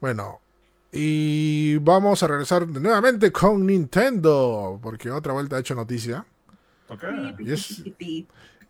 [0.00, 0.40] Bueno,
[0.92, 4.78] y vamos a regresar nuevamente con Nintendo.
[4.82, 6.24] Porque otra vuelta ha hecho noticia.
[7.38, 7.82] Y es,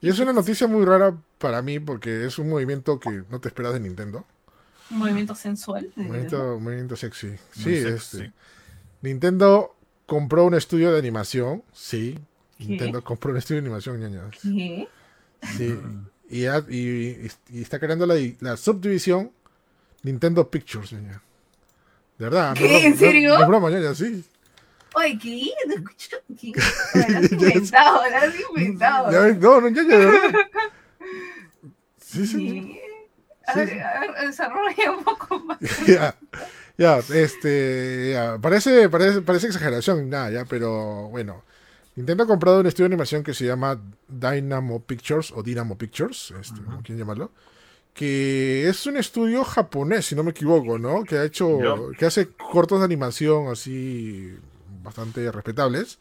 [0.00, 3.48] y es una noticia muy rara para mí porque es un movimiento que no te
[3.48, 4.24] esperas de Nintendo.
[4.90, 5.90] Un movimiento sensual.
[5.96, 7.28] Un movimiento, un movimiento sexy.
[7.28, 8.16] Muy Sí, sexy.
[8.18, 8.32] este.
[9.02, 9.74] Nintendo
[10.06, 11.62] compró un estudio de animación.
[11.72, 12.18] Sí.
[12.58, 12.66] ¿Qué?
[12.66, 14.30] Nintendo compró un estudio de animación, ñañas.
[14.42, 14.88] ¿Qué?
[15.56, 15.78] Sí.
[16.30, 19.30] Y, ha- y- y está creando la, la subdivisión
[20.02, 21.20] Nintendo Pictures, ñaña.
[22.18, 22.54] De verdad.
[22.54, 22.86] ¿Qué?
[22.86, 23.34] ¿En no- serio?
[23.34, 24.24] No, es broma, ñaña, sí.
[24.94, 25.50] Oye, ¿qué?
[25.66, 26.16] No escucho.
[26.40, 26.52] ¿Qué?
[26.94, 29.10] Lo has inventado, lo has inventado.
[29.12, 30.34] Ya no, no, de verdad.
[32.00, 32.80] Sí, sí.
[33.46, 35.58] A ver, a ver, desarrolla un poco más.
[35.86, 36.16] ya,
[36.78, 41.42] ya, este, ya, parece, parece, parece exageración, nada, ya, pero bueno.
[41.96, 46.32] Nintendo ha comprado un estudio de animación que se llama Dynamo Pictures o Dynamo Pictures,
[46.40, 47.30] este, como quieran llamarlo,
[47.92, 51.04] que es un estudio japonés, si no me equivoco, ¿no?
[51.04, 51.96] Que ha hecho, Ya.
[51.96, 54.36] que hace cortos de animación así
[54.84, 55.98] bastante respetables.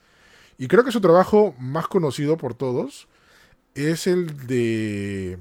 [0.59, 3.07] Y creo que su trabajo más conocido por todos
[3.73, 5.39] es el de,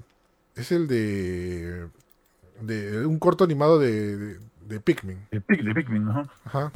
[0.56, 1.88] es el de,
[2.62, 5.18] de un corto animado de, de, de Pikmin.
[5.30, 6.30] De, Pic- de Pikmin, ¿no?
[6.46, 6.72] Ajá.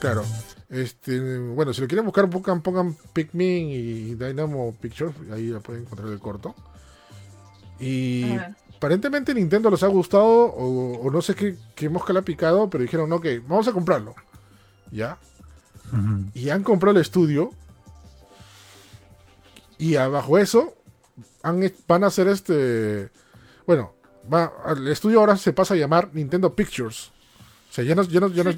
[0.00, 0.24] Claro.
[0.70, 5.82] Este, bueno, si lo quieren buscar, pongan, pongan Pikmin y Dynamo Pictures, ahí la pueden
[5.82, 6.54] encontrar el corto.
[7.78, 8.24] Y
[8.76, 12.70] aparentemente Nintendo les ha gustado, o, o no sé qué, qué mosca le ha picado,
[12.70, 14.14] pero dijeron, ok, vamos a comprarlo.
[14.90, 15.18] ¿Ya?
[16.34, 17.50] Y han comprado el estudio.
[19.78, 20.74] Y abajo eso,
[21.42, 23.10] han, van a hacer este.
[23.66, 23.94] Bueno,
[24.32, 27.08] va, el estudio ahora se pasa a llamar Nintendo Pictures.
[27.70, 28.50] O sea, ya no, ya no, ya no-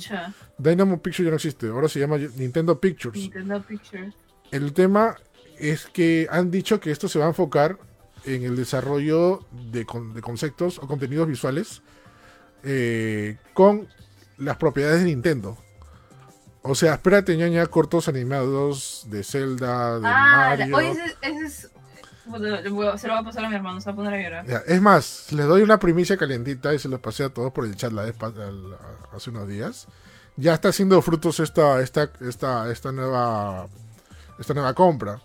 [0.58, 3.16] Dynamo Pictures ya no existe, ahora se llama Nintendo Pictures.
[3.18, 4.14] Nintendo Pictures.
[4.50, 5.16] El tema
[5.58, 7.78] es que han dicho que esto se va a enfocar
[8.24, 11.82] en el desarrollo de, de conceptos o contenidos visuales
[12.62, 13.88] eh, con
[14.36, 15.56] las propiedades de Nintendo.
[16.68, 20.76] O sea, espérate, ñaña, cortos animados de Zelda, de Ah, Mario.
[20.76, 21.70] oye, ese, ese es.
[22.28, 24.46] A- Se lo va a pasar a mi hermano, se va a poner a llorar.
[24.46, 27.64] Ya, es más, les doy una primicia calientita y se los pasé a todos por
[27.64, 28.16] el chat la vez
[29.12, 29.86] hace unos días.
[30.36, 33.68] Ya está haciendo frutos esta, esta, esta, esta nueva
[34.38, 35.20] esta nueva compra.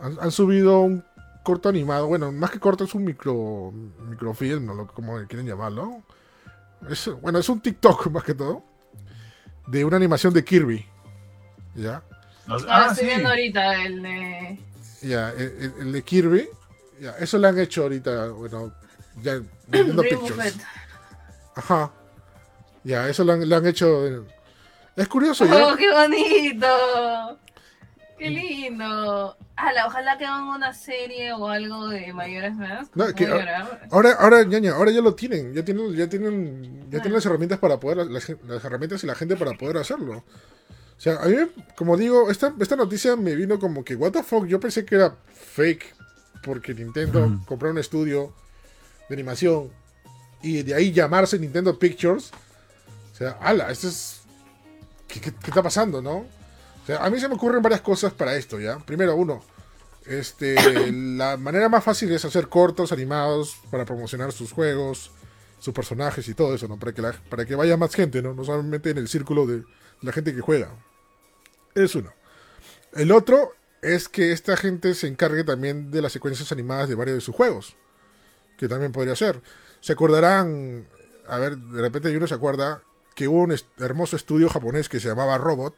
[0.00, 1.04] Han, han subido un
[1.44, 3.70] corto animado, bueno, más que corto es un micro
[4.08, 6.02] microfilm, no lo como quieren llamarlo.
[6.88, 8.64] Es, bueno, es un TikTok más que todo
[9.66, 10.86] de una animación de Kirby.
[11.74, 12.02] ¿Ya?
[12.46, 13.06] No- Ah, estoy sí.
[13.06, 14.58] viendo ahorita el de.
[15.02, 16.48] Ya, el, el- el de Kirby.
[17.00, 18.72] Ya, eso lo han hecho ahorita, bueno,
[19.22, 20.56] ya Nintendo Pictures.
[21.56, 21.90] Ajá.
[22.84, 24.06] Ya, eso lo han, lo han hecho.
[24.06, 24.26] en-
[24.96, 25.66] Es curioso, ¿ya?
[25.72, 27.38] ¡Oh, qué bonito!
[28.18, 29.36] ¡Qué lindo!
[29.68, 32.88] Ala, ojalá que hagan una serie o algo de mayores más.
[32.94, 33.26] No, que-.
[33.90, 35.54] Ahora, ahora, ñaña, ahora ya lo tienen.
[35.54, 37.02] Ya tienen, ya tienen, ya Ah.
[37.02, 40.18] tienen las herramientas para poder, las, las herramientas y la gente para poder hacerlo.
[40.18, 41.36] O sea, a mí,
[41.76, 44.96] como digo, esta, esta noticia me vino como que, what the fuck, yo pensé que
[44.96, 45.16] era
[45.54, 45.94] fake
[46.44, 47.44] porque Nintendo Ujú.
[47.46, 48.32] compró un estudio
[49.08, 49.70] de animación
[50.42, 52.30] y de ahí llamarse Nintendo Pictures.
[53.12, 54.22] O sea, ala, esto es...
[55.06, 56.16] ¿Qué, qué- qué está pasando, no?
[56.18, 58.78] O sea, a mí se me ocurren varias cosas para esto, ¿ya?
[58.78, 59.40] Primero, uno,
[60.06, 65.10] este, la manera más fácil es hacer cortos animados para promocionar sus juegos,
[65.58, 66.78] sus personajes y todo eso, ¿no?
[66.78, 68.34] Para que, la- para que vaya más gente, ¿no?
[68.34, 69.64] No solamente en el círculo de
[70.00, 70.70] la gente que juega.
[71.74, 72.12] Es uno.
[72.94, 77.16] El otro es que esta gente se encargue también de las secuencias animadas de varios
[77.16, 77.76] de sus juegos.
[78.58, 79.40] Que también podría ser.
[79.80, 80.86] Se acordarán,
[81.26, 82.82] a ver, de repente uno se acuerda
[83.14, 85.74] que hubo un est- hermoso estudio japonés que se llamaba Robot,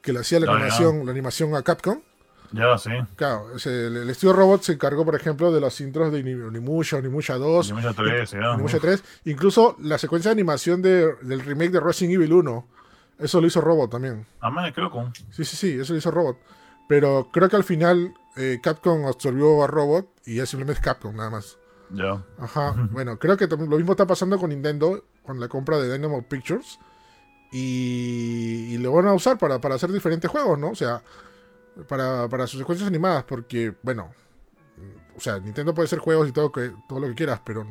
[0.00, 2.00] que le hacía la animación, la animación a Capcom.
[2.54, 2.90] Ya, sí.
[3.16, 7.72] Claro, el, estudio Robot se encargó, por ejemplo, de los intros de Onimusha, Onimusha 2,
[7.72, 8.50] Onimusha 3, ya.
[8.52, 12.66] Onimusha 3, incluso la secuencia de animación de- del remake de Resident Evil 1.
[13.18, 14.26] Eso lo hizo Robot también.
[14.40, 15.12] Ah, man, creo con.
[15.30, 16.36] Sí, sí, sí, eso lo hizo Robot.
[16.88, 21.14] Pero creo que al final eh, Capcom absorbió a Robot y ya simplemente es Capcom
[21.16, 21.56] nada más.
[21.90, 22.22] Ya.
[22.38, 22.74] Ajá.
[22.92, 26.78] Bueno, creo que lo mismo está pasando con Nintendo con la compra de Dynamo Pictures.
[27.52, 30.70] Y, y lo van a usar para, para hacer diferentes juegos, ¿no?
[30.70, 31.02] O sea,
[31.88, 34.10] para, para sus secuencias animadas, porque, bueno,
[35.16, 37.66] o sea, Nintendo puede hacer juegos y todo, que, todo lo que quieras, pero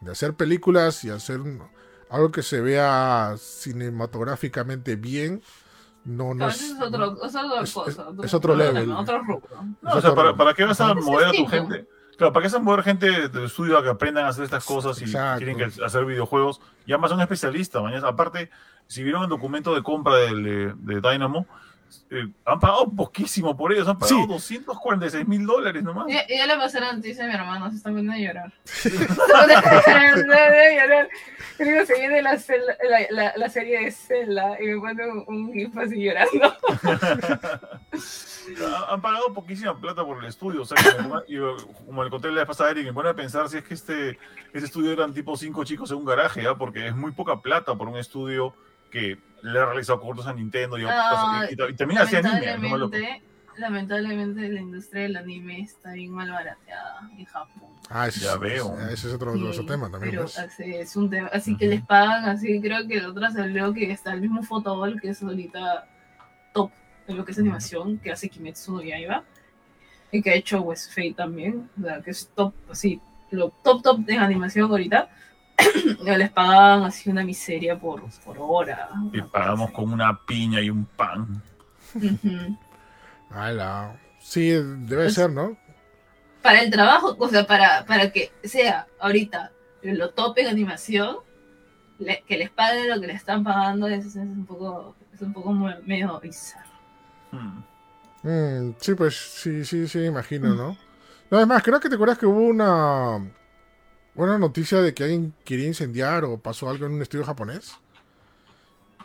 [0.00, 1.62] de hacer películas y hacer un-
[2.10, 5.42] algo que se vea cinematográficamente bien,
[6.04, 6.74] no, no es...
[6.80, 7.90] otro, es otra es- cosa.
[7.90, 8.90] es- es otro level.
[8.92, 9.42] Otro rubro.
[9.82, 11.86] No, o sea, ¿para, ¿para qué vas a mover a tu gente?
[12.16, 14.64] Claro, ¿para qué vas a mover gente del estudio a que aprendan a hacer estas
[14.64, 15.44] cosas y Exacto.
[15.44, 16.60] tienen que hacer videojuegos?
[16.86, 18.08] Y además son especialistas, mañana.
[18.08, 18.50] Aparte,
[18.86, 21.46] si vieron el documento de compra del, de, de Dynamo,
[22.10, 24.58] eh, han pagado poquísimo por ellos, han pagado Sí.
[24.58, 26.06] 246 mil dólares nomás.
[26.08, 28.52] Ya, ya le pasé la noticia a mi hermano, se está poniendo a llorar.
[28.64, 31.08] Se está poniendo a llorar.
[31.56, 35.06] Creo que se viene la, cel- la, la, la serie de Zelda y me pone
[35.10, 36.54] un, un gif así llorando.
[38.64, 40.62] Ha- Han pagado poquísima plata por el estudio.
[40.62, 41.40] O sea, como, y, eh,
[41.86, 43.74] como le conté la vez pasada a Eric, me pone a pensar si es que
[43.74, 44.10] este,
[44.52, 46.54] este estudio eran tipo cinco chicos en un garaje, ¿ya?
[46.54, 48.54] porque es muy poca plata por un estudio
[48.90, 52.46] que le ha realizado cortos a Nintendo y, Ah, y- y también hacía anime.
[52.46, 53.22] lamentablemente,
[53.56, 57.70] lamentablemente la industria del anime está bien mal barateada en Japón.
[57.88, 58.78] Ah, Ya es- veo.
[58.90, 60.10] ese es otro, Sí, otro tema también.
[60.12, 60.38] Pero pues.
[60.38, 61.74] así es un tema, así que Ujú.
[61.76, 65.22] les pagan así, creo que el otro salió que está el mismo Fotoball que es
[65.22, 65.88] ahorita
[66.52, 66.70] top
[67.08, 69.24] en lo que es animación, que hace Kimetsu no Yaiba
[70.12, 73.00] y que ha hecho West Fate también, o sea, que es top, así,
[73.30, 75.08] lo top top de animación ahorita.
[76.04, 78.88] Ya les pagaban así una miseria por, por hora.
[79.12, 79.74] Y pagamos así.
[79.74, 81.42] con una piña y un pan.
[83.30, 83.96] Ala.
[84.18, 85.56] Sí, debe Pues- ser, ¿no?
[86.42, 91.18] para el trabajo, o sea, para, para que sea ahorita lo tope en animación,
[91.98, 95.34] le- que les paguen lo que le están pagando, es, es un poco, es un
[95.34, 96.70] poco muy- medio bizarro.
[97.30, 97.62] Hmm.
[98.22, 100.78] Mm, sí, pues sí, sí, sí, imagino, ¿no?
[101.30, 103.18] No, es más, creo que te acuerdas que hubo una,
[104.28, 107.72] una noticia de que alguien quería incendiar o pasó algo en un estudio japonés.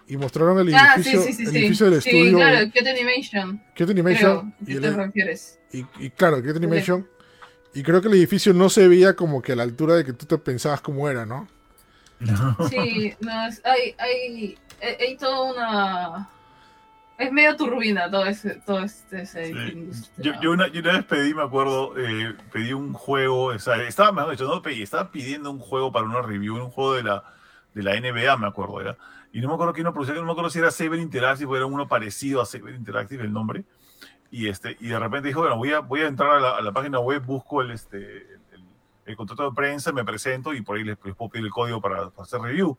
[0.08, 1.58] Y mostraron el Ah, sí, edificio, sí, sí, el sí.
[1.58, 3.64] edificio del Sí, estudio claro, Kyoto Animation.
[3.76, 4.54] Kyoto Animation.
[4.64, 5.12] Creo,
[5.72, 7.08] y, y- y claro, Kyoto Animation.
[7.74, 10.14] Y creo que el edificio no se veía como que a la altura de que
[10.14, 11.48] tú te pensabas cómo era, ¿no?
[12.70, 16.30] Sí, no, es- hay, hay, hay, hay toda una...
[17.18, 20.12] Es medio turbina todo ese, todo este, ese Sí.
[20.18, 23.82] Yo, yo una, yo una vez pedí, me acuerdo, eh, pedí un juego, o sea,
[23.84, 27.04] estaba, mejor dicho, no pedí, estaba pidiendo un juego para una review, un juego de
[27.04, 27.24] la,
[27.74, 28.98] de la NBA, me acuerdo, era.
[29.32, 31.56] Y no me acuerdo quién lo producía, no me acuerdo si era Saber Interactive o
[31.56, 33.64] era uno parecido a Saber Interactive el nombre.
[34.30, 36.62] Y, este, y de repente dijo, bueno, voy a, voy a entrar a la, a
[36.62, 37.98] la página web, busco el, este,
[38.52, 38.66] el,
[39.06, 41.80] el contrato de prensa, me presento y por ahí les, les puedo pedir el código
[41.80, 42.78] para, para hacer review.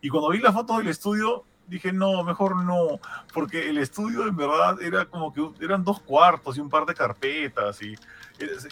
[0.00, 3.00] Y cuando vi las fotos del estudio, dije, no, mejor no,
[3.32, 6.94] porque el estudio en verdad era como que eran dos cuartos y un par de
[6.94, 7.94] carpetas y,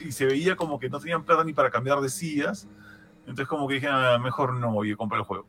[0.00, 2.66] y se veía como que no tenían plata ni para cambiar de sillas.
[3.20, 5.46] Entonces como que dije, "Ah, mejor no, y compré el juego.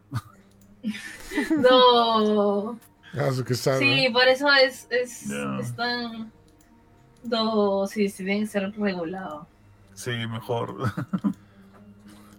[1.60, 2.80] No.
[3.14, 3.80] Ah, eso que sabe.
[3.80, 6.32] Sí, por eso es, es, están...
[7.24, 9.48] No, sí, sí, deben ser regulados.
[9.94, 10.76] Sí, mejor.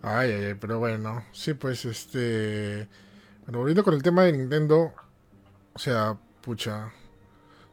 [0.03, 2.87] Ay, ay, ay, pero bueno, sí, pues este.
[3.47, 4.93] Bueno, volviendo con el tema de Nintendo,
[5.73, 6.93] o sea, pucha.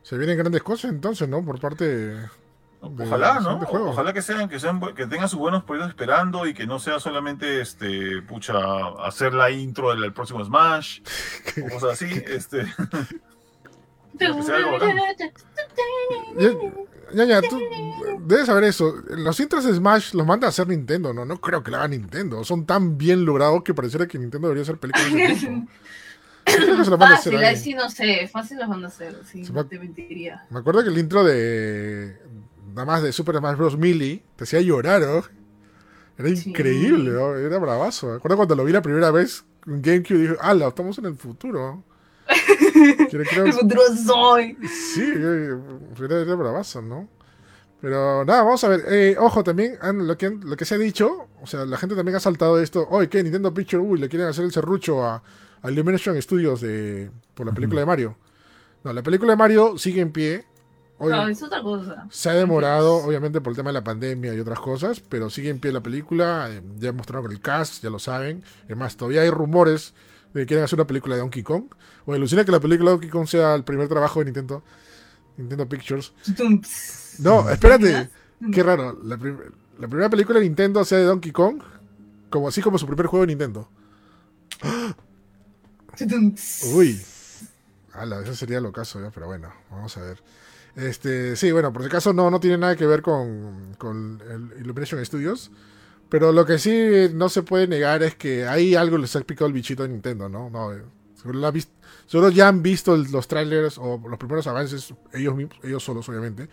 [0.04, 1.44] Se vienen grandes cosas entonces, ¿no?
[1.44, 2.30] Por parte de.
[2.80, 3.60] Ojalá, ¿no?
[3.90, 7.00] Ojalá que sean, que sean, que tengan sus buenos proyectos esperando y que no sea
[7.00, 8.56] solamente este, pucha,
[9.04, 11.00] hacer la intro del, del próximo Smash
[11.66, 12.68] o cosas así, este.
[17.14, 17.60] Ya, ya, tú
[18.26, 18.96] debes saber eso.
[19.10, 21.26] Los intros de Smash los manda a hacer Nintendo, ¿no?
[21.26, 22.44] No creo que lo haga Nintendo.
[22.44, 25.68] Son tan bien logrados que pareciera que Nintendo debería hacer películas de ese tipo.
[26.46, 27.64] Yo creo que se lo manda a hacer Fácil, ahí alguien.
[27.64, 30.46] sí no sé, fácil los van a hacer, sí, Se no va- te mentiría.
[30.50, 32.18] Me acuerdo que el intro de.
[32.70, 33.78] Nada más de Super Smash Bros.
[33.78, 35.24] Melee te hacía llorar, ¿no?
[36.18, 36.50] Era Sí.
[36.50, 37.36] increíble, ¿no?
[37.36, 38.08] Era bravazo.
[38.10, 40.68] Me acuerdo cuando lo vi la primera vez en GameCube dije, ¡Hala!
[40.68, 41.84] Estamos en el futuro.
[43.10, 44.58] Creo- El futuro soy.
[44.68, 45.58] Sí, eh,
[46.00, 47.08] era, era bravazo, ¿no?
[47.82, 48.84] Pero nada, vamos a ver.
[48.88, 51.78] Eh, ojo, también han- lo, que, han- lo que se ha dicho, o sea, la
[51.78, 52.88] gente también ha saltado esto.
[52.90, 53.22] Oye, ¿qué?
[53.24, 55.22] Nintendo Picture, uy, le quieren hacer el serrucho a,
[55.62, 58.18] a Illumination Studios de, por la película de Mario.
[58.84, 60.46] No, la película de Mario sigue en pie.
[60.98, 62.06] Hoy- No, es otra cosa.
[62.10, 65.50] se ha demorado, obviamente, por el tema de la pandemia y otras cosas, pero sigue
[65.50, 66.48] en pie la película.
[66.52, 68.44] eh, Ya mostraron el cast, ya lo saben.
[68.70, 69.94] Es más, todavía hay rumores
[70.34, 71.66] de quieren hacer una película de Donkey Kong.
[72.06, 74.64] O alucina que la película de Donkey Kong sea el primer trabajo de Nintendo,
[75.38, 76.14] Nintendo Pictures.
[77.20, 78.10] No, espérate.
[78.52, 79.00] Qué raro.
[79.04, 79.40] La, prim-
[79.80, 81.62] la primera película de Nintendo sea de Donkey Kong,
[82.30, 83.70] como así como su primer juego de Nintendo.
[86.74, 87.00] Uy.
[87.94, 90.24] Ala, eso sería lo caso, ya, pero bueno, vamos a ver.
[90.76, 94.62] Este, sí, bueno, por si acaso no, no tiene nada que ver con, con el
[94.62, 95.52] Illumination Studios.
[96.14, 99.48] Pero lo que sí no se puede negar es que ahí algo les ha picado
[99.48, 100.48] el bichito a Nintendo, ¿no?
[100.52, 100.84] no eh,
[101.16, 101.70] seguro, la vis-
[102.06, 106.50] seguro ya han visto los trailers o los primeros avances, ellos mismos, ellos solos obviamente,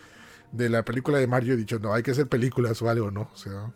[0.53, 3.31] de la película de Mario y dicho, no, hay que hacer películas o algo, ¿no?
[3.35, 3.71] O sea,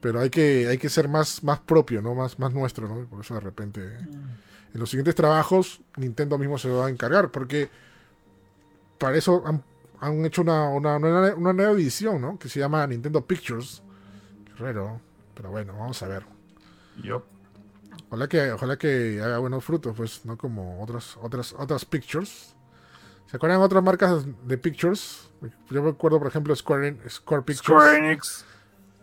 [0.00, 2.14] pero hay que, hay que ser más, más propio, ¿no?
[2.14, 3.06] Más, más nuestro, ¿no?
[3.08, 7.70] Por eso de repente en los siguientes trabajos Nintendo mismo se va a encargar, porque
[8.98, 9.62] para eso han,
[10.00, 12.38] han hecho una, una, una- una nueva edición, ¿no?
[12.38, 13.82] Que se llama Nintendo Pictures.
[14.56, 15.00] Qué raro,
[15.34, 16.24] pero bueno, vamos a ver.
[17.02, 17.22] Yup.
[18.08, 22.54] Ojalá que, ojalá que haga buenos frutos, pues, no como otras, otras, otras pictures.
[23.26, 25.28] ¿Se acuerdan de otras marcas de pictures?
[25.70, 27.82] Yo me acuerdo, por ejemplo, Square, En- Square Pictures.
[27.82, 28.44] Square Enix,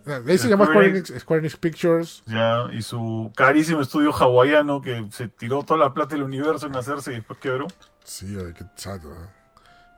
[0.05, 2.23] Ah, de ahí se llama Square Enix, Square Enix Pictures.
[2.25, 6.75] ya, y su carísimo estudio hawaiano que se tiró toda la plata del universo en
[6.75, 7.67] hacerse y después quebró.
[8.03, 9.11] Sí, ay, qué chato.
[9.13, 9.27] ¿eh?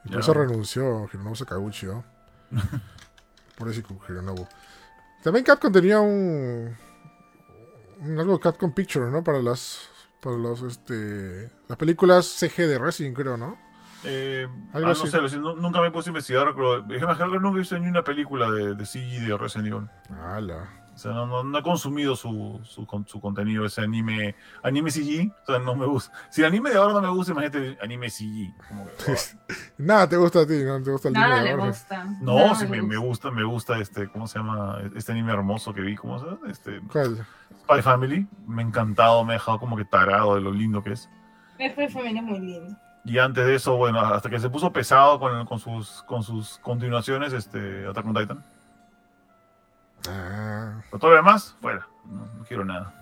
[0.06, 2.04] Y por eso renunció Hironobu Sakaguchi, ¿no?
[3.58, 4.48] por eso Hironobu.
[5.26, 6.78] También Capcom tenía un,
[8.00, 9.24] un algo de Capcom Pictures, ¿no?
[9.24, 9.90] Para las
[10.22, 13.58] para los este las películas CG de Resident, creo, ¿no?
[14.04, 15.10] Eh, Algo ah, así.
[15.12, 18.04] no sé, nunca me puse a investigar, pero es que nunca he visto ni una
[18.04, 19.90] película de, de CG de Resident Evil.
[20.22, 20.85] Ala.
[20.96, 25.30] O sea, no, no, no he consumido su, su, su contenido, ese anime, anime CG.
[25.44, 26.16] O sea, no me gusta.
[26.30, 28.54] Si el anime de ahora no me gusta, imagínate anime CG.
[28.70, 29.54] Como que, ah.
[29.78, 31.68] Nada te gusta a ti, no te gusta el Nada anime le de ahora.
[31.68, 32.06] gusta.
[32.22, 33.30] No, Nada sí, le me, me gusta.
[33.30, 34.80] gusta, me gusta este, ¿cómo se llama?
[34.96, 36.40] Este anime hermoso que vi, ¿cómo se llama?
[36.50, 37.26] Este, ¿Cuál?
[37.64, 38.28] Spy Family.
[38.48, 41.10] Me ha encantado, me ha dejado como que tarado de lo lindo que es.
[41.60, 42.78] F familia es muy lindo.
[43.04, 46.58] Y antes de eso, bueno, hasta que se puso pesado con, con sus, con sus
[46.60, 48.44] continuaciones, este, Attack on Titan.
[50.10, 51.88] Ah, Pero todo lo demás, fuera.
[52.06, 52.94] No, no quiero nada.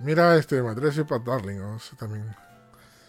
[0.00, 2.34] mira este Madrid para Darling, o sea, también.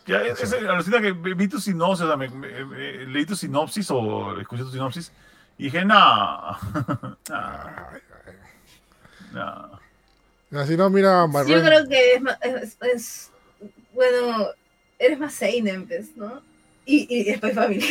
[0.07, 3.35] Ya, es, es, alucina que vi tu sinopsis, o sea, me- me- me- leí tu
[3.35, 5.11] sinopsis o escuché tu sinopsis
[5.57, 6.57] y dije, nah,
[7.29, 8.33] nah, Ay, ay.
[9.33, 10.59] nah.
[10.61, 11.61] Así no, mira Yo Marren.
[11.63, 13.31] creo que es, más- es, es-
[13.93, 14.47] bueno,
[14.97, 16.41] eres más Seinen, pues, ¿no?
[16.91, 17.85] Y, y Spy Family.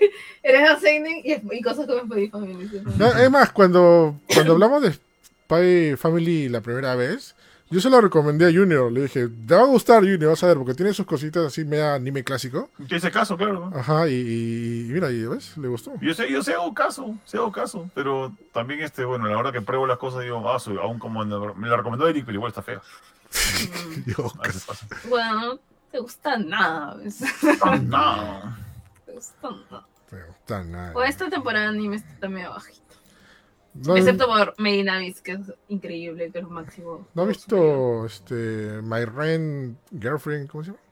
[0.42, 2.68] eres más Seinen y, y cosas como Spy Family.
[2.68, 2.82] ¿sí?
[2.98, 7.34] No, es más, cuando, cuando hablamos de Spy Family la primera vez,
[7.70, 8.92] yo se lo recomendé a Junior.
[8.92, 11.64] Le dije, te va a gustar Junior, vas a ver, porque tiene sus cositas así
[11.64, 12.68] media anime clásico.
[12.86, 13.70] Que hice caso, claro.
[13.70, 13.78] ¿no?
[13.78, 15.92] Ajá, y, y- y mira, y ves, le gustó.
[16.02, 19.38] Yo sé, yo sé hago caso, sé hago caso, pero también este, bueno, a la
[19.38, 22.36] hora que pruebo las cosas digo, ah, soy, aún como me la recomendó Eric, pero
[22.36, 22.82] igual está fea.
[24.66, 24.86] Pasa.
[25.08, 25.58] Bueno, no
[25.92, 26.96] te gusta nada,
[27.82, 28.56] no.
[29.04, 29.86] te gusta nada.
[30.10, 30.92] me gusta nada.
[30.94, 32.82] O esta temporada de anime está medio bajita.
[33.74, 37.06] ¿No, Excepto por Made Navis, que es increíble, que es lo máximo.
[37.14, 40.48] ¿no has visto este, My Ren Girlfriend?
[40.50, 40.82] ¿Cómo se llama?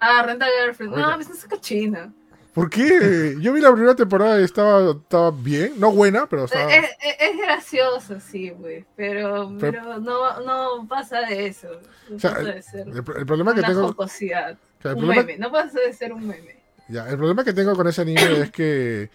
[0.00, 0.94] Ah, Renta Girlfriend.
[0.94, 1.10] Oiga.
[1.10, 2.12] No, pues es cochina.
[2.54, 3.36] ¿Por qué?
[3.40, 5.72] Yo vi la primera temporada y estaba, estaba bien.
[5.78, 6.70] No buena, pero estaba.
[6.74, 8.84] Es, es, es gracioso, sí, güey.
[8.94, 11.68] Pero, Pero- no, no pasa de eso.
[12.10, 13.88] No O sea, pasa de ser El, el problema que una tengo.
[13.88, 14.58] jocosidad.
[14.80, 15.38] que el Un problema- meme.
[15.38, 16.56] No pasa de ser un meme.
[16.88, 19.08] Ya, el problema que tengo con ese anime es que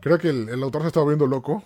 [0.00, 1.62] creo que el, el autor se está volviendo loco.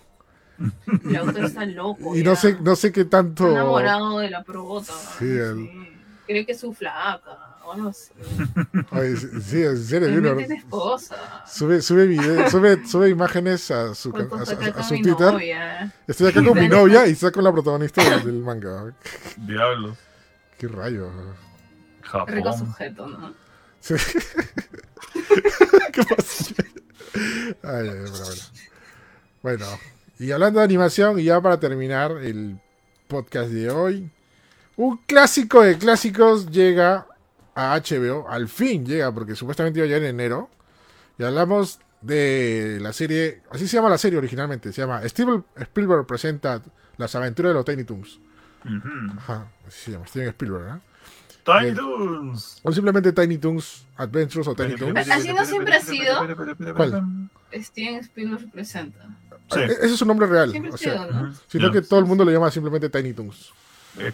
[1.08, 2.16] El autor está loco.
[2.16, 3.44] Y no sé, no sé qué tanto.
[3.48, 4.92] Está enamorado de la prota.
[5.18, 5.68] Sí, el-
[6.26, 7.53] Cree que es su flaca.
[7.74, 8.12] O no sé.
[8.90, 10.32] Ay, sí, sí, en serio, Él Junior.
[10.32, 11.44] no tiene esposa.
[11.46, 15.32] Sube, sube, video- sube, sube imágenes a su, a, su Twitter.
[15.32, 15.92] novia.
[16.06, 18.94] Estoy acá con mi novia y está con la protagonista del, del manga.
[19.36, 19.96] Diablos.
[20.58, 21.10] Qué rayo.
[22.26, 22.58] Rico Japón.
[22.58, 23.34] sujeto, ¿no?
[23.80, 23.94] Sí.
[25.92, 26.02] ¿Qué?
[27.62, 28.06] Ay, bueno.
[29.42, 29.66] Bueno,
[30.18, 32.58] y hablando de animación, y ya para terminar el
[33.08, 34.10] podcast de hoy,
[34.76, 37.06] un clásico de clásicos llega
[37.54, 40.50] a HBO, al fin llega, porque supuestamente iba a llegar en enero,
[41.18, 46.06] y hablamos de la serie, así se llama la serie originalmente, se llama Steven Spielberg
[46.06, 46.60] presenta
[46.96, 48.18] las aventuras de los Tiny Toons.
[48.64, 49.18] Ujú.
[49.18, 50.80] Ajá, así se llama, Steven Spielberg, ¿no?
[51.44, 51.74] Tiny.
[51.74, 52.60] Toons.
[52.62, 55.08] O simplemente Tiny Toons Adventures o Tiny Toons.
[55.10, 56.14] Así no siempre ha sido.
[56.74, 57.28] ¿Cuál?
[57.52, 59.06] Steven Spielberg presenta.
[59.52, 59.60] Sí.
[59.60, 60.50] E- Ese es su nombre real.
[60.50, 61.34] Siempre ha O sea, sido, ¿no?
[61.46, 63.52] sino que todo el mundo le llama simplemente Tiny Toons.
[63.98, 64.12] Eh,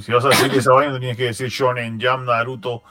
[0.00, 2.82] si vas a decir esa vaina, tienes que decir Shonen, Jam, Naruto,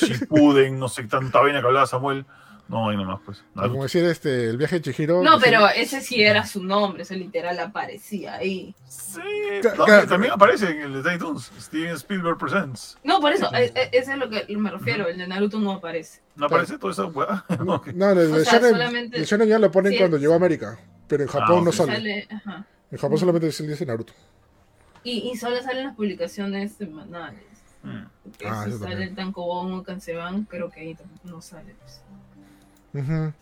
[0.00, 2.24] Shippuden, no sé, tanta vaina que hablaba Samuel.
[2.68, 3.44] No, ahí nomás, pues.
[3.54, 3.82] Como Naruto.
[3.84, 5.22] decir este, el viaje de Chihiro.
[5.22, 8.74] No, pero ese sí era su nombre, ese literal aparecía ahí.
[8.88, 9.20] Sí,
[9.78, 11.52] no, también aparece en el de Tiny Toons.
[11.60, 12.98] Steven Spielberg Presents.
[13.04, 15.72] No, por eso, e- e- ese es lo que me refiero, el de Naruto no
[15.72, 16.20] aparece.
[16.34, 17.44] ¿No aparece toda esa weá?
[17.68, 17.86] Ok.
[17.94, 20.20] No, el de O sea, Shonen, solamente- el Shonen ya lo ponen Sí, cuando es-
[20.22, 20.78] llegó a América.
[21.06, 21.76] Pero en Japón Ah, no ok.
[21.76, 21.92] sale.
[21.94, 22.66] Sale, ajá.
[22.90, 24.12] En Japón solamente se dice Naruto.
[25.08, 27.44] Y, y solo salen las publicaciones semanales.
[27.82, 28.02] Mm.
[28.44, 29.02] Ah, si sale también.
[29.02, 31.74] el Tankobon o Kanseban, creo que ahí no sale.
[31.80, 32.02] pues.
[33.04, 33.32] Ujú.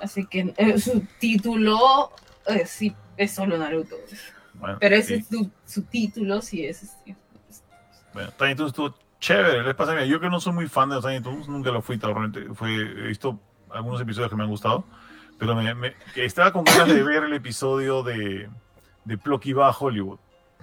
[0.00, 2.12] Así que eh, su título
[2.46, 3.96] eh, sí es solo Naruto.
[4.08, 4.20] pues.
[4.54, 5.14] Bueno, Pero ese sí.
[5.14, 6.82] es su, su título, sí es.
[6.84, 7.16] este,
[8.14, 9.62] Bueno, Tiny Toons estuvo chévere.
[9.64, 11.82] Les pasa, mira, yo que no soy muy fan de los Tiny Toons, nunca lo
[11.82, 12.44] fui, realmente.
[12.54, 14.84] Fue, he visto algunos episodios que me han gustado,
[15.38, 18.48] pero me, me- estaba con ganas de ver el episodio de,
[19.04, 20.18] de Plucky va a Hollywood,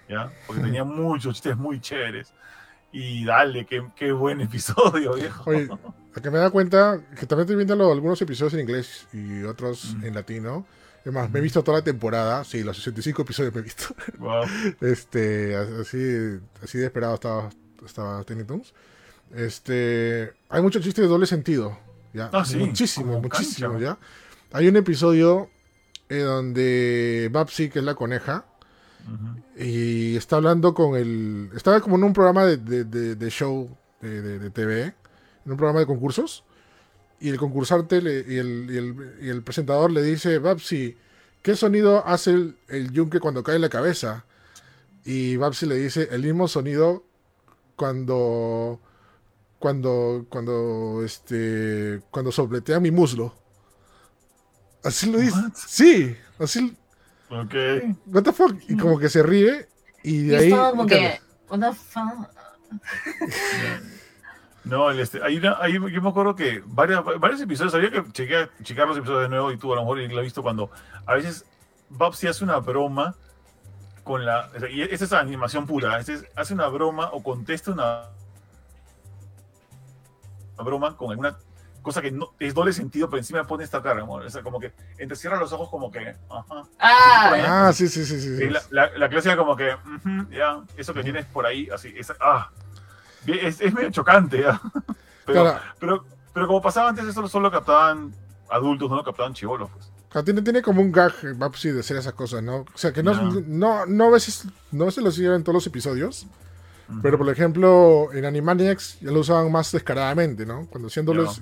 [0.10, 0.32] ¿ya?
[0.46, 2.34] Porque tenía muchos chistes muy chéveres.
[2.92, 5.50] Y dale, qué, qué buen episodio, viejo.
[5.50, 5.68] Oye,
[6.16, 9.96] a que me da cuenta que también estoy viendo algunos episodios en inglés y otros
[9.96, 10.06] Mm.
[10.06, 10.66] en latino.
[11.06, 12.44] Es más, me he visto toda la temporada.
[12.44, 13.86] Sí, los 65 episodios me he visto.
[14.18, 14.44] Wow.
[14.82, 17.50] Este, así, así de esperado estaba,
[17.86, 18.74] estaba Tiny Toons.
[19.36, 21.78] Este, hay muchos chistes de doble sentido.
[22.14, 22.30] ¿ya?
[22.34, 23.84] Ah, sí, muchísimo, muchísimo, cancha.
[23.86, 23.98] ¿ya?
[24.58, 25.50] Hay un episodio
[26.10, 28.46] eh, donde Babsy, que es la coneja,
[29.58, 31.50] Y está hablando con el...
[31.56, 33.70] Estaba como en un programa de, de- de- de show
[34.02, 34.84] de, TV,
[35.46, 36.44] en un programa de concursos,
[37.20, 40.98] y el concursante le- y, el, y el- y el presentador le dice, Babsy,
[41.42, 44.26] ¿qué sonido hace el, el yunque cuando cae en la cabeza?
[45.06, 47.04] Y Babsy le dice, el mismo sonido
[47.76, 48.80] cuando...
[49.60, 53.34] Cuando, cuando, este, cuando sopletea mi muslo.
[54.84, 55.36] Así lo dice.
[55.56, 56.78] Sí, así,
[57.30, 57.54] Ok.
[58.08, 59.68] what the fuck, y como que se ríe
[60.04, 61.14] y Y de es ahí como cambia.
[61.18, 61.22] que.
[61.50, 62.30] What the fuck?
[64.64, 68.04] No, el este, hay una, hay- yo me acuerdo que varias, varios episodios, había que
[68.12, 70.70] chequear, checar los episodios de nuevo y tú a lo mejor lo has visto cuando
[71.06, 71.46] a veces
[71.90, 73.16] Babsy hace una broma
[74.04, 78.10] con la, y esta es animación pura, este es- hace una broma o contesta una,
[80.56, 81.38] una broma con alguna
[81.88, 84.24] cosa que no, es doble sentido, pero encima pone esta cara, amor.
[84.26, 86.64] O sea, como que entrecierra los ojos como que, ajá.
[86.80, 88.50] Ah, Ah, sí, sí, sí, sí.
[88.50, 92.14] la, la, la clásica como que, ujú, ya, eso que tienes por ahí, así, es,
[92.22, 92.52] ah,
[93.26, 94.62] es, es medio chocante, ya.
[95.26, 95.60] Pero, Claro.
[95.80, 98.14] pero, pero como pasaba antes, eso solo captaban
[98.50, 100.24] adultos, no lo captaban chivolos, pues.
[100.24, 102.60] Tiene, tiene como un gag, Babsy, de hacer esas cosas, ¿no?
[102.62, 103.14] O sea, que no,
[103.46, 106.26] no, no, a veces, no a veces lo siguen en todos los episodios,
[106.90, 107.02] Ujú.
[107.02, 110.66] pero por ejemplo, en Animaniacs ya lo usaban más descaradamente, ¿no?
[110.68, 111.42] Cuando hacían dobles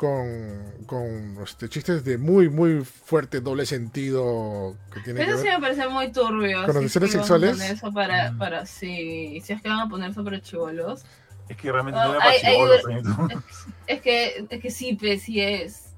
[0.00, 5.44] con, con este, chistes de muy, muy fuerte doble sentido que tiene que Eso sí
[5.44, 5.56] ver.
[5.56, 6.64] me parece muy turbio.
[6.64, 7.60] ¿Con si es van a sexuales?
[7.60, 8.38] Eso para, Mm.
[8.38, 11.02] para, sí, si es que van a poner eso para chivolos.
[11.50, 13.28] Es que realmente Ah, no era para hay- hay- chivolos, ¿no?
[13.86, 15.90] Es que, es que sí, pues sí es.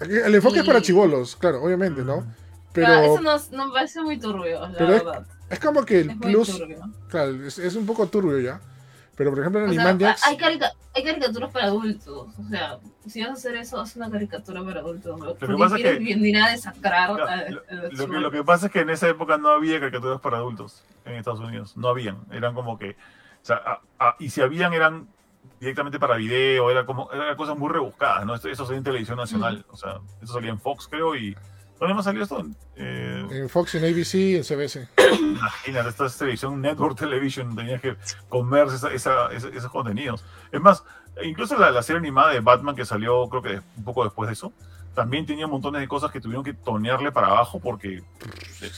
[0.00, 2.26] El enfoque es para chivolos, claro, obviamente, ¿no?
[2.72, 5.26] Pero Ah, eso no, no me parece muy turbio, la Pero verdad.
[5.50, 6.60] es como que el Es plus,
[7.08, 8.60] claro, es, es un poco turbio ya.
[9.16, 12.28] Pero por ejemplo en O sea, Animaniacs, hay, carica- hay caricaturas para adultos.
[12.38, 15.18] O sea, si vas a hacer eso, haz una caricatura para adultos.
[15.18, 15.34] ¿no?
[15.34, 17.36] que Porque pasa es que- a desacrar a, lo, a
[17.92, 20.82] lo que, lo que pasa es que en esa época no había caricaturas para adultos
[21.04, 21.76] en Estados Unidos.
[21.76, 22.18] No habían.
[22.32, 22.90] Eran como que.
[22.90, 25.06] O sea, a- a- y si habían, eran
[25.60, 26.70] directamente para video.
[26.70, 28.34] Era como, eran cosas muy rebuscadas, ¿no?
[28.34, 29.64] Esto- Eso salía en televisión nacional.
[29.70, 31.14] O sea, eso salía en Fox, creo.
[31.14, 31.36] Y.
[31.80, 32.44] ¿Dónde más salió esto?
[32.76, 34.86] Eh, en Fox, en ABC, en CBS.
[35.18, 37.96] Imagínate, esta es televisión, Network Television, tenías que
[38.28, 40.22] comerse esa- esa- esa- esos contenidos.
[40.52, 40.84] Es más,
[41.22, 44.34] incluso la, la serie animada de Batman que salió, creo que un poco después de
[44.34, 44.52] eso,
[45.00, 48.02] también tenía montones de cosas que tuvieron que tonearle para abajo porque.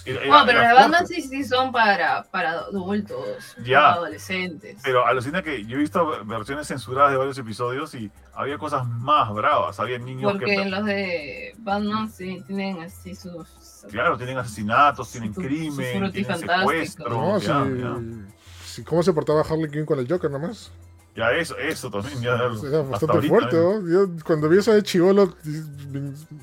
[0.05, 3.81] era- Bueno, era- pero las bandas sí, sí son para, para adultos, Ya.
[3.81, 4.81] para adolescentes.
[4.85, 9.35] Pero alucina que yo he visto versiones censuradas de varios episodios y había cosas más
[9.35, 9.81] bravas.
[9.81, 10.65] Había niños Porque que.
[10.65, 13.49] los de Batman sí tienen así sus.
[13.91, 17.09] Claro, tienen asesinatos, tienen Su- su crimen, tienen secuestro.
[17.11, 18.85] No, ya, ya.
[18.85, 20.71] ¿Cómo se portaba Harley Quinn con el Joker nomás?
[21.15, 22.23] Ya, eso, eso también.
[22.23, 22.49] Ya, Era
[22.83, 23.61] bastante ahorita, fuerte, ¿eh?
[23.61, 23.87] ¿no?
[23.89, 25.35] Yo cuando vi eso de chivolo,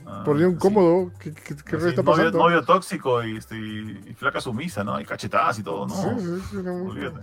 [0.06, 0.58] Ah, por un sí.
[0.60, 1.12] cómodo.
[1.20, 2.38] ¿Qué, qué, qué Sí, está pasando?
[2.38, 5.00] novio tóxico y, este, y flaca sumisa, ¿no?
[5.02, 5.96] Y cachetadas y todo, ¿no?
[5.96, 7.20] Sí, sí, sí, no, Olvídate.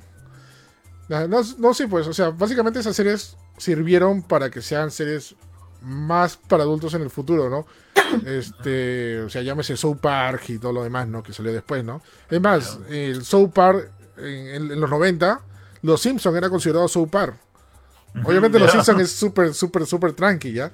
[1.08, 5.36] no, no, no, sí, pues, o sea, básicamente esas series sirvieron para que sean series
[5.82, 7.66] más para adultos en el futuro, ¿no?
[8.26, 11.22] Este, o sea, llámese South Park y todo lo demás, ¿no?
[11.22, 12.02] Que salió después, ¿no?
[12.28, 15.40] Es más, el South Park en los 90,
[15.86, 17.36] los Simpsons era considerado South Park.
[18.24, 18.72] Obviamente los Ya.
[18.72, 20.72] Simpsons es súper, súper, súper tranqui, ¿ya?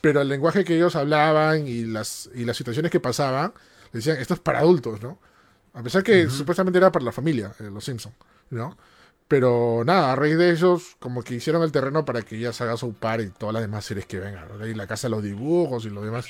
[0.00, 3.52] Pero el lenguaje que ellos hablaban y las, y las situaciones que pasaban,
[3.92, 5.18] decían, esto es para adultos, ¿no?
[5.74, 8.14] A pesar que supuestamente era para la familia, eh, los Simpsons,
[8.50, 8.76] ¿no?
[9.26, 12.62] Pero nada, a raíz de ellos, como que hicieron el terreno para que ya se
[12.62, 14.66] haga South Park y todas las demás series que vengan, ¿no?
[14.66, 16.26] Y la casa de los dibujos y lo demás.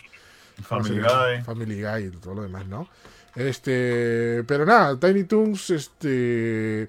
[0.62, 1.00] Family.
[1.00, 1.42] Guy.
[1.44, 2.88] Family Guy y todo lo demás, ¿no?
[3.34, 6.88] Este, pero nada, Tiny Toons, este,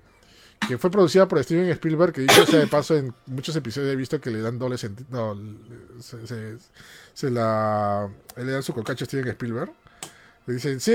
[0.67, 3.95] que fue producida por Steven Spielberg, que dicho sea de paso, en muchos episodios he
[3.95, 6.57] visto que le dan doble sentido, no, se, se-
[7.13, 9.71] se la, le dan su cocacho a Steven Spielberg.
[10.47, 10.91] Le dicen, sí,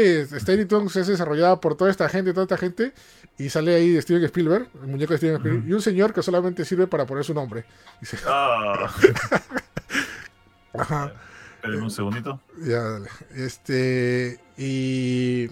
[0.46, 2.92] Tiny Toons es desarrollada por toda esta gente, toda esta gente,
[3.36, 6.64] y sale ahí Steven Spielberg, el muñeco de Steven Spielberg, y un señor que solamente
[6.64, 7.64] sirve para poner su nombre.
[8.00, 8.88] Dice, Ah,
[10.78, 11.12] ajá.
[11.56, 12.40] esperen un segundito.
[12.64, 13.08] Ya, dale.
[13.34, 14.38] Este.
[14.56, 15.50] Y.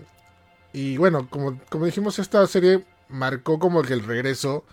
[0.72, 4.64] Y bueno, como, como dijimos, esta serie marcó como que el regreso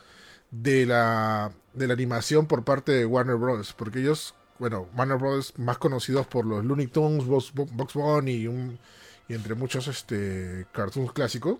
[0.51, 3.73] de la, de la animación por parte de Warner Bros.
[3.73, 5.53] Porque ellos, bueno, Warner Bros.
[5.57, 8.79] más conocidos por los Looney Tunes, Box, Box Bunny y, un,
[9.27, 11.57] y entre muchos este, cartoons clásicos,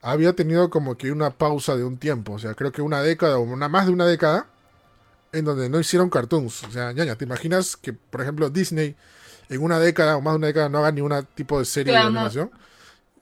[0.00, 2.32] había tenido como que una pausa de un tiempo.
[2.34, 4.46] O sea, creo que una década o una más de una década
[5.32, 6.64] en donde no hicieron cartoons.
[6.64, 8.96] O sea, ñaña, ¿te imaginas que, por ejemplo, Disney
[9.48, 11.92] en una década o más de una década no haga ni una tipo de serie
[11.92, 12.50] Claro, de animación?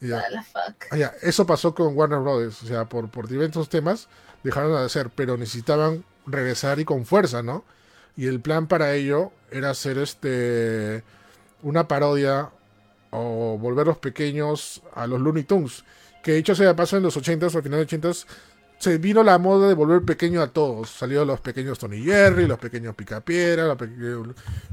[0.01, 0.18] Ya.
[0.18, 0.86] Ah, la fuck.
[0.90, 2.62] Ah, ya, Eso pasó con Warner Brothers.
[2.62, 4.09] O sea, por, por diversos temas
[4.43, 7.64] dejaron de hacer, pero necesitaban regresar y con fuerza, ¿no?
[8.16, 11.02] Y el plan para ello era hacer este
[11.62, 12.51] una parodia
[13.10, 15.85] o volver los pequeños a los Looney Tunes.
[16.22, 18.27] Que dicho sea de paso en los 80s o al final de 80s
[18.78, 20.90] se vino la moda de volver pequeño a todos.
[20.90, 24.28] Salieron los pequeños Tony Jerry, los pequeños Picapiedra, los pequeños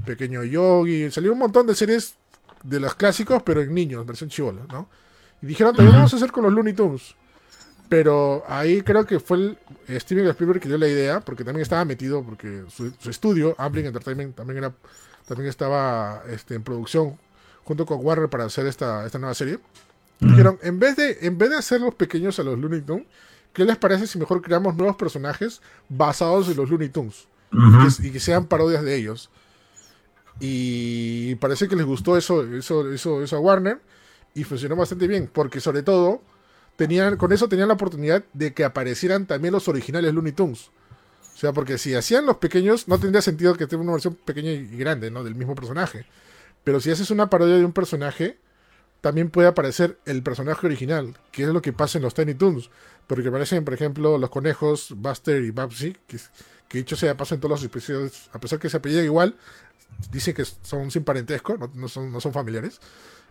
[0.06, 1.12] pequeño Yogi.
[1.12, 2.16] Salió un montón de series
[2.64, 4.90] de los clásicos, pero en niños, versión chivola, ¿no?
[5.42, 7.16] Y dijeron, también vamos a hacer con los Looney Tunes.
[7.90, 9.58] Pero ahí creo que fue el
[10.02, 13.86] Steven Spielberg que dio la idea, porque también estaba metido, porque su, su estudio, Amblin
[13.86, 14.74] Entertainment, también era
[15.26, 17.18] también estaba este, en producción
[17.66, 19.60] junto con Warner para hacer esta, esta nueva serie.
[20.20, 23.06] Dijeron, en vez, de, en vez de hacer los pequeños a los Looney Tunes,
[23.54, 27.28] ¿qué les parece si mejor creamos nuevos personajes basados en los Looney Tunes?
[27.52, 29.30] que- y que sean parodias de ellos.
[30.40, 33.80] Y parece que les gustó eso, eso, eso, eso a Warner
[34.38, 36.22] y funcionó bastante bien, porque sobre todo
[36.76, 40.70] tenían, con eso tenían la oportunidad de que aparecieran también los originales Looney Tunes.
[41.36, 44.52] O sea, porque si hacían los pequeños, no tendría sentido que tenga una versión pequeña
[44.52, 45.24] y grande, ¿no?
[45.24, 46.06] Del mismo personaje.
[46.64, 48.38] Pero si haces una parodia de un personaje,
[49.02, 52.70] también puede aparecer el personaje original, que es lo que pasa en los Tiny Toons.
[53.08, 56.18] Porque aparecen, por ejemplo, los conejos Buster y Babsy, que,
[56.68, 59.36] que dicho sea, pasan en todos los episodios, a pesar que se apellidan igual,
[60.12, 62.80] dicen que son sin parentesco, no, son, no son familiares.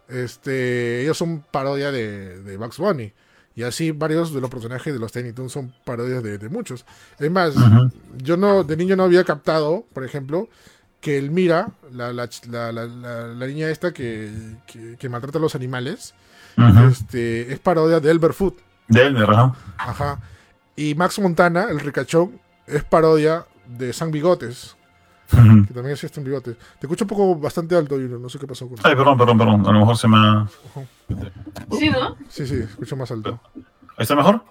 [0.09, 3.12] Este, ellos son parodia de, de, Bugs Bunny.
[3.55, 6.85] Y así varios de los personajes de los Tiny Toons son parodias de, muchos.
[7.19, 7.55] Es más,
[8.23, 10.49] yo no de niño no había captado, por ejemplo,
[11.01, 14.31] que Elmira, la, la, la, la niña esta que,
[14.99, 16.15] que, maltrata a los animales,
[16.91, 18.55] este, es parodia de Elber Food.
[18.89, 19.28] De Elber,
[19.78, 20.20] Ajá.
[20.77, 24.76] Y Max Montana, el ricachón, es parodia de San Bigotes.
[25.28, 26.55] Que también existe un bigote.
[26.55, 29.39] Te escucho un poco bastante alto, y no sé qué pasó con Ay, perdón, perdón,
[29.39, 29.66] perdón.
[29.66, 30.48] A lo mejor se me ha.
[31.78, 32.16] Sí, ¿no?
[32.28, 33.40] Sí, sí, escucho más alto.
[33.55, 34.44] ¿Ahí está mejor?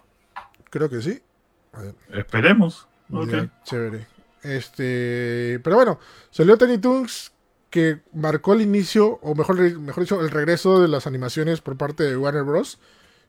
[0.69, 1.22] Creo que sí.
[2.11, 2.88] Esperemos.
[3.64, 4.07] chévere.
[4.43, 5.60] Este.
[5.64, 5.99] Pero bueno,
[6.30, 7.31] salió Tiny Toons
[7.69, 12.03] que marcó el inicio, o mejor, mejor dicho, el regreso de las animaciones por parte
[12.03, 12.80] de Warner Bros.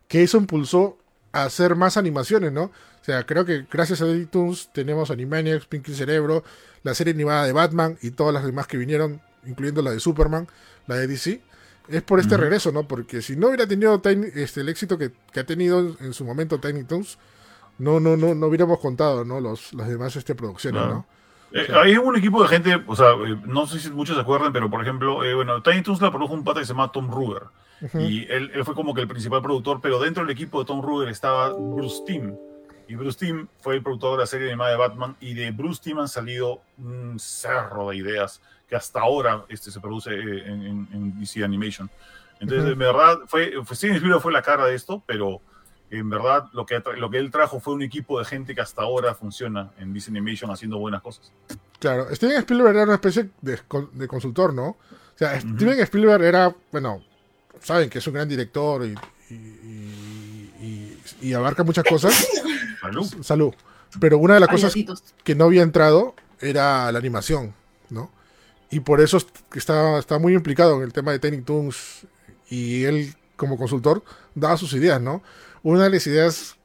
[0.08, 0.98] Que eso impulsó
[1.44, 2.64] hacer más animaciones, ¿no?
[2.64, 6.42] O sea, creo que gracias a iTunes tenemos Animaniacs, Pinky Cerebro,
[6.82, 10.48] la serie animada de Batman y todas las demás que vinieron, incluyendo la de Superman,
[10.86, 11.40] la de DC.
[11.88, 12.88] Es por este regreso, ¿no?
[12.88, 14.00] Porque si no hubiera tenido
[14.34, 17.18] este, el éxito que, ha tenido en su momento Tiny Toons,
[17.78, 19.40] no, no, no, no hubiéramos contado, ¿no?
[19.40, 21.06] Los, las demás este, producciones, ¿no?
[21.52, 24.52] Eh, hay un equipo de gente, o sea, eh, no sé si muchos se acuerdan,
[24.52, 27.10] pero por ejemplo, eh, bueno, Tiny Toons la produjo un pata que se llama Tom
[27.10, 27.44] Ruger.
[27.94, 30.82] Y él, él, fue como que el principal productor, pero dentro del equipo de Tom
[30.82, 32.34] Ruger estaba Bruce Timm.
[32.88, 35.16] Y Bruce Timm fue el productor de la serie animada de Batman.
[35.20, 39.80] Y de Bruce Timm han salido un cerro de ideas que hasta ahora este, se
[39.80, 41.90] produce en, en, DC Animation.
[42.40, 45.40] Entonces, en verdad, fue, fue, Steven Spielberg fue la cara de esto, pero
[45.90, 48.82] en verdad lo que, lo que él trajo fue un equipo de gente que hasta
[48.82, 51.32] ahora funciona en DC Animation haciendo buenas cosas.
[51.78, 53.58] Claro, Steven Spielberg era una especie de,
[53.92, 54.68] de consultor, ¿no?
[54.68, 57.02] O sea, Steven Spielberg era, bueno,
[57.62, 58.94] saben que es un gran director y,
[61.20, 62.26] y, abarca muchas cosas.
[62.80, 63.14] Salud.
[63.22, 63.54] Salud.
[64.00, 64.74] Pero una de las cosas
[65.24, 67.54] que no había entrado era la animación,
[67.90, 68.10] ¿no?
[68.70, 69.18] Y por eso
[69.54, 72.06] está, está muy implicado en el tema de Tiny Toons
[72.48, 74.02] y él como consultor
[74.34, 75.22] daba sus ideas, ¿no?
[75.62, 76.56] Una de las ideas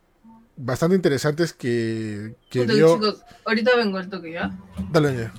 [0.58, 2.96] bastante interesantes que, que dio...
[2.96, 4.52] Chicos, ahorita vengo el toque, ¿ya?
[4.92, 5.32] Dale, ya.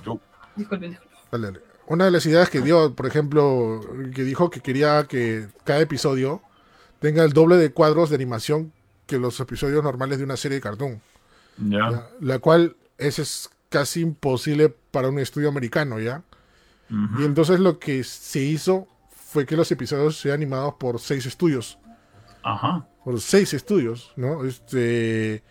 [0.55, 0.99] Disculpen, disculpen.
[1.31, 3.81] Dale, dale una de las ideas que dio, por ejemplo,
[4.13, 6.41] que dijo que quería que cada episodio
[6.99, 8.71] tenga el doble de cuadros de animación
[9.05, 11.01] que los episodios normales de una serie de cartoon.
[11.57, 12.09] Ya.
[12.19, 16.23] La, cual es, es, casi imposible para un estudio americano, ¿ya?
[17.17, 21.79] Y entonces lo que se hizo fue que los episodios sean animados por seis estudios.
[22.43, 22.85] Ajá.
[23.03, 24.45] Por seis estudios, ¿no?
[24.45, 25.43] Este.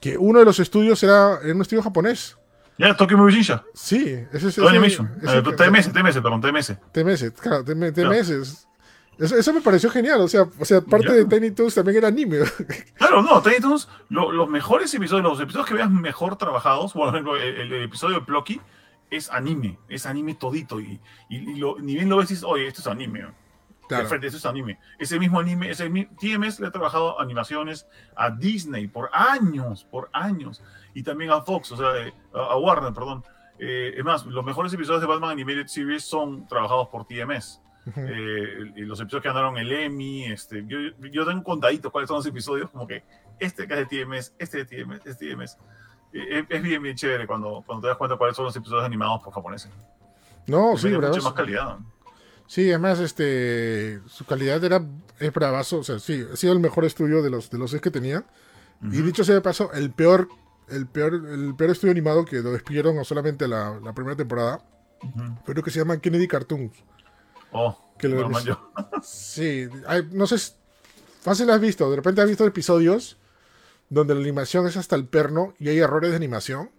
[0.00, 2.36] Que uno de los estudios era, era un estudio japonés.
[2.78, 3.64] Ya, Tokyo Movie Shinsha.
[3.74, 4.58] Sí, ese es.
[4.58, 5.10] Animation.
[5.20, 6.76] TMS, TMS, perdón, TMS.
[6.92, 8.68] TMS, claro, TMS.
[9.18, 12.08] Eso, eso, me pareció genial, o sea, o sea parte de Tiny Toons también era
[12.08, 12.38] anime.
[12.94, 17.36] Claro, no, Tiny Toons, los mejores episodios, los episodios que veas mejor trabajados, por ejemplo,
[17.36, 18.60] el, episodio de Plucky
[19.10, 22.68] es anime, es anime todito, y, y, lo, ni bien lo ves y dices, oye,
[22.68, 23.26] esto es anime.
[23.88, 24.04] Claro.
[24.04, 24.78] Perfecto, esto es anime.
[25.00, 30.62] Ese mismo anime, ese TMS le ha trabajado animaciones a Disney por años, por años
[30.94, 33.24] y también a Fox, o sea, eh, a, Warner, perdón.
[33.58, 37.60] Eh, es más, los mejores episodios de Batman Animated Series son trabajados por TMS.
[37.96, 40.78] Eh, los episodios que ganaron el Emmy, este, yo,
[41.10, 43.02] yo tengo contaditos cuáles son los episodios, como que
[43.38, 45.56] este que es de TMS, este de TMS, este de TMS.
[46.12, 49.32] es bien, bien chévere cuando, cuando te das cuenta cuáles son los episodios animados por
[49.32, 49.70] japoneses.
[50.46, 51.78] No, sí, mucha más calidad.
[52.48, 54.82] Sí, además, este, su calidad era,
[55.18, 57.82] es bravazo, o sea, sí, ha sido el mejor estudio de los, de los seis
[57.82, 58.24] que tenía.
[58.80, 60.28] Y dicho sea de paso, el peor
[60.70, 64.60] el peor, el peor estudio animado que lo despidieron solamente la, la primera temporada.
[65.46, 66.76] Lo que se llama Kennedy Cartoons.
[67.52, 68.28] Oh, que lo
[69.02, 69.68] Sí,
[70.12, 70.54] no sé,
[71.20, 71.90] fácil has visto.
[71.90, 73.16] De repente has visto episodios
[73.90, 76.70] donde la animación es hasta el perno y hay errores de animación.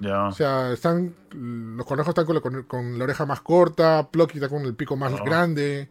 [0.00, 0.26] Ya.
[0.26, 4.48] O sea, están los conejos están con la, con la oreja más corta, Plucky está
[4.48, 5.24] con el pico más oh.
[5.24, 5.90] grande,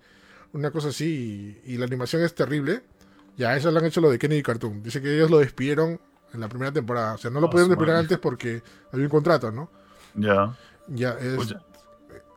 [0.53, 2.84] una cosa así, y, y, la animación es terrible.
[3.38, 4.84] Ya, eso lo han hecho lo de Kennedy Cartoon.
[4.84, 5.99] Dice que ellos lo despidieron
[6.34, 7.16] en la primera temporada.
[7.16, 9.70] O sea, no lo pudieron despedir antes porque había un contrato, ¿no?
[10.16, 10.56] Ya.
[10.88, 11.56] Ya, es...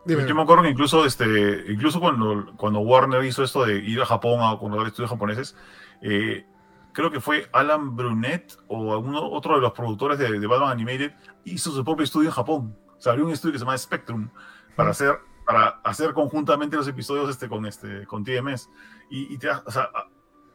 [0.05, 1.25] Pues yo me acuerdo que incluso, este,
[1.67, 5.55] incluso cuando, cuando Warner hizo esto de ir a Japón a contratar estudios japoneses,
[6.03, 6.45] eh,
[6.93, 11.11] creo que fue Alan Brunet o alguno, otro de los productores de, Batman Animated,
[11.43, 12.77] hizo su propio estudio en Japón.
[12.95, 14.29] O sea, abrió un estudio que se llama Spectrum
[14.75, 18.69] para hacer, para hacer conjuntamente los episodios este, con, este, con TMS.
[19.09, 19.89] Y, y te, o sea,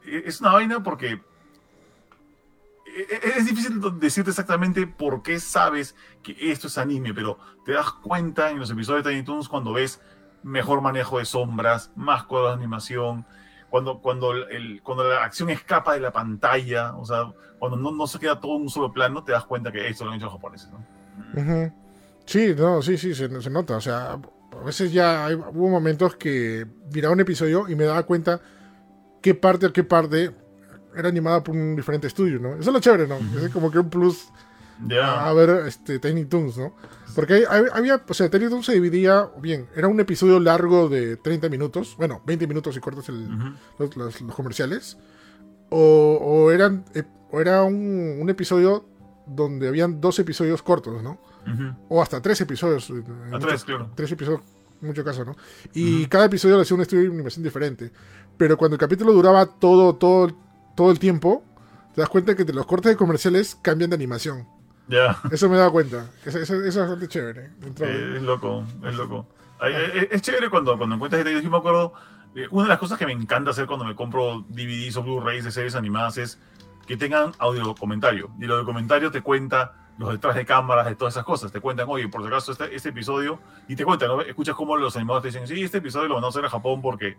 [0.05, 1.23] es una vaina porque e,
[3.37, 8.51] es difícil decirte exactamente por qué sabes que esto es anime, pero te das cuenta
[8.51, 10.01] en los episodios de Tiny Toons cuando ves
[10.43, 13.27] mejor manejo de sombras, más cuadros de animación,
[13.69, 18.07] cuando, cuando, el, cuando la acción escapa de la pantalla, o sea, cuando no, no
[18.07, 20.27] se queda todo en un solo plano, te das cuenta que esto lo han hecho
[20.27, 21.73] los japoneses, ¿no?
[22.25, 23.77] Sí, no, sí, sí, se, se, nota.
[23.77, 28.41] O sea, a veces ya hubo momentos que miraba un episodio y me daba cuenta
[29.23, 30.35] qué parte o qué parte
[30.97, 32.55] era animada por un diferente estudio, ¿no?
[32.55, 33.19] Eso es lo chévere, ¿no?
[33.39, 34.29] Es como que un plus
[35.03, 36.75] a, ver este, Tiny Toons, ¿no?
[37.15, 41.49] Porque había, o sea, Tiny Toons se dividía, bien, era un episodio largo de 30
[41.49, 43.29] minutos, bueno, 20 minutos y cortos el,
[43.79, 44.97] los, comerciales,
[45.71, 48.87] o, o, eran, eh, o era un, un, episodio
[49.27, 51.21] donde habían dos episodios cortos, ¿no?
[51.89, 52.93] O hasta tres episodios.
[53.33, 53.91] A tres, claro.
[53.95, 54.43] Tres episodios,
[54.81, 55.37] en mucho caso, ¿no?
[55.73, 57.91] Y cada episodio le hacía un estudio de animación diferente.
[58.37, 60.31] Pero cuando el capítulo duraba todo, todo,
[60.81, 61.45] todo el tiempo,
[61.95, 64.49] te das cuenta que los cortes de comerciales cambian de animación.
[64.89, 65.21] Ya.
[65.31, 66.09] Eso me he dado cuenta.
[66.25, 67.51] Eso, es bastante chévere.
[67.83, 69.27] Eh, es loco, es loco.
[70.11, 71.45] Es, chévere cuando, cuando encuentras detalles.
[71.45, 71.93] Yo me acuerdo,
[72.35, 75.45] eh, una de las cosas que me encanta hacer cuando me compro DVDs o Blu-rays
[75.45, 76.39] de series animadas es
[76.87, 78.31] que tengan audio comentario.
[78.41, 81.53] Y lo de comentario te cuenta los detrás de cámaras, de todas esas cosas.
[81.53, 83.39] Te cuentan, oye, por si acaso este, este episodio,
[83.69, 84.23] y te cuentan, ¿no?
[84.23, 86.81] Escuchas cómo los animadores te dicen, sí, este episodio lo van a hacer a Japón
[86.81, 87.19] porque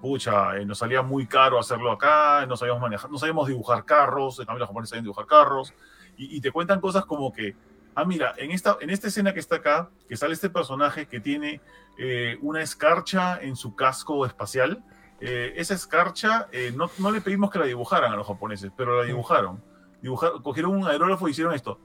[0.00, 4.38] pucha, eh, nos salía muy caro hacerlo acá, no sabíamos manejar, no sabíamos dibujar carros,
[4.38, 5.74] en cambio los japoneses sabían dibujar carros,
[6.16, 7.56] y, te cuentan cosas como que,
[7.94, 11.18] ah, mira, en esta, en esta escena que está acá, que sale este personaje que
[11.18, 11.62] tiene
[11.96, 14.84] eh, una escarcha en su casco espacial,
[15.20, 19.04] eh, esa escarcha no, no, le pedimos que la dibujaran a los japoneses, pero la
[19.04, 19.62] dibujaron.
[20.02, 21.80] Dibujaron, cogieron un aerógrafo y hicieron esto,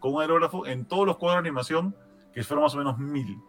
[0.00, 1.94] con un aerógrafo en todos los cuadros de animación,
[2.34, 3.40] que fueron más o menos mil.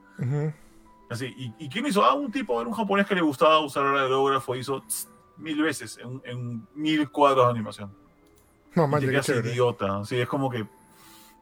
[1.09, 2.03] Así, ¿y, ¿y, quién hizo?
[2.03, 4.84] Ah, un tipo, era un japonés que le gustaba usar el aerógrafo, hizo
[5.38, 7.95] mil veces en, mil cuadros de animación.
[8.75, 10.03] No, man, idiota.
[10.05, 10.67] Sí, es como que.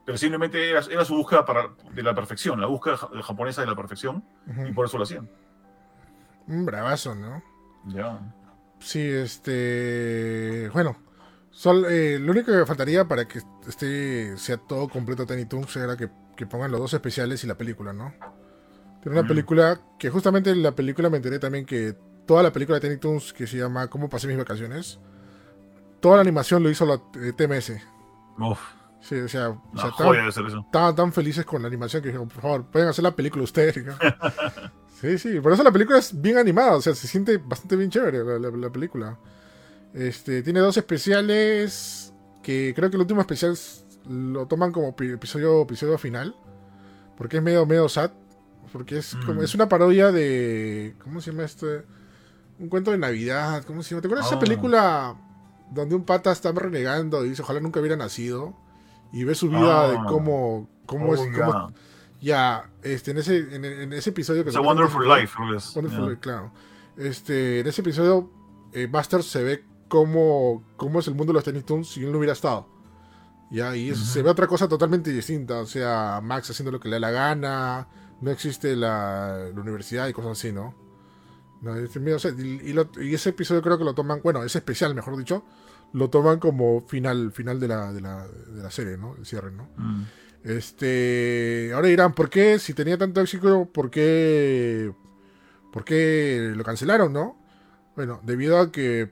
[0.06, 4.24] Pero simplemente era, su búsqueda para, de la perfección, la búsqueda japonesa de la perfección,
[4.68, 5.28] y por eso lo hacían.
[6.48, 7.42] Un bravazo, ¿no?
[7.88, 8.20] Ya.
[8.80, 10.70] Sí, este.
[10.74, 10.96] Bueno,
[11.50, 15.76] sol, eh, lo único que me faltaría para que este sea todo completo Tiny Toons
[15.76, 18.14] era que, que pongan los dos especiales y la película, ¿no?
[19.06, 21.95] Tiene una película que justamente en la película me enteré también que
[22.26, 24.98] toda la película de Tiny Toons que se llama ¿Cómo pasé mis vacaciones?
[25.99, 27.73] Toda la animación lo hizo la eh, TMS.
[28.40, 28.60] Uf.
[29.02, 33.03] Sí, o sea, estaban, tan felices con la animación que dijeron, por favor, pueden hacer
[33.03, 33.76] la película ustedes.
[34.99, 37.91] sí, sí, por eso la película es bien animada, o sea, se siente bastante bien
[37.91, 39.19] chévere la, película.
[39.94, 42.11] Este, tiene dos especiales
[42.41, 43.56] que creo que el último especial
[44.10, 46.36] lo toman como episodio, episodio final,
[47.15, 48.10] porque es medio, medio sad.
[48.76, 49.44] Porque es, como, mm.
[49.46, 50.96] es una parodia de.
[51.02, 51.86] ¿Cómo se llama este?
[52.60, 53.64] Un cuento de Navidad.
[53.64, 54.02] ¿Cómo se llama?
[54.02, 54.40] ¿Te acuerdas de esa ah.
[54.42, 55.16] película
[55.72, 58.54] donde un pata está renegando y dice ojalá nunca hubiera nacido?
[59.14, 60.06] Y ve su vida de ah.
[60.10, 60.68] cómo.
[60.86, 61.22] cómo es.
[61.22, 61.72] Oh,
[62.20, 66.52] ya, este, en ese, en, ese episodio que es Wonderful Life, Wonderful Life, claro.
[66.98, 68.30] Este, en ese episodio,
[68.74, 72.12] eh, Buster se ve cómo, cómo es el mundo de los Tiny Toons si él
[72.12, 72.68] no hubiera estado.
[73.52, 75.60] Ya, y se ve otra cosa totalmente distinta.
[75.60, 77.88] O sea, Max haciendo lo que le da la gana
[78.22, 80.76] no existe la, universidad y cosas así, ¿no?
[81.64, 85.44] y, ese episodio creo que lo toman, bueno, ese especial, mejor dicho,
[85.94, 89.16] lo toman como final, final de la, de la, de la serie, ¿no?
[89.18, 89.70] El cierre, ¿no?
[89.78, 90.04] Mm.
[90.44, 92.60] Este, ahora dirán, ¿por qué?
[92.60, 94.94] Si tenía tanto éxito, ¿por qué,
[95.72, 97.42] ¿por qué lo cancelaron, no?
[97.96, 99.12] Bueno, debido a que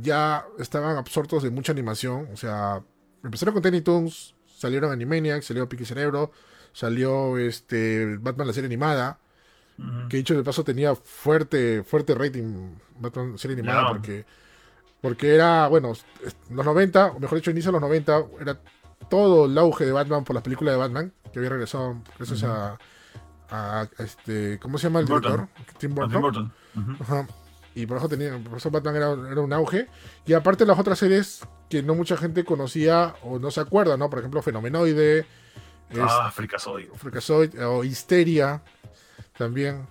[0.00, 2.82] ya estaban absortos de mucha animación, o sea,
[3.22, 6.30] empezaron con Tiny Toons, salieron Animaniacs, salió Piqui Cerebro,
[6.72, 9.18] salió este Batman la serie animada,
[10.08, 14.24] que dicho de paso tenía fuerte fuerte rating Batman serie animada porque
[15.02, 15.94] porque era, bueno,
[16.50, 18.60] los 90, o mejor dicho, inicio de los 90, era
[19.10, 22.78] todo el auge de Batman por las películas de Batman, que había regresado gracias a,
[23.50, 25.48] a, este, ¿cómo se llama el director?
[25.78, 26.52] Tim Burton.
[27.74, 29.88] Y por eso, tenía, por eso Batman era, era, un auge.
[30.24, 34.08] Y aparte las otras series que no mucha gente conocía o no se acuerda, ¿no?
[34.08, 35.26] Por ejemplo, Fenomenoide,
[36.00, 36.88] ah, Fricasoid.
[36.94, 38.62] Fricasoid o Histeria
[39.36, 39.86] también.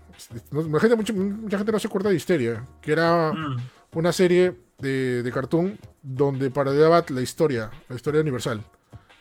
[0.51, 3.57] mucha, gente, mucha, gente no se acuerda de Histeria, que era mm.
[3.93, 8.63] una serie de, de, cartoon donde parodiaba la historia, la historia universal.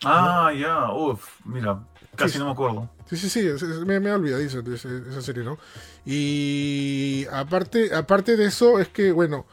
[0.04, 1.82] Ah, ya, uff, mira,
[2.16, 2.88] casi no me acuerdo.
[3.06, 5.58] Sí, sí, sí, me, me he olvidado de esa serie, ¿no?
[6.06, 9.46] Y aparte, aparte de eso, es que, bueno,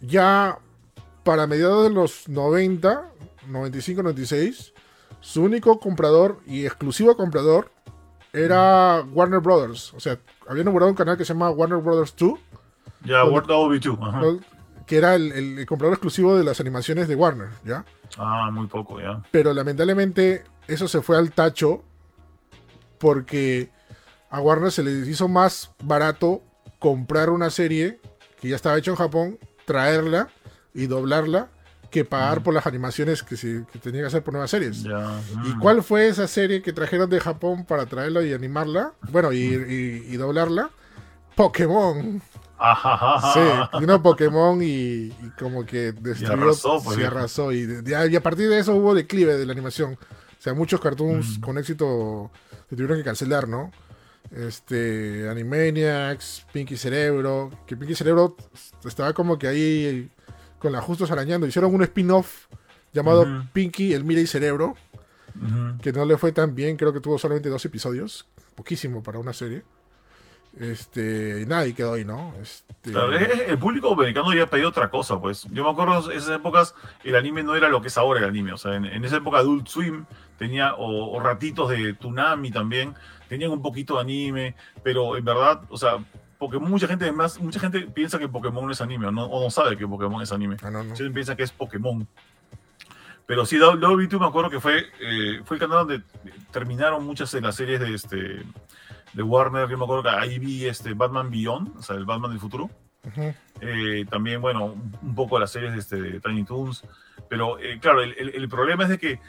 [0.00, 0.58] ya
[1.22, 3.12] para mediados de los 90,
[3.46, 4.72] 95, 96,
[5.20, 7.70] su único comprador y exclusivo comprador
[8.32, 9.92] era Warner Brothers.
[9.94, 10.18] O sea,
[10.48, 12.38] habían inaugurado un canal que se llama Warner Brothers 2.
[13.04, 14.40] Ya, Warner 2.
[14.86, 17.84] que era el, el comprador exclusivo de las animaciones de Warner, ¿ya?
[18.18, 19.22] Ah, muy poco, ya.
[19.30, 21.82] Pero lamentablemente eso se fue al tacho
[22.98, 23.70] porque
[24.30, 26.42] a Warner se le hizo más barato
[26.78, 28.00] comprar una serie
[28.40, 30.28] que ya estaba hecha en Japón, traerla
[30.74, 31.48] y doblarla
[31.90, 34.84] que pagar por las animaciones que se que tenía que hacer por nuevas series.
[35.44, 38.92] ¿Y cuál fue esa serie que trajeron de Japón para traerla y animarla?
[39.10, 40.70] Bueno, y, y- y doblarla.
[41.34, 42.20] Pokémon.
[43.32, 43.40] Sí,
[43.80, 47.16] vino Pokémon y, y como que destruyó, arrasó, pues, sí, viejo.
[47.16, 47.52] arrasó.
[47.52, 49.94] Y, a partir de eso hubo declive de la animación.
[49.94, 51.40] O sea, muchos cartoons Mm.
[51.40, 52.30] con éxito
[52.68, 53.70] se tuvieron que cancelar, ¿no?
[54.30, 58.36] Este, Animaniacs, Pinky Cerebro, que Pinky Cerebro
[58.84, 60.10] estaba como que ahí
[60.60, 61.46] con la justos arañando.
[61.46, 62.46] Hicieron un spin-off
[62.92, 63.26] llamado.
[63.52, 64.76] Pinky, el Mira y Cerebro,
[65.82, 69.32] que no le fue tan bien, creo que tuvo solamente dos episodios, poquísimo para una
[69.32, 69.64] serie.
[70.58, 72.34] Este, y nada, y quedó ahí, ¿no?
[72.42, 75.44] Este, Claro, el público americano ya pedía otra cosa, pues.
[75.52, 76.74] Yo me acuerdo en esas épocas
[77.04, 78.52] el anime no era lo que es ahora el anime.
[78.52, 80.04] O sea, en, en esa época Adult Swim
[80.38, 82.94] tenía, o, o ratitos de Tsunami también,
[83.28, 85.98] tenían un poquito de anime, pero en verdad, o sea,
[86.40, 89.50] Pokémon, mucha gente más, mucha gente piensa que Pokémon es anime, o no, o no
[89.50, 90.56] sabe que Pokémon es anime.
[90.62, 90.96] ah, no, no.
[90.96, 92.08] Siempre piensa que es Pokémon.
[93.26, 96.02] Pero sí, WB2 me acuerdo que fue, eh, fue el canal donde
[96.50, 98.42] terminaron muchas de las series de este
[99.12, 99.68] de Warner.
[99.68, 102.70] Yo me acuerdo que ahí vi este Batman Beyond, o sea, el Batman del futuro.
[103.04, 103.32] Ujú.
[103.60, 106.84] Eh, también, bueno, un un poco las series de, este, de Tiny Toons.
[107.28, 109.20] Pero eh, claro, el, el- el problema es de que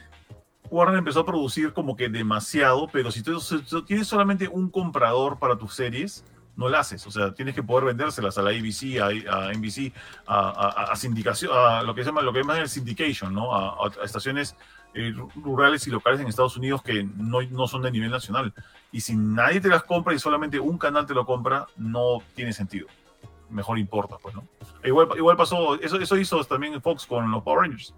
[0.72, 4.70] Warner empezó a producir como que demasiado, pero si tú, si tú tienes solamente un
[4.72, 6.24] comprador para tus series,
[6.56, 7.06] no la haces.
[7.08, 9.08] O sea, tienes que poder vendérselas a la ABC, a,
[9.48, 9.94] a NBC,
[10.28, 13.56] a, a- sindicación, a lo que se llama, lo que llaman el syndication, ¿no?
[13.56, 14.56] A, estaciones
[14.94, 18.54] eh, ru- rurales y locales en Estados Unidos que no, no son de nivel nacional.
[18.92, 22.52] Y si nadie te las compra y solamente un canal te lo compra, no tiene
[22.54, 22.88] sentido.
[23.50, 24.44] Mejor importa, pues, ¿no?
[24.84, 27.94] Igual, igual pasó, eso, eso hizo también Fox con los Power Rangers.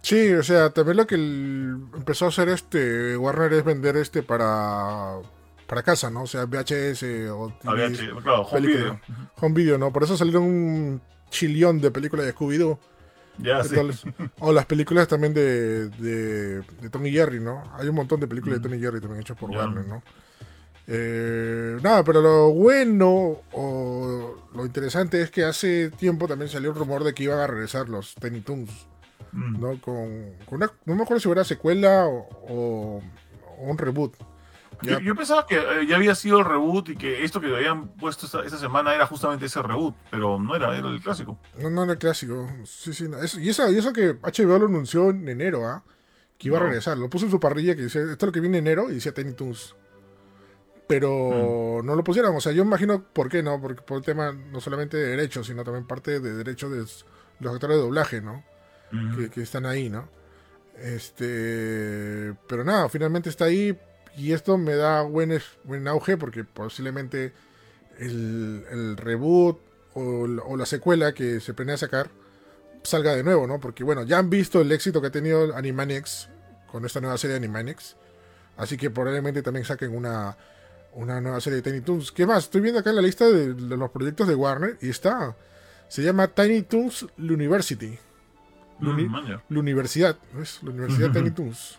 [0.00, 5.16] Sí, o sea, también lo que empezó a hacer este Warner es vender este para
[5.68, 6.22] para casa, ¿no?
[6.22, 8.84] O sea, VHS o Había, TVs, que- claro, home película.
[8.84, 9.00] video.
[9.36, 9.92] home video, ¿no?
[9.92, 11.00] Por eso salieron un
[11.30, 12.78] chillón de películas de Scooby-Doo.
[13.40, 13.76] Ya, sí.
[14.40, 17.62] O las películas también de, de, de Tony Jerry, ¿no?
[17.78, 18.62] Hay un montón de películas Mm.
[18.62, 19.50] de Tony Jerry también hechas por.
[19.50, 20.02] Warner, ¿no?
[20.90, 26.76] Eh, nada, pero lo bueno o lo interesante es que hace tiempo también salió un
[26.76, 28.70] rumor de que iban a regresar los Tiny Toons,
[29.32, 29.60] Mm.
[29.60, 29.68] ¿no?
[29.82, 33.02] Con, con una, no me acuerdo si era secuela o, o-
[33.58, 34.14] o un reboot.
[34.82, 38.26] Yo, pensaba que eh, ya había sido el reboot y que esto que habían puesto
[38.26, 41.38] esta, esta semana era justamente ese reboot, pero no era, era el clásico.
[41.58, 42.48] No, no era el clásico.
[42.64, 43.18] Sí, sí, no.
[43.18, 45.82] Y, eso, y eso que HBO lo anunció en enero, ¿ah?
[46.38, 46.96] Que iba a regresar.
[46.96, 48.94] Lo puso en su parrilla que decía, esto es lo que viene en enero y
[48.94, 49.74] decía Tiny Toons.
[50.86, 52.34] Pero no lo pusieron.
[52.36, 53.60] O sea, yo imagino por qué no.
[53.60, 56.78] Porque por el tema no solamente de derechos, sino también parte de derechos de
[57.40, 58.44] los actores de doblaje, ¿no?
[59.16, 60.08] Que, que están ahí, ¿no?
[60.80, 62.34] Este.
[62.48, 63.76] Pero nada, finalmente está ahí.
[64.18, 67.32] Y esto me da buen, buen auge porque posiblemente
[67.98, 69.60] el, el reboot
[69.94, 72.10] o, la secuela que se planea sacar
[72.82, 73.60] salga de nuevo, ¿no?
[73.60, 76.28] Porque bueno, ya han visto el éxito que ha tenido Animaniacs
[76.70, 77.96] con esta nueva serie de Animaniacs.
[78.56, 80.36] Así que probablemente también saquen una,
[80.94, 82.12] una nueva serie de Tiny Toons.
[82.12, 82.44] ¿Qué más?
[82.44, 85.36] Estoy viendo acá en la lista de, de los proyectos de Warner y está.
[85.88, 87.98] Se llama Tiny Toons University.
[88.80, 89.42] Mm, ya.
[89.48, 90.60] la universidad, ¿ves?
[90.62, 91.78] La Universidad Tiny Toons.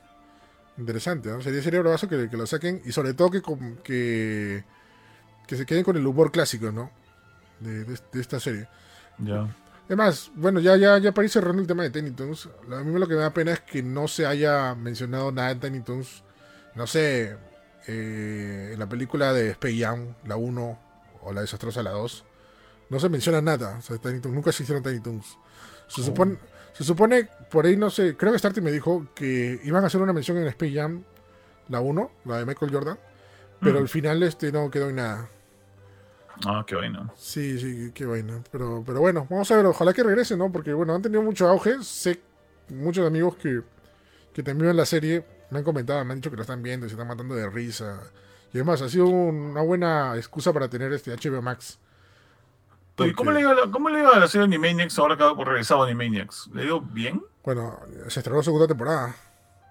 [0.80, 1.42] Interesante, ¿no?
[1.42, 3.42] Sería, sería bravazo que, que lo saquen y sobre todo que,
[3.84, 4.64] que,
[5.46, 6.90] que se queden con el humor clásico, ¿no?
[7.60, 8.68] De, de- de esta serie.
[9.18, 9.54] Ya.
[9.88, 12.98] Además, bueno, ya, ya, ya para ir cerrando el tema de Tiny Toons, a mí
[12.98, 16.24] lo que me da pena es que no se haya mencionado nada en Tiny Toons.
[16.76, 17.36] No sé,
[17.88, 20.80] eh, en la película de Space Jam, la 1
[21.24, 22.24] o la desastrosa, la 2,
[22.90, 23.78] no se menciona nada.
[23.80, 25.26] O sea, Tiny Toons, nunca se hicieron Tiny Toons.
[25.88, 26.04] Se, Oh.
[26.06, 26.38] supone,
[26.80, 30.02] se supone, por ahí no sé, creo que Starty me dijo que iban a hacer
[30.02, 31.04] una mención en Space Jam,
[31.68, 32.98] la 1, la de Michael Jordan,
[33.60, 33.82] pero Mm.
[33.82, 35.30] al final este no quedó en nada.
[36.46, 37.12] Ah, qué vaina.
[37.18, 38.42] Sí, sí, qué vaina.
[38.50, 40.50] Pero, pero bueno, vamos a ver, ojalá que regrese, ¿no?
[40.52, 41.84] Porque bueno, han tenido mucho auge.
[41.84, 42.22] Sé
[42.70, 43.62] muchos amigos que,
[44.32, 46.86] que también ven la serie, me han comentado, me han dicho que la están viendo
[46.86, 48.00] y se están matando de risa.
[48.54, 51.78] Y además, ha sido una buena excusa para tener este HBO Max.
[53.16, 55.34] ¿Cómo, le iba, a la- ¿Cómo le iba a la serie Animaniacs ahora que ha
[55.44, 56.50] regresado Animaniacs?
[56.54, 57.22] ¿Le dio bien?
[57.44, 59.16] Bueno, se estrenó segunda temporada.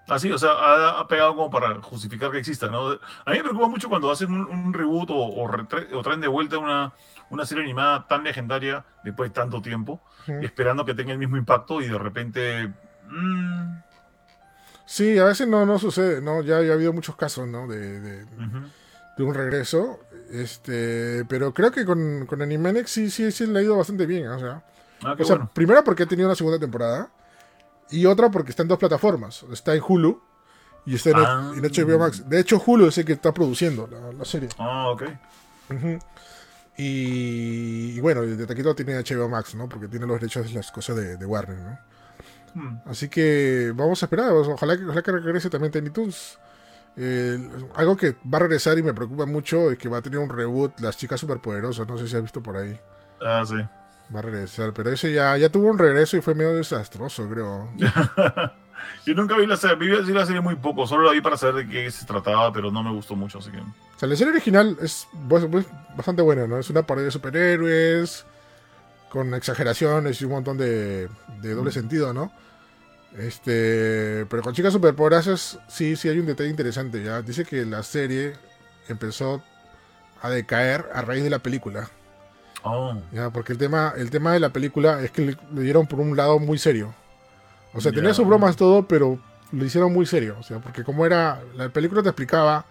[0.07, 2.89] Así, o sea, ha, ha pegado como para justificar que exista, ¿no?
[2.89, 6.27] A mí me preocupa mucho cuando hacen un, un reboot o, o, o traen de
[6.27, 6.93] vuelta una,
[7.29, 10.01] una serie animada tan legendaria después de tanto tiempo,
[10.41, 12.73] esperando que tenga el mismo impacto y de repente...
[13.07, 13.77] mm,
[14.85, 16.41] Sí, a veces no, no sucede, ¿no?
[16.41, 17.67] Ya, ya ha habido muchos casos, ¿no?
[17.67, 19.99] De, de, de un regreso.
[20.31, 24.27] Este, pero creo que con, con Animaniacs sí, sí, sí le ha ido bastante bien.
[24.27, 24.63] O sea,
[25.01, 25.51] Ah, O sea, bueno.
[25.53, 27.09] primero porque ha tenido una segunda temporada.
[27.89, 29.43] Y otra porque está en dos plataformas.
[29.51, 30.21] Está en Hulu
[30.85, 31.53] y está en, Ah.
[31.55, 32.27] en HBO Max.
[32.29, 34.49] De hecho, Hulu es el que está produciendo la, la serie.
[34.59, 35.03] Ah, ok.
[36.77, 39.67] Y, y bueno, de taquito tiene HBO Max, ¿no?
[39.67, 41.79] Porque tiene los derechos de las cosas de, de Warner, ¿no?
[42.55, 42.79] Hmm.
[42.85, 44.31] Así que vamos a esperar.
[44.31, 46.39] Ojalá, que- ojalá que regrese también Tiny Toons.
[46.97, 47.39] Eh,
[47.75, 50.29] algo que va a regresar y me preocupa mucho es que va a tener un
[50.29, 51.87] reboot Las Chicas Superpoderosas.
[51.87, 52.77] No sé si has visto por ahí.
[53.21, 53.55] Ah, sí.
[54.13, 57.69] Va a regresar, pero ese ya, ya tuvo un regreso y fue medio desastroso, creo.
[59.05, 61.67] Yo nunca vi la serie, vi la serie muy poco, solo la vi para saber
[61.67, 63.59] de qué se trataba, pero no me gustó mucho, así que...
[63.59, 65.07] O sea, la serie original es
[65.95, 66.57] bastante buena, ¿no?
[66.57, 68.25] Es una parodia de superhéroes,
[69.09, 71.09] con exageraciones y un montón de,
[71.41, 72.31] de doble sentido, ¿no?
[73.17, 77.21] Este, pero con chicas superpoderosas sí, sí hay un detalle interesante, ¿ya?
[77.21, 78.39] Dice que la serie
[78.87, 79.43] empezó
[80.21, 81.89] a decaer a raíz de la película,
[82.63, 83.29] Oh, ¿ya?
[83.29, 86.15] Porque el tema, el tema de la película es que le, le dieron por un
[86.15, 86.93] lado muy serio.
[87.73, 89.19] O sea, tenía sus bromas todo, pero
[89.51, 92.65] lo hicieron muy serio, o sea, porque como era, la película te explicaba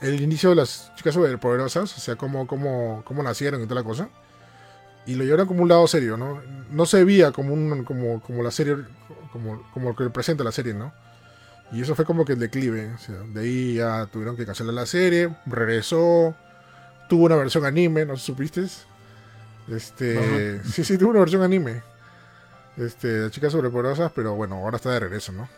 [0.00, 3.86] el inicio de las chicas superpoderosas, o sea, cómo, cómo, cómo nacieron y toda la
[3.86, 4.08] cosa.
[5.06, 6.42] Y lo llevaron como un lado serio, ¿no?
[6.70, 8.76] No se veía como un, como, como la serie,
[9.36, 10.92] como, como lo que presenta la serie, ¿no?
[11.72, 12.92] Y eso fue como que el declive.
[12.94, 16.34] O sea, de ahí ya tuvieron que cancelar la serie, regresó,
[17.08, 18.66] tuvo una versión anime, ¿no supiste?
[19.68, 21.82] Este, sí, sí, tuvo una versión anime.
[22.76, 25.48] Este, de chicas sobrepoderosas, pero bueno, ahora está de regreso, ¿no?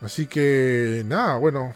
[0.00, 1.74] Así que, nada, bueno,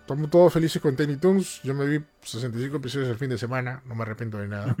[0.00, 1.62] estamos todos felices con Tiny Toons.
[1.62, 4.76] Yo me vi 65 episodios el fin de semana, no me arrepiento de nada.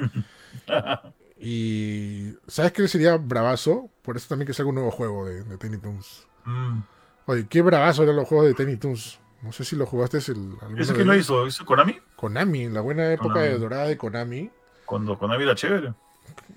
[1.40, 3.90] y, ¿sabes qué sería bravazo?
[4.02, 6.26] Por eso también que salga un nuevo juego de, de Tiny Toons.
[6.44, 6.78] mm.
[7.26, 9.20] Oye, qué bravazo eran los juegos de Tiny Toons.
[9.42, 11.46] No sé si lo jugaste el, ¿Ese quién lo hizo?
[11.46, 12.00] ¿Hizo Konami?
[12.16, 13.48] Konami, en la buena época Konami.
[13.52, 14.50] de dorada de Konami.
[14.84, 15.92] Cuando Konami era chévere.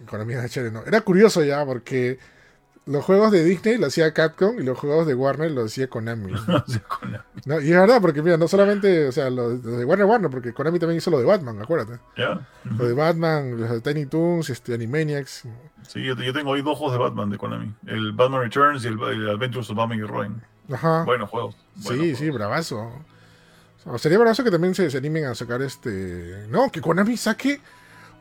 [0.09, 0.83] Konami era chévere, ¿no?
[0.85, 2.17] Era curioso ya, porque
[2.85, 6.33] los juegos de Disney lo hacía Capcom y los juegos de Warner lo hacía Konami.
[7.43, 10.29] No, y es verdad, porque mira, no solamente, o sea, los, los de Warner Warner,
[10.29, 11.99] porque Konami también hizo lo de Batman, acuérdate.
[12.15, 15.47] Lo de Batman, los de Tiny Toons, este, Animaniacs.
[15.87, 17.73] Sí, yo, yo tengo ahí dos juegos de Batman de Konami.
[17.87, 20.41] El Batman Returns y el, el Adventures of Batman y Robin.
[20.71, 21.03] Ajá.
[21.03, 21.55] Buenos juegos.
[21.79, 22.91] sí, sí, bravazo.
[23.85, 26.45] O sea, sería bravazo que también se, se animen a sacar este.
[26.47, 27.59] No, que Konami saque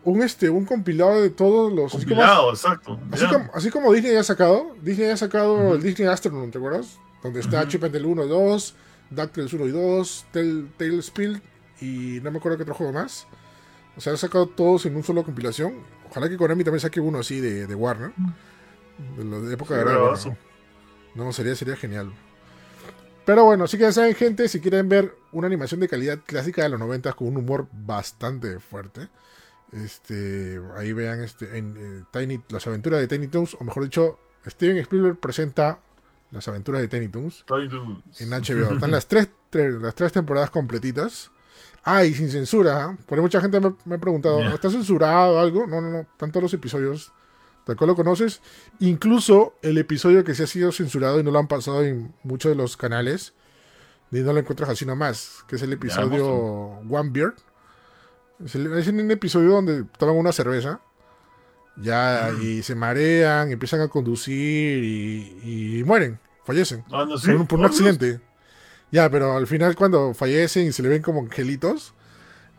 [0.04, 1.94] un este un compilado de todos los.
[1.94, 3.00] así como- Compilado, exacto.
[3.12, 6.50] Así como, así como Disney ya ha sacado, Disney ya ha sacado el Disney Astronaut,
[6.50, 6.98] ¿te acuerdas?
[7.22, 7.68] Donde está Ujú.
[7.68, 8.74] Chip and Dale 1 y 2,
[9.10, 11.42] DuckTales 1 y 2, Tale- Tailspill
[11.80, 13.26] y no me acuerdo qué otro juego más.
[13.96, 15.74] O sea, han sacado todos en un solo compilación.
[16.08, 18.12] Ojalá que Konami también saque uno así de, de Warner.
[19.18, 20.38] De la de época Sí, de Warner.
[21.14, 22.12] No, sería, sería genial.
[23.26, 26.62] Pero bueno, así que ya saben, gente, si quieren ver una animación de calidad clásica
[26.62, 29.08] de los 90 con un humor bastante fuerte,
[29.72, 34.18] este, ahí vean este, en, eh, Tiny, las aventuras de Tiny Toons, o mejor dicho,
[34.46, 35.80] Steven Spielberg presenta
[36.30, 38.20] las aventuras de Tiny Toons Tiny Toons.
[38.20, 38.74] en HBO.
[38.74, 41.30] Están las tres, tre- las tres temporadas completitas.
[41.82, 42.98] Ah, y sin censura, ¿ah?
[43.06, 44.40] porque mucha gente me, me ha preguntado.
[44.54, 45.66] ¿está censurado o algo?
[45.66, 47.10] No, no, no, están todos los episodios,
[47.64, 48.42] tal cual lo conoces.
[48.80, 52.50] Incluso el episodio que se ha sido censurado y no lo han pasado en muchos
[52.50, 53.32] de los canales,
[54.12, 57.32] y no lo encuentras así nomás, que es el episodio One Beer.
[58.44, 60.80] Es, en un episodio donde toman una cerveza,
[61.76, 62.42] ya, Mm.
[62.42, 67.26] y se marean, empiezan a conducir y, y mueren, fallecen Ah, no, sí.
[67.28, 68.20] por un, por un Oh, accidente.
[68.92, 71.94] Ya, pero al final cuando fallecen y se le ven como angelitos,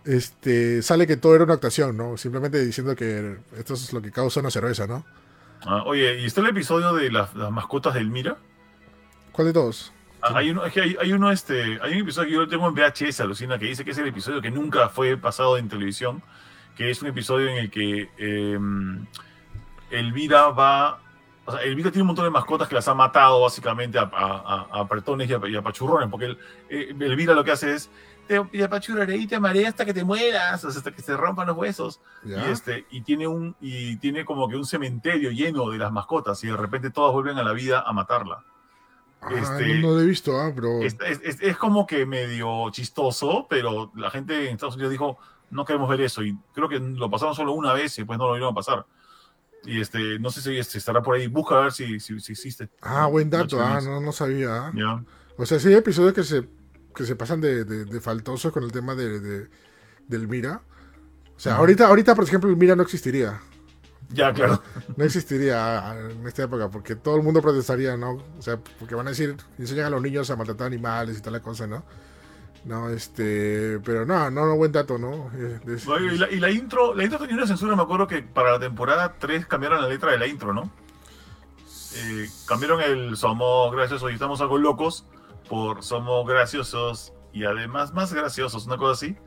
[0.06, 2.18] este, sale que todo era una actuación, ¿no?
[2.18, 5.06] Simplemente diciendo que esto es lo que causa una cerveza, ¿no?
[5.64, 8.38] Ah, oye, ¿y está el episodio de las, las mascotas del Mira?
[9.32, 9.92] ¿Cuál de todos?
[10.22, 12.68] Hay uno, es que hay, hay uno, este, hay un episodio que yo lo tengo
[12.68, 16.22] en VHS, alucina, que dice que es el episodio que nunca fue pasado en televisión,
[16.76, 18.60] que es un episodio en el que eh,
[19.90, 21.00] Elvira va,
[21.46, 24.08] o sea, Elvira tiene un montón de mascotas que las ha matado básicamente a, a,
[24.14, 26.38] a- a apretones y a, y pachurrones, porque el-
[26.70, 27.90] eh, Elvira lo que hace es,
[28.28, 31.58] te, te apachurraré y te amaré hasta que te mueras, hasta que se rompan los
[31.58, 32.00] huesos.
[32.24, 32.48] ¿Ya?
[32.48, 36.42] Y, este, y, tiene un, y tiene como que un cementerio lleno de las mascotas
[36.44, 38.44] y de repente todas vuelven a la vida a matarla.
[39.22, 40.82] Ah, este- no, no lo he visto, ah, pero...
[40.82, 45.18] Es, es- es- como que medio chistoso, pero la gente en Estados Unidos dijo,
[45.52, 46.24] no queremos ver eso.
[46.24, 48.86] Y creo que lo pasaron solo una vez y después no lo volvieron a pasar.
[49.64, 51.28] Y este, no sé si este, estará por ahí.
[51.28, 52.70] Busca a ver si, si, si existe.
[52.82, 54.50] Ah, buen dato, No, ah, no, no, sabía.
[54.68, 54.72] ah.
[54.76, 55.04] Ya.
[55.38, 56.50] O sea, sí hay episodios que se,
[56.96, 59.50] que se pasan de, de, de faltosos con el tema de, de-
[60.08, 60.62] del Mira.
[61.36, 61.62] O sea, Ujú.
[61.62, 63.40] ahorita, ahorita, por ejemplo, el Mira no existiría.
[64.14, 64.62] Ya, claro.
[64.96, 68.24] No existiría en esta época porque todo el mundo protestaría, ¿no?
[68.38, 71.34] O sea, porque van a decir, enseñan a los niños a maltratar animales y tal
[71.34, 71.84] la cosa, ¿no?
[72.64, 75.32] No, este, pero no, no, no buen dato, ¿no?
[75.68, 78.52] Es, y, la, y, la, intro, la intro tenía una censura, me acuerdo que para
[78.52, 80.72] la temporada 3 cambiaron la letra de la intro, ¿no?
[81.96, 85.06] Eh, cambiaron el somos graciosos y estamos algo locos
[85.50, 89.18] por somos graciosos y además más graciosos, una cosa así.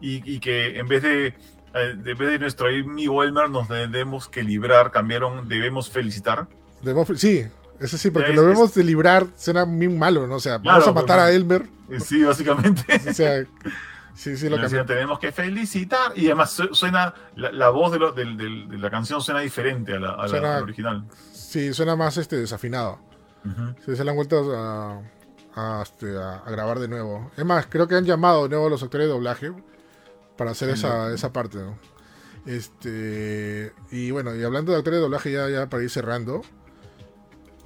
[0.00, 1.34] Y, y que en vez de,
[1.76, 6.46] eh, vez de nuestro amigo Elmer nos debemos que librar, cambiaron debemos felicitar.
[6.82, 7.46] Debemos, sí,
[7.80, 10.36] eso sí, porque lo debemos de librar suena muy malo, ¿no?
[10.36, 11.66] O sea, vamos a matar a Elmer.
[11.90, 12.82] Eh, sí, básicamente.
[13.10, 13.44] o sea,
[14.14, 16.12] sí, sí, lo que Tenemos que felicitar.
[16.14, 20.60] Y además suena, la, voz de, lo, de, de, la canción suena diferente a la,
[20.62, 21.04] original.
[21.32, 22.98] Sí, suena más este, desafinado.
[23.84, 25.02] se le han vuelto a,
[25.82, 27.30] este, a, a, grabar de nuevo.
[27.36, 29.52] Es más, creo que han llamado de nuevo a los actores de doblaje
[30.36, 31.78] para hacer esa, esa parte, ¿no?
[32.46, 36.42] Este, y bueno, y hablando de actores de doblaje, ya, ya para ir cerrando.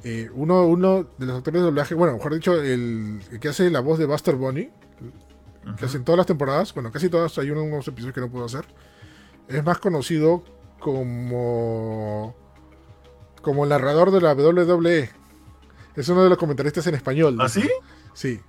[0.03, 3.81] Eh, uno, uno de los actores de doblaje, bueno, mejor dicho, el, que hace la
[3.81, 4.71] voz de Buster Bunny,
[5.77, 8.47] que hace en todas las temporadas, bueno, casi todas, hay unos episodios que no puedo
[8.47, 8.65] hacer,
[9.49, 10.43] es más conocido
[10.79, 12.35] como
[13.43, 15.11] como el narrador de la WWE.
[15.97, 17.37] Es uno de los comentaristas en español.
[17.41, 17.69] ¿Ah, sí?
[18.15, 18.41] Sí.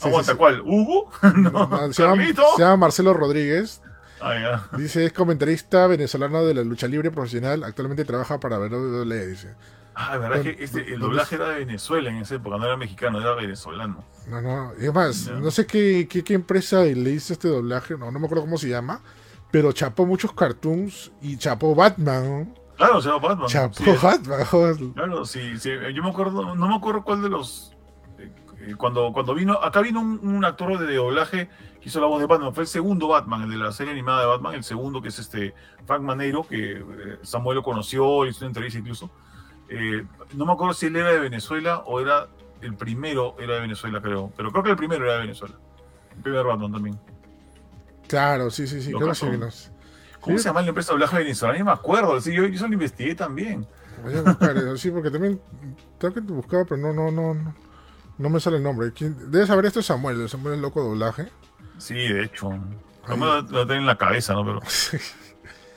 [0.00, 0.60] Aguanta, ¿cuál?
[0.62, 1.10] ¿Hugo?
[1.36, 3.80] no, se, llama, Marcelo Rodríguez.
[4.20, 7.64] Ah, dice, es comentarista venezolano de la lucha libre profesional.
[7.64, 9.54] Actualmente trabaja para WWE, dice.
[9.94, 12.76] Ah, verdad es que este, el doblaje era de Venezuela en esa época, no era
[12.76, 14.04] mexicano, era venezolano.
[14.26, 18.10] No, no, y además, no sé qué, qué, qué, empresa le hizo este doblaje, no,
[18.10, 19.02] no me acuerdo cómo se llama,
[19.50, 22.54] pero chapó muchos cartoons y chapó Batman.
[22.76, 23.48] Claro, se llama Batman.
[23.48, 24.92] Chapó Batman.
[24.94, 27.76] Claro, sí, sí, yo me acuerdo, no me acuerdo cuál de los...
[28.62, 31.48] Eh, cuando, cuando vino, acá vino un, actor de doblaje
[31.80, 34.20] que hizo la voz de Batman, fue el segundo Batman, el de la serie animada
[34.20, 38.44] de Batman, el segundo que es este Frank Manero, que eh, Samuel lo conoció, hizo
[38.44, 39.10] una entrevista incluso.
[39.68, 42.28] Eh, no me acuerdo si él era de Venezuela o era
[42.60, 44.32] el primero, era de Venezuela, creo.
[44.36, 45.56] Pero creo que el primero era de Venezuela.
[46.14, 47.00] El primer Batman también.
[48.06, 48.92] Claro, sí, sí, sí.
[48.92, 49.26] Creo sí
[50.20, 51.58] ¿Cómo se llama la empresa de doblaje venezolana?
[51.58, 52.20] Ni me acuerdo.
[52.20, 53.66] Sí, yo, yo lo investigué también.
[54.04, 55.40] Voy a buscar eso, sí, porque también
[55.98, 57.54] creo que te buscaba, pero no, no, no, no,
[58.30, 58.92] me sale el nombre.
[58.98, 61.28] Debes saber esto es Samuel, Samuel es loco doblaje.
[61.78, 62.50] Sí, de hecho.
[63.06, 64.44] Samuel lo, lo tengo en la cabeza, ¿no?
[64.44, 64.60] Pero.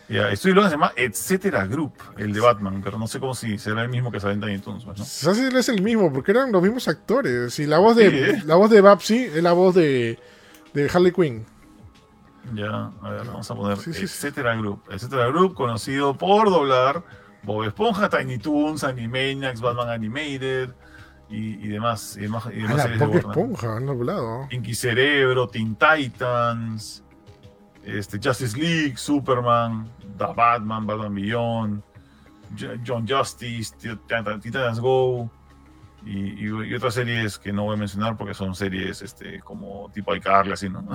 [0.07, 3.57] Ya, estoy hablando se llama Etcétera Group, el de Batman, pero no sé cómo si
[3.57, 4.85] será el mismo que sale en Tiny Toons.
[4.85, 4.93] ¿no?
[4.93, 7.57] es el mismo, porque eran los mismos actores.
[7.57, 8.43] Y la voz de, ¿eh?
[8.45, 10.19] la voz de Babsy es la voz de,
[10.73, 11.45] de Harley Quinn.
[12.53, 14.84] Ya, a ver, vamos a poner Etcétera Group.
[14.91, 17.03] Etcétera Group, conocido por doblar
[17.41, 20.69] Bob Esponja, Tiny Toons, Animaniacs, Batman Animated
[21.30, 22.15] y, demás.
[22.18, 24.47] Y demás, y demás ah, Bob Esponja, han doblado.
[24.49, 27.03] Pinky Cerebro, Teen Titans
[27.85, 31.84] este, Justice League, Superman, The Batman, Batman Beyond,
[32.85, 33.76] John Justice,
[34.07, 35.30] Titans Go
[36.06, 40.53] y, otras series que no voy a mencionar porque son series este, como tipo iCarly,
[40.53, 40.84] así, ¿no?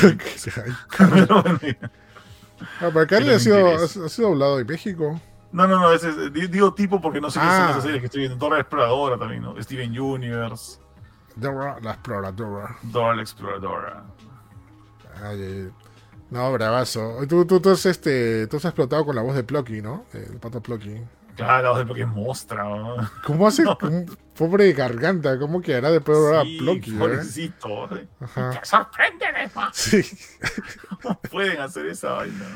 [0.98, 1.44] Pero
[2.80, 5.20] ah, para ha sido, ha sido hablado en México.
[5.52, 5.90] No, no, no,
[6.30, 7.70] digo tipo porque no sé qué son ah.
[7.70, 8.38] esas series que estoy viendo.
[8.38, 9.62] Dora la Exploradora también, ¿no?
[9.62, 10.80] Steven Universe.
[11.36, 12.76] Dora la Exploradora.
[12.82, 14.04] Dora la Exploradora.
[15.22, 15.70] Ay,
[16.30, 17.18] no, bravazo.
[17.28, 20.06] Tú, tú, tú, has, este, tú has explotado con la voz de Plucky, ¿no?
[20.14, 21.02] El pato Plucky.
[21.36, 22.64] Claro, la voz de Plucky es mostra.
[22.64, 22.96] ¿no?
[23.26, 23.64] ¿Cómo hace?
[24.34, 26.94] Pobre garganta, ¿cómo quedará después de ahora Plucky?
[26.94, 26.98] Eh?
[26.98, 27.96] Pobrecito.
[27.96, 28.08] ¿eh?
[28.20, 28.64] Ajá.
[28.64, 30.02] ¡Sorpréndeme, Sí.
[31.02, 32.46] ¿Cómo pueden hacer esa vaina?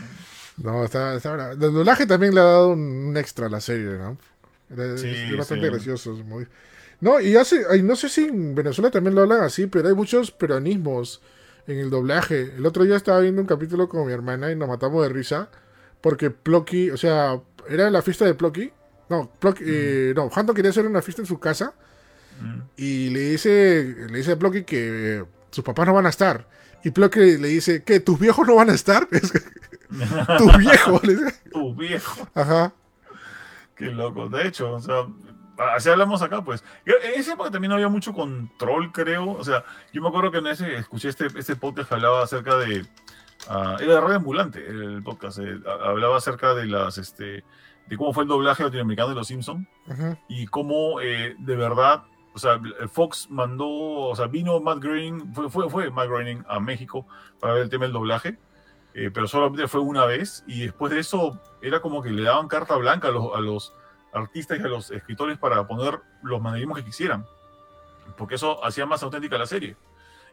[0.58, 4.16] No, está, está El doblaje también le ha dado un, extra a la serie, ¿no?
[4.96, 6.12] sí, es, bastante gracioso.
[6.12, 6.46] muy...
[7.00, 10.30] No, y hace, no sé si en Venezuela también lo hablan así, pero hay muchos
[10.30, 11.20] peronismos
[11.66, 12.54] en el doblaje.
[12.56, 15.50] El otro día estaba viendo un capítulo con mi hermana y nos matamos de risa
[16.00, 18.72] porque Plocky, o sea, era la fiesta de Plocky.
[19.08, 21.74] No, Plocky, eh, no, Hanto quería hacer una fiesta en su casa
[22.76, 26.48] y le dice, le dice a Plocky que sus papás no van a estar.
[26.84, 28.00] Y Plocky le dice, ¿qué?
[28.00, 29.08] ¿Tus viejos no van a estar?
[30.38, 31.02] tus viejos.
[31.52, 32.28] tus viejos.
[32.34, 32.72] Ajá.
[33.74, 34.28] Qué loco.
[34.28, 35.06] De hecho, o sea,
[35.74, 36.64] así hablamos acá, pues.
[36.84, 39.32] En esa época también había mucho control, creo.
[39.32, 42.56] O sea, yo me acuerdo que en ese escuché este, este podcast que hablaba acerca
[42.56, 42.86] de.
[43.50, 45.38] Uh, era de Radio Ambulante el podcast.
[45.38, 46.98] Eh, hablaba acerca de las.
[46.98, 47.44] Este,
[47.86, 49.66] de cómo fue el doblaje latinoamericano de Los Simpsons
[50.28, 52.04] y cómo eh, de verdad.
[52.34, 52.60] O sea,
[52.92, 57.06] Fox mandó, o sea, vino Matt Groening, fue, fue, fue Matt Groening a México
[57.40, 58.38] para ver el tema del doblaje,
[58.98, 62.48] eh, pero solamente fue una vez y después de eso era como que le daban
[62.48, 63.74] carta blanca a los, a los
[64.14, 67.26] artistas y a los escritores para poner los manerismos que quisieran,
[68.16, 69.76] porque eso hacía más auténtica la serie.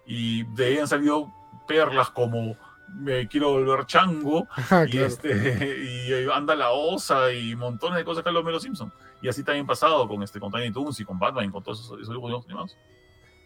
[0.05, 1.29] Y de ahí han salido
[1.67, 2.55] perlas como
[2.95, 8.23] me quiero volver chango ah, y, este, y anda la osa y montones de cosas
[8.23, 8.93] que los Mero Simpson.
[9.21, 11.81] Y así también pasado con, este, con Tiny Toons y con Batman y con todos
[11.81, 12.77] esos, dibujos animados.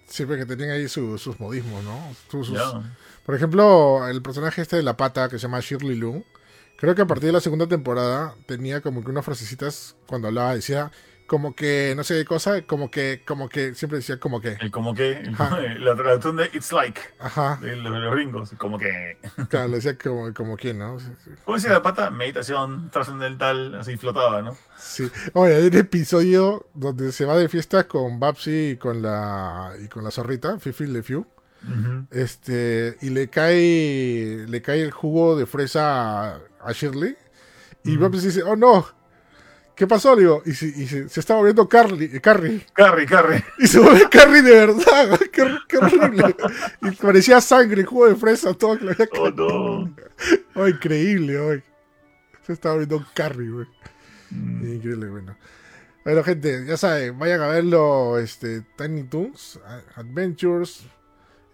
[0.05, 1.99] Siempre que tenían ahí su- sus modismos, ¿no?
[2.29, 2.57] Sus- sus-.
[3.27, 6.23] Por ejemplo, el personaje este de la pata que se llama Shirley Loon.
[6.77, 10.55] Creo que a partir de la segunda temporada tenía como que unas frasecitas cuando hablaba,
[10.55, 10.93] decía
[11.27, 14.55] como que, no sé qué cosa, como que, como que, siempre decía como que.
[14.61, 15.35] El como que, el-
[15.83, 19.17] la traducción de It's Like, Ajá, de los, gringos, como que.
[19.49, 20.95] claro, decía como, como quién, ¿no?
[21.43, 22.11] ¿Cómo decía la pata?
[22.11, 24.55] Meditación trascendental, así flotaba, ¿no?
[24.77, 25.11] Sí.
[25.33, 29.89] Oye, hay un episodio donde se va de fiesta con Babsy y con la, y
[29.89, 31.03] con la zorrita, Fifi Le
[32.11, 37.15] Este, y le cae, le cae el jugo de fresa a, a Shirley.
[37.83, 38.01] Y Ujú.
[38.01, 38.85] Babs dice, oh no,
[39.75, 40.15] ¿qué pasó?
[40.15, 42.65] Le digo, y, se, y se, se está volviendo Carly, Carrie.
[42.73, 43.43] Carrie, Carrie.
[43.59, 45.19] Y se vuelve Carrie de verdad.
[45.31, 46.35] qué, qué horrible.
[46.81, 48.77] Y parecía sangre, jugo de fresa, todo
[49.19, 49.95] Oh no.
[50.55, 51.63] Oh, increíble, hoy.
[52.45, 53.67] Se está volviendo Carrie, güey.
[54.31, 54.73] Mm.
[54.75, 55.37] Increíble, bueno.
[56.03, 59.59] Bueno, gente, ya saben, vayan a verlo, este, Tiny Toons,
[59.95, 60.85] Adventures,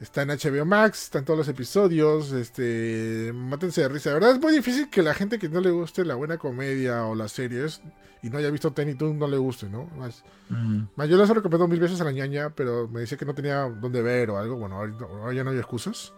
[0.03, 4.09] está en HBO Max, están todos los episodios, este, mátense de risa.
[4.09, 7.05] De verdad es muy difícil que la gente que no le guste la buena comedia
[7.05, 7.81] o las series
[8.21, 9.85] y no haya visto Tiny Toons no le guste, ¿no?
[9.97, 10.83] Más, Mm.
[10.95, 13.33] más yo les he recomendado mil veces a la ñaña, pero me decía que no
[13.33, 14.57] tenía dónde ver o algo.
[14.57, 16.13] Bueno, ahora ya no hay excusas,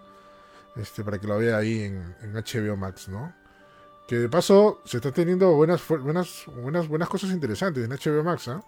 [0.76, 3.34] este, para que lo vea ahí en, en HBO Max, ¿no?
[4.08, 8.48] Que de paso se está teniendo buenas, buenas, buenas, buenas cosas interesantes en HBO Max,
[8.50, 8.62] ¿ah?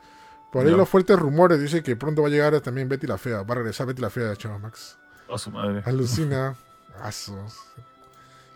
[0.51, 3.43] Por ahí los fuertes rumores dicen que pronto va a llegar también Betty la Fea,
[3.43, 4.97] va a regresar Betty la Fea de HBO Max.
[5.31, 5.81] A su madre.
[5.85, 6.55] Alucina.
[7.01, 7.59] Asos.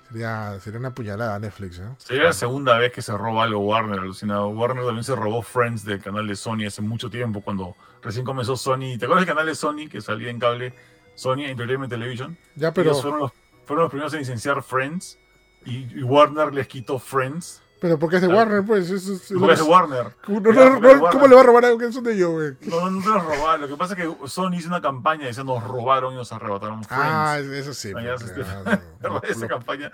[0.10, 1.89] Sería, sería una puñalada Netflix, ¿eh?
[1.98, 4.49] Sería la segunda vez que se roba algo Warner, alucinado.
[4.49, 8.57] Warner también se robó Friends del canal de Sony hace mucho tiempo, cuando recién comenzó
[8.57, 8.98] Sony.
[8.99, 10.73] ¿Te acuerdas del canal de Sony que salía en cable?
[11.15, 12.38] Sony Entertainment Television.
[12.56, 13.31] Ya, pero, Ellos fueron los,
[13.65, 15.18] fueron los primeros en licenciar Friends
[15.65, 17.61] y, y Warner les quitó Friends.
[17.81, 18.35] Pero porque es de Ah.
[18.35, 18.89] Warner, pues.
[18.91, 20.13] Eso es, Porque es de Warner.
[20.27, 20.61] No, no, es de
[20.99, 21.29] ¿Cómo Warner.
[21.29, 22.51] le va a robar algo que es de ellos, güey?
[22.69, 23.61] No, no, no te los robaron.
[23.61, 26.83] Lo que pasa es que Sony hizo una campaña diciendo nos robaron y nos arrebataron
[26.83, 27.03] Friends.
[27.03, 27.91] Ah, eso sí.
[27.97, 28.79] Ah,
[29.27, 29.91] esa lo- campaña,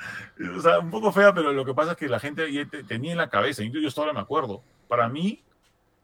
[0.58, 2.84] o sea, un poco fea, pero lo que pasa es que la gente ya te-
[2.84, 4.62] tenía en la cabeza, incluso yo hasta ahora me acuerdo.
[4.90, 5.44] Para mí,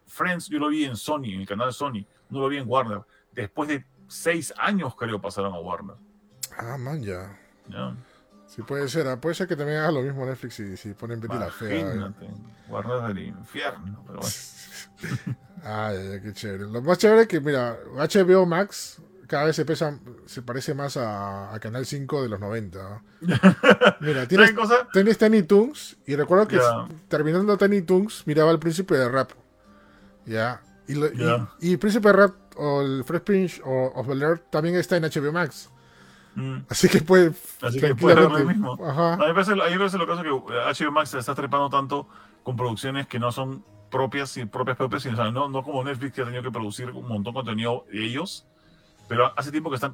[0.07, 2.65] Friends yo lo vi en Sony, en el canal de Sony, no lo vi en
[2.67, 3.01] Warner.
[3.33, 5.95] Después de seis años, creo, pasaron a Warner.
[6.57, 7.37] Ah, man, ya.
[7.67, 7.93] ¿ya?
[8.55, 9.07] Sí, puede ser.
[9.07, 12.11] ah, Puede ser que también haga lo mismo Netflix si, si ponen Betty la Fea.
[12.69, 14.03] Warner del infierno.
[14.05, 15.37] Pero bueno.
[15.63, 16.65] Ay, qué chévere.
[16.65, 19.97] Lo más chévere es que, mira, HBO Max cada vez se, pesa,
[20.27, 22.77] se parece más a, a Canal 5 de los 90.
[22.79, 23.01] ¿no?
[24.01, 24.53] Mira, tienes,
[24.91, 26.59] tienes Tiny Toons y recuerdo que
[27.07, 29.31] terminando Tiny Toons miraba al príncipe de rap.
[30.25, 30.61] Ya.
[30.87, 31.49] Y, lo- y- Ya.
[31.61, 35.03] y, príncipe de rap o el Fresh Prince o of Bel Air también está en
[35.03, 35.69] HBO Max.
[36.35, 36.57] Mm.
[36.69, 37.33] Así que puede.
[37.61, 38.77] Así que puede ver lo mismo.
[38.85, 39.13] Ajá.
[39.13, 41.19] A mí me parece, a mí me parece lo caso que eh, HBO Max se
[41.19, 42.07] está trepando tanto
[42.43, 45.83] con producciones que no son propias y propias propias, sino, o sea, no, no como
[45.83, 48.47] Netflix que ha tenido que producir un montón de contenido de ellos,
[49.07, 49.93] pero hace tiempo que están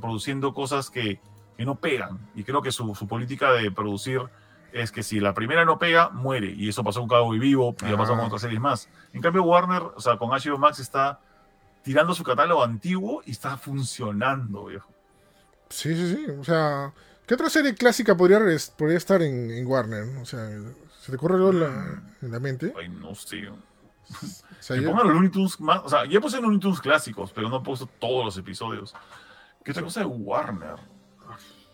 [0.00, 1.20] produciendo cosas que,
[1.56, 2.18] que no pegan.
[2.36, 4.22] Y creo que su, su política de producir
[4.72, 6.52] es que si la primera no pega, muere.
[6.56, 8.26] Y eso pasó con Cabo y Vivo y ha pasado con Ah.
[8.28, 8.88] otras series más.
[9.12, 11.18] En cambio, Warner, o sea, con HBO Max está
[11.82, 14.88] tirando su catálogo antiguo y está funcionando, viejo.
[15.70, 16.26] Sí, sí, sí.
[16.38, 16.92] O sea,
[17.26, 18.38] ¿qué otra serie clásica podría,
[18.94, 20.04] estar en, en Warner?
[20.20, 20.48] O sea,
[21.00, 22.74] ¿se te ocurre algo en la, en la mente?
[22.78, 23.48] Ay, no sé.
[24.60, 25.80] O sea, Que pongan los Looney Tunes más.
[25.84, 28.94] O sea, ya puse Looney Tunes clásicos, pero no he puesto todos los episodios.
[29.64, 30.74] ¿Qué otra cosa de Warner?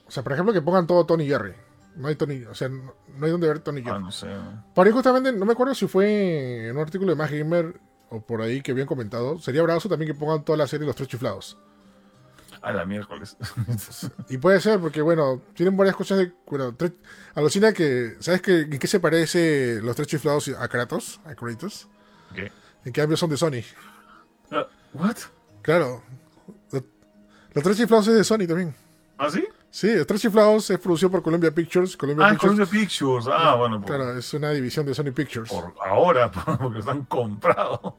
[0.07, 1.55] o sea, por ejemplo, que pongan todo Tony Jerry.
[1.97, 4.05] No hay Tony, o sea, no, no hay donde ver Tony Ah, Jerry.
[4.05, 4.29] no sé.
[4.75, 8.21] Por ahí justamente, no me acuerdo si fue en un artículo de Más Gamer o
[8.21, 9.39] por ahí que habían comentado.
[9.41, 11.59] Sería bravazo también que pongan toda la serie Los Tres Chiflados.
[12.67, 13.37] A la miércoles.
[14.29, 16.33] Y puede ser, porque bueno, tienen varias cosas de.
[16.47, 16.93] Bueno, tres-
[17.35, 18.17] alucina que.
[18.19, 21.21] ¿Sabes que, en qué se parece los tres chiflados a Kratos?
[21.25, 21.89] A Kratos.
[22.35, 22.51] ¿Qué?
[22.85, 23.63] En cambio son de Sony.
[24.51, 25.17] Ah, ¿What?
[25.63, 26.03] Claro.
[26.73, 26.83] Los,
[27.53, 28.75] los tres chiflados es de Sony también.
[29.19, 29.45] ¿Ah, sí?
[29.71, 31.97] Sí, los tres chiflados es producido por Columbia Pictures.
[31.97, 32.53] Columbia Ah, Pictures.
[32.57, 33.27] Columbia Pictures.
[33.31, 35.51] Ah, bueno, por, Claro, es una división de Sony Pictures.
[35.51, 36.31] por ahora,
[36.61, 37.95] porque están comprados.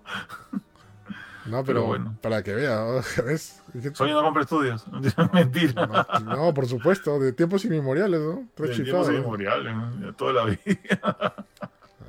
[1.47, 2.17] No, pero, pero bueno.
[2.21, 2.83] para que vea.
[3.25, 3.61] ¿ves?
[3.93, 4.85] Sony no compra estudios.
[5.33, 5.87] Mentira.
[6.23, 8.47] No, no, por supuesto, de tiempos inmemoriales, ¿no?
[8.55, 9.65] Tres El tiempo chiflados.
[9.65, 10.07] es ¿no?
[10.07, 11.35] De toda la vida.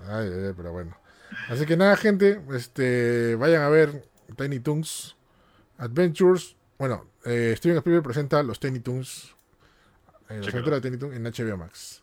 [0.08, 0.96] Ay, ay, pero bueno.
[1.48, 4.04] Así que nada, gente, este, vayan a ver
[4.36, 5.16] Tiny Toons
[5.78, 6.56] Adventures.
[6.78, 9.34] Bueno, eh, Steven Spielberg presenta los Tiny Toons,
[10.28, 12.02] eh, los de Tiny Toons en HBO Max.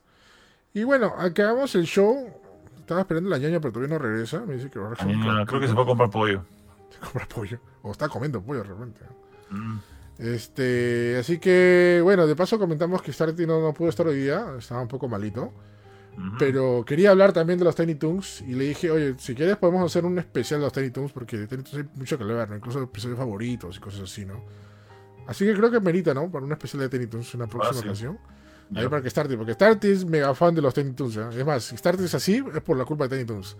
[0.73, 2.29] Y bueno, acabamos el show.
[2.79, 4.41] Estaba esperando la ñaña, pero todavía no regresa.
[4.41, 6.43] Me dice que va a Creo que se puede comprar pollo.
[7.01, 7.59] comprar pollo.
[7.81, 9.01] O está comiendo pollo de repente.
[9.51, 9.77] Mm.
[10.17, 14.45] Este, así que, bueno, de paso comentamos que Starty no, no pudo estar hoy día.
[14.57, 15.51] Estaba un poco malito.
[16.39, 19.85] Pero quería hablar también de los Tiny Toons y le dije, oye, si quieres podemos
[19.85, 22.49] hacer un especial de los Tiny Toons porque de Tiny Toons hay mucho que ver,
[22.49, 22.55] ¿no?
[22.55, 24.41] incluso episodios favoritos y cosas así, ¿no?
[25.27, 26.31] Así que creo que merita, ¿no?
[26.31, 27.87] Para una especial de Tiny Toons en una próxima Ah, sí.
[27.89, 28.19] ocasión.
[28.69, 28.79] Ya.
[28.79, 31.17] Ahí para que Starty, porque Starty es mega fan de los Tiny Toons.
[31.17, 31.27] ¿eh?
[31.37, 33.57] Es más, si Starty es así, es por la culpa de Tiny Toons.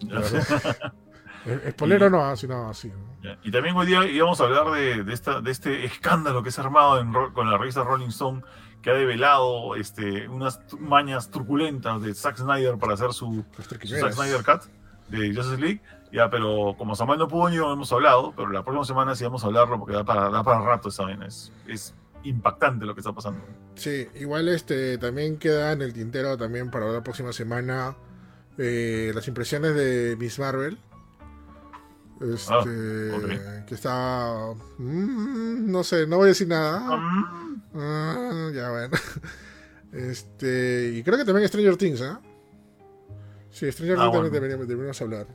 [1.44, 1.52] Ya.
[1.54, 2.92] Es, es polero no, sino así.
[3.22, 3.38] Ya.
[3.42, 6.60] Y también hoy día íbamos a hablar de, de esta, de este escándalo que se
[6.60, 8.42] ha armado en con la revista Rolling Stone,
[8.82, 14.12] que ha develado este, unas mañas truculentas de Zack Snyder para hacer su, su Zack.
[14.12, 14.62] Snyder Cut
[15.08, 15.82] de Justice League.
[16.12, 19.44] Ya, pero como Samuel no pudo no hemos hablado, pero la próxima semana sí vamos
[19.44, 21.26] a hablarlo porque da para, da para rato esa vaina.
[21.26, 23.40] Es, es impactante lo que está pasando.
[23.74, 27.96] Sí, igual este también queda en el tintero también para la próxima semana
[28.56, 30.78] eh, las impresiones de Miss Marvel.
[32.20, 32.58] Este, Ah,
[33.16, 33.64] ok.
[33.66, 36.80] que está mm, no sé, no voy a decir nada.
[36.96, 38.96] Mm, Ah, ya bueno.
[39.92, 42.20] Este, y creo que también Stranger Things, ¿ah?
[43.50, 44.30] Sí, Stranger Ah, Things también bueno.
[44.30, 45.26] deberíamos, deberíamos hablar.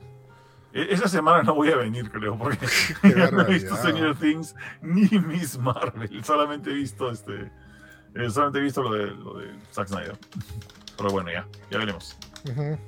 [0.72, 2.58] e- Esa semana no voy a venir, creo, porque
[3.32, 3.74] no he visto.
[3.76, 6.22] Stranger Things ni Miss Marvel.
[6.24, 7.50] Solamente he visto este.
[8.14, 10.16] eh, solamente he visto lo de, lo de Zack Snyder.
[10.96, 12.16] Pero bueno, ya, ya veremos.
[12.48, 12.78] Ujú.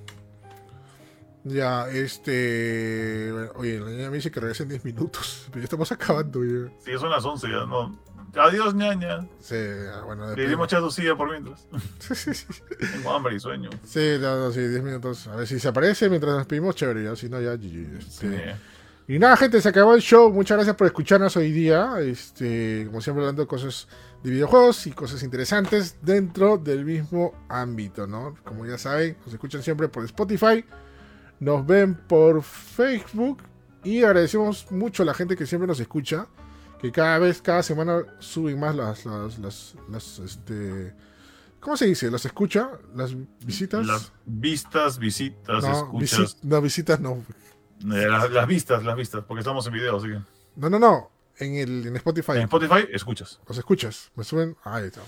[1.49, 3.31] Ya, este.
[3.33, 5.47] bueno, Oye, la niña me dice que regresen 10 minutos.
[5.51, 6.73] Pero ya estamos acabando, ya.
[6.85, 7.97] Sí, son las 11 ya, no.
[8.35, 9.27] Adiós, ñaña.
[9.41, 9.55] Sí,
[10.05, 11.67] bueno, Le dimos silla por mientras.
[12.93, 13.71] Tengo hambre y sueño.
[13.85, 15.27] Sí, no, no, sí, 10 minutos.
[15.29, 17.05] A ver si se aparece mientras nos pedimos, chévere.
[17.05, 18.03] Ya, si no, ya, GG.
[18.03, 18.27] Sí.
[18.27, 18.57] Este,
[19.09, 20.31] Y nada, gente, se acabó el show.
[20.31, 21.95] Muchas gracias por escucharnos hoy día.
[22.01, 23.89] Este, como siempre, hablando de cosas
[24.23, 28.35] de videojuegos y cosas interesantes dentro del mismo ámbito, ¿no?
[28.45, 30.65] Como ya saben, nos escuchan siempre por Spotify,
[31.41, 33.43] nos ven por Facebook
[33.85, 36.27] y agradecemos mucho a la gente que siempre nos escucha.
[36.81, 40.95] Que cada vez, cada semana suben más las, las, las, las, este,
[41.59, 42.11] ¿cómo se dice?
[42.11, 42.69] ¿Las escucha?
[42.95, 43.15] ¿Las
[43.45, 43.87] visitas?
[43.87, 46.19] Las vistas, visitas, no, escuchas.
[46.21, 47.13] visi- no, visitas no.
[47.97, 50.21] eh, las, las vistas, las vistas, porque estamos en video, así que.
[50.57, 51.11] No, no, no.
[51.39, 52.33] En, el, en Spotify.
[52.33, 53.41] En Spotify, escuchas.
[53.49, 54.11] los escuchas.
[54.15, 54.55] Me suben.
[54.63, 55.01] Ahí está.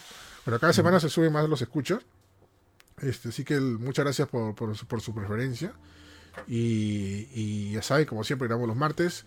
[0.47, 2.01] Pero cada semana se suben más los escuchas.
[3.03, 5.75] Este, así que el- muchas gracias por, por su- por su preferencia.
[6.47, 9.25] Y, y ya saben, como siempre, grabamos los martes.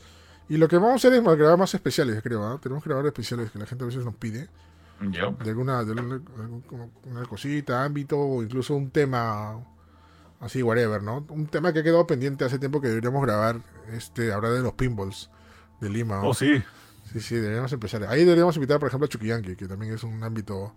[0.50, 2.44] Y lo que vamos a hacer es grabar más especiales, creo.
[2.46, 2.60] ¿ah?
[2.62, 4.50] Tenemos que grabar especiales que la gente a veces nos pide.
[5.10, 5.32] Ya.
[5.32, 9.60] De alguna, de alguna- algún- como una cosita, ámbito o incluso un tema
[10.40, 11.26] así, whatever, ¿no?
[11.30, 13.62] Un tema que ha quedado pendiente hace tiempo que deberíamos grabar.
[13.92, 15.30] Este, hablar de los pinballs
[15.80, 16.18] de Lima.
[16.22, 16.30] ¿no?
[16.30, 16.62] Oh, sí.
[17.12, 18.04] Sí, sí, deberíamos empezar.
[18.06, 20.74] Ahí deberíamos invitar, por ejemplo, a Chuquillanqui, que también es un ámbito.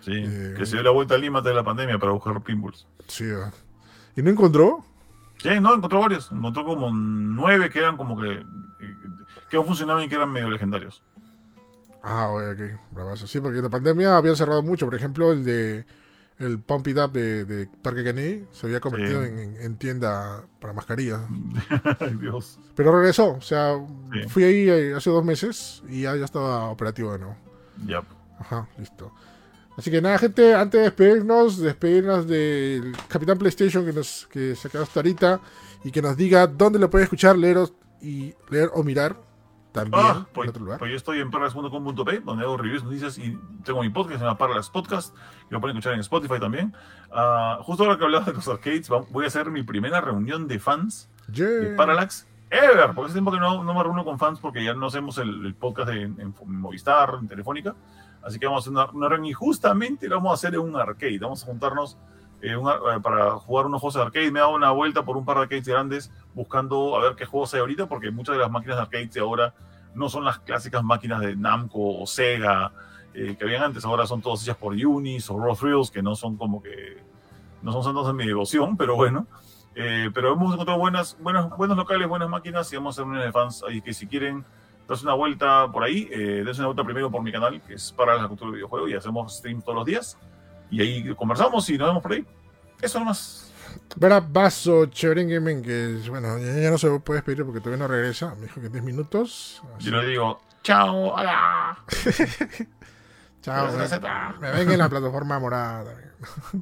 [0.00, 0.12] Sí.
[0.14, 2.86] Eh, que se dio la vuelta a Lima antes de la pandemia para buscar pinballs.
[3.06, 3.24] Sí.
[4.16, 4.84] ¿Y no encontró?
[5.38, 6.30] Sí, no, encontró varios.
[6.32, 8.32] Encontró como nueve que eran como que.
[8.32, 8.96] eh,
[9.50, 11.02] que no funcionaban y que eran medio legendarios.
[12.02, 13.26] Ah, ok, ok, bravazo.
[13.26, 14.86] Sí, porque en la pandemia habían cerrado mucho.
[14.86, 15.86] Por ejemplo, el de.
[16.38, 19.28] El Pump It Up de, de Parque Kennedy se había convertido Sí.
[19.28, 21.20] en, en- en tienda para mascarillas.
[22.00, 22.60] Ay, Dios.
[22.76, 23.30] Pero regresó.
[23.34, 23.74] O sea,
[24.12, 24.28] Sí.
[24.28, 27.36] fui ahí eh, hace dos meses y ya, ya estaba operativo de nuevo.
[27.86, 28.04] Ya.
[28.38, 29.12] Ajá, listo.
[29.78, 34.68] Así que nada, gente, antes de despedirnos, despedirnos del Capitán PlayStation que nos que se
[34.68, 35.40] quedó hasta ahorita
[35.84, 37.70] y que nos diga dónde lo puede escuchar, leer o-
[38.02, 39.16] y leer o mirar
[39.72, 40.78] también Ah, en pues, otro lugar.
[40.80, 44.36] pues yo estoy en parlas.com.p, donde hago reviews, noticias y tengo mi podcast, se llama
[44.38, 45.14] Parlas Podcast,
[45.48, 46.74] que lo pueden escuchar en Spotify también.
[47.12, 50.58] Ah, justo ahora que hablaba de los arcades, voy a hacer mi primera reunión de
[50.58, 51.46] fans Yeah.
[51.46, 54.72] de Parallax ever, porque hace tiempo que no, no me reúno con fans porque ya
[54.74, 57.76] no hacemos el, el podcast en, en Movistar, en Telefónica,
[58.28, 60.60] así que vamos a hacer una, una reunión y justamente lo vamos a hacer en
[60.60, 61.98] un arcade, vamos a juntarnos
[62.40, 65.16] eh, un eh, para jugar unos juegos de arcade, me he dado una vuelta por
[65.16, 68.42] un par de arcades grandes buscando a ver qué juegos hay ahorita, porque muchas de
[68.42, 69.54] las máquinas de arcade de ahora
[69.94, 72.72] no son las clásicas máquinas de Namco o Sega
[73.14, 76.14] eh, que habían antes, ahora son todas hechas por Unis o Raw Thrills, que no
[76.14, 77.02] son como que
[77.62, 79.26] no son santos de mi devoción, pero bueno.
[79.74, 83.64] Eh, pero hemos encontrado buenas, buenos, locales, buenas máquinas y vamos a hacer de fans
[83.68, 84.44] ahí que si quieren
[84.88, 88.16] darse una vuelta por ahí, eh, una vuelta primero por mi canal, que es para
[88.16, 90.18] la cultura del videojuego, y hacemos stream todos los días.
[90.70, 92.26] Y ahí conversamos y nos vemos por ahí.
[92.80, 93.52] Eso nomás.
[93.96, 97.88] Vera Basso, Chevren Gaming, que bueno, ya, ya no se puede despedir porque todavía no
[97.88, 98.34] regresa.
[98.36, 99.62] Me dijo que en 10 minutos.
[99.76, 101.78] Así- Yo le digo, chao, hola.
[103.40, 103.68] Chao.
[104.40, 105.94] Me, ven en la plataforma morada.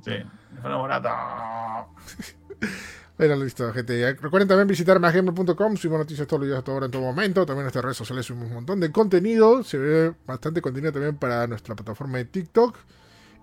[0.05, 0.13] Sí,
[0.53, 0.71] me fue
[3.19, 4.13] Bueno, listo, gente.
[4.21, 5.77] Recuerden también visitar masgamer.com.
[5.77, 7.47] Subimos noticias todos los días, a toda hora, en todo momento.
[7.47, 9.65] También en nuestras redes sociales subimos un montón de contenido.
[9.65, 12.77] Se ve bastante contenido también para nuestra plataforma de TikTok.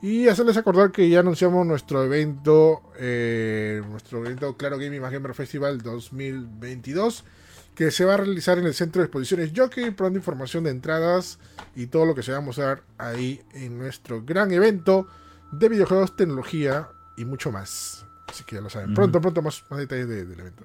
[0.03, 5.33] Y hacerles acordar que ya anunciamos nuestro evento, eh, nuestro evento Claro Gaming Más Gamer
[5.33, 7.23] Festival 2022,
[7.73, 11.39] que se va a realizar en el Centro de Exposiciones Jockey, pronto información de entradas
[11.73, 15.07] y todo lo que se va a mostrar ahí en nuestro gran evento
[15.53, 18.05] de videojuegos, tecnología y mucho más.
[18.33, 18.93] Así que ya lo saben.
[18.95, 20.63] Pronto, pronto más, más detalles de- del evento.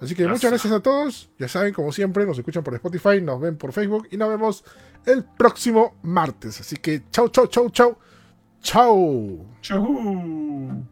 [0.00, 1.30] Así que muchas gracias a todos.
[1.38, 4.64] Ya saben, como siempre, nos escuchan por Spotify, nos ven por Facebook y nos vemos
[5.06, 6.60] el próximo martes.
[6.60, 7.98] Así que chau, chau, chau, chau.
[8.62, 9.46] Chau.
[9.62, 10.86] Chau.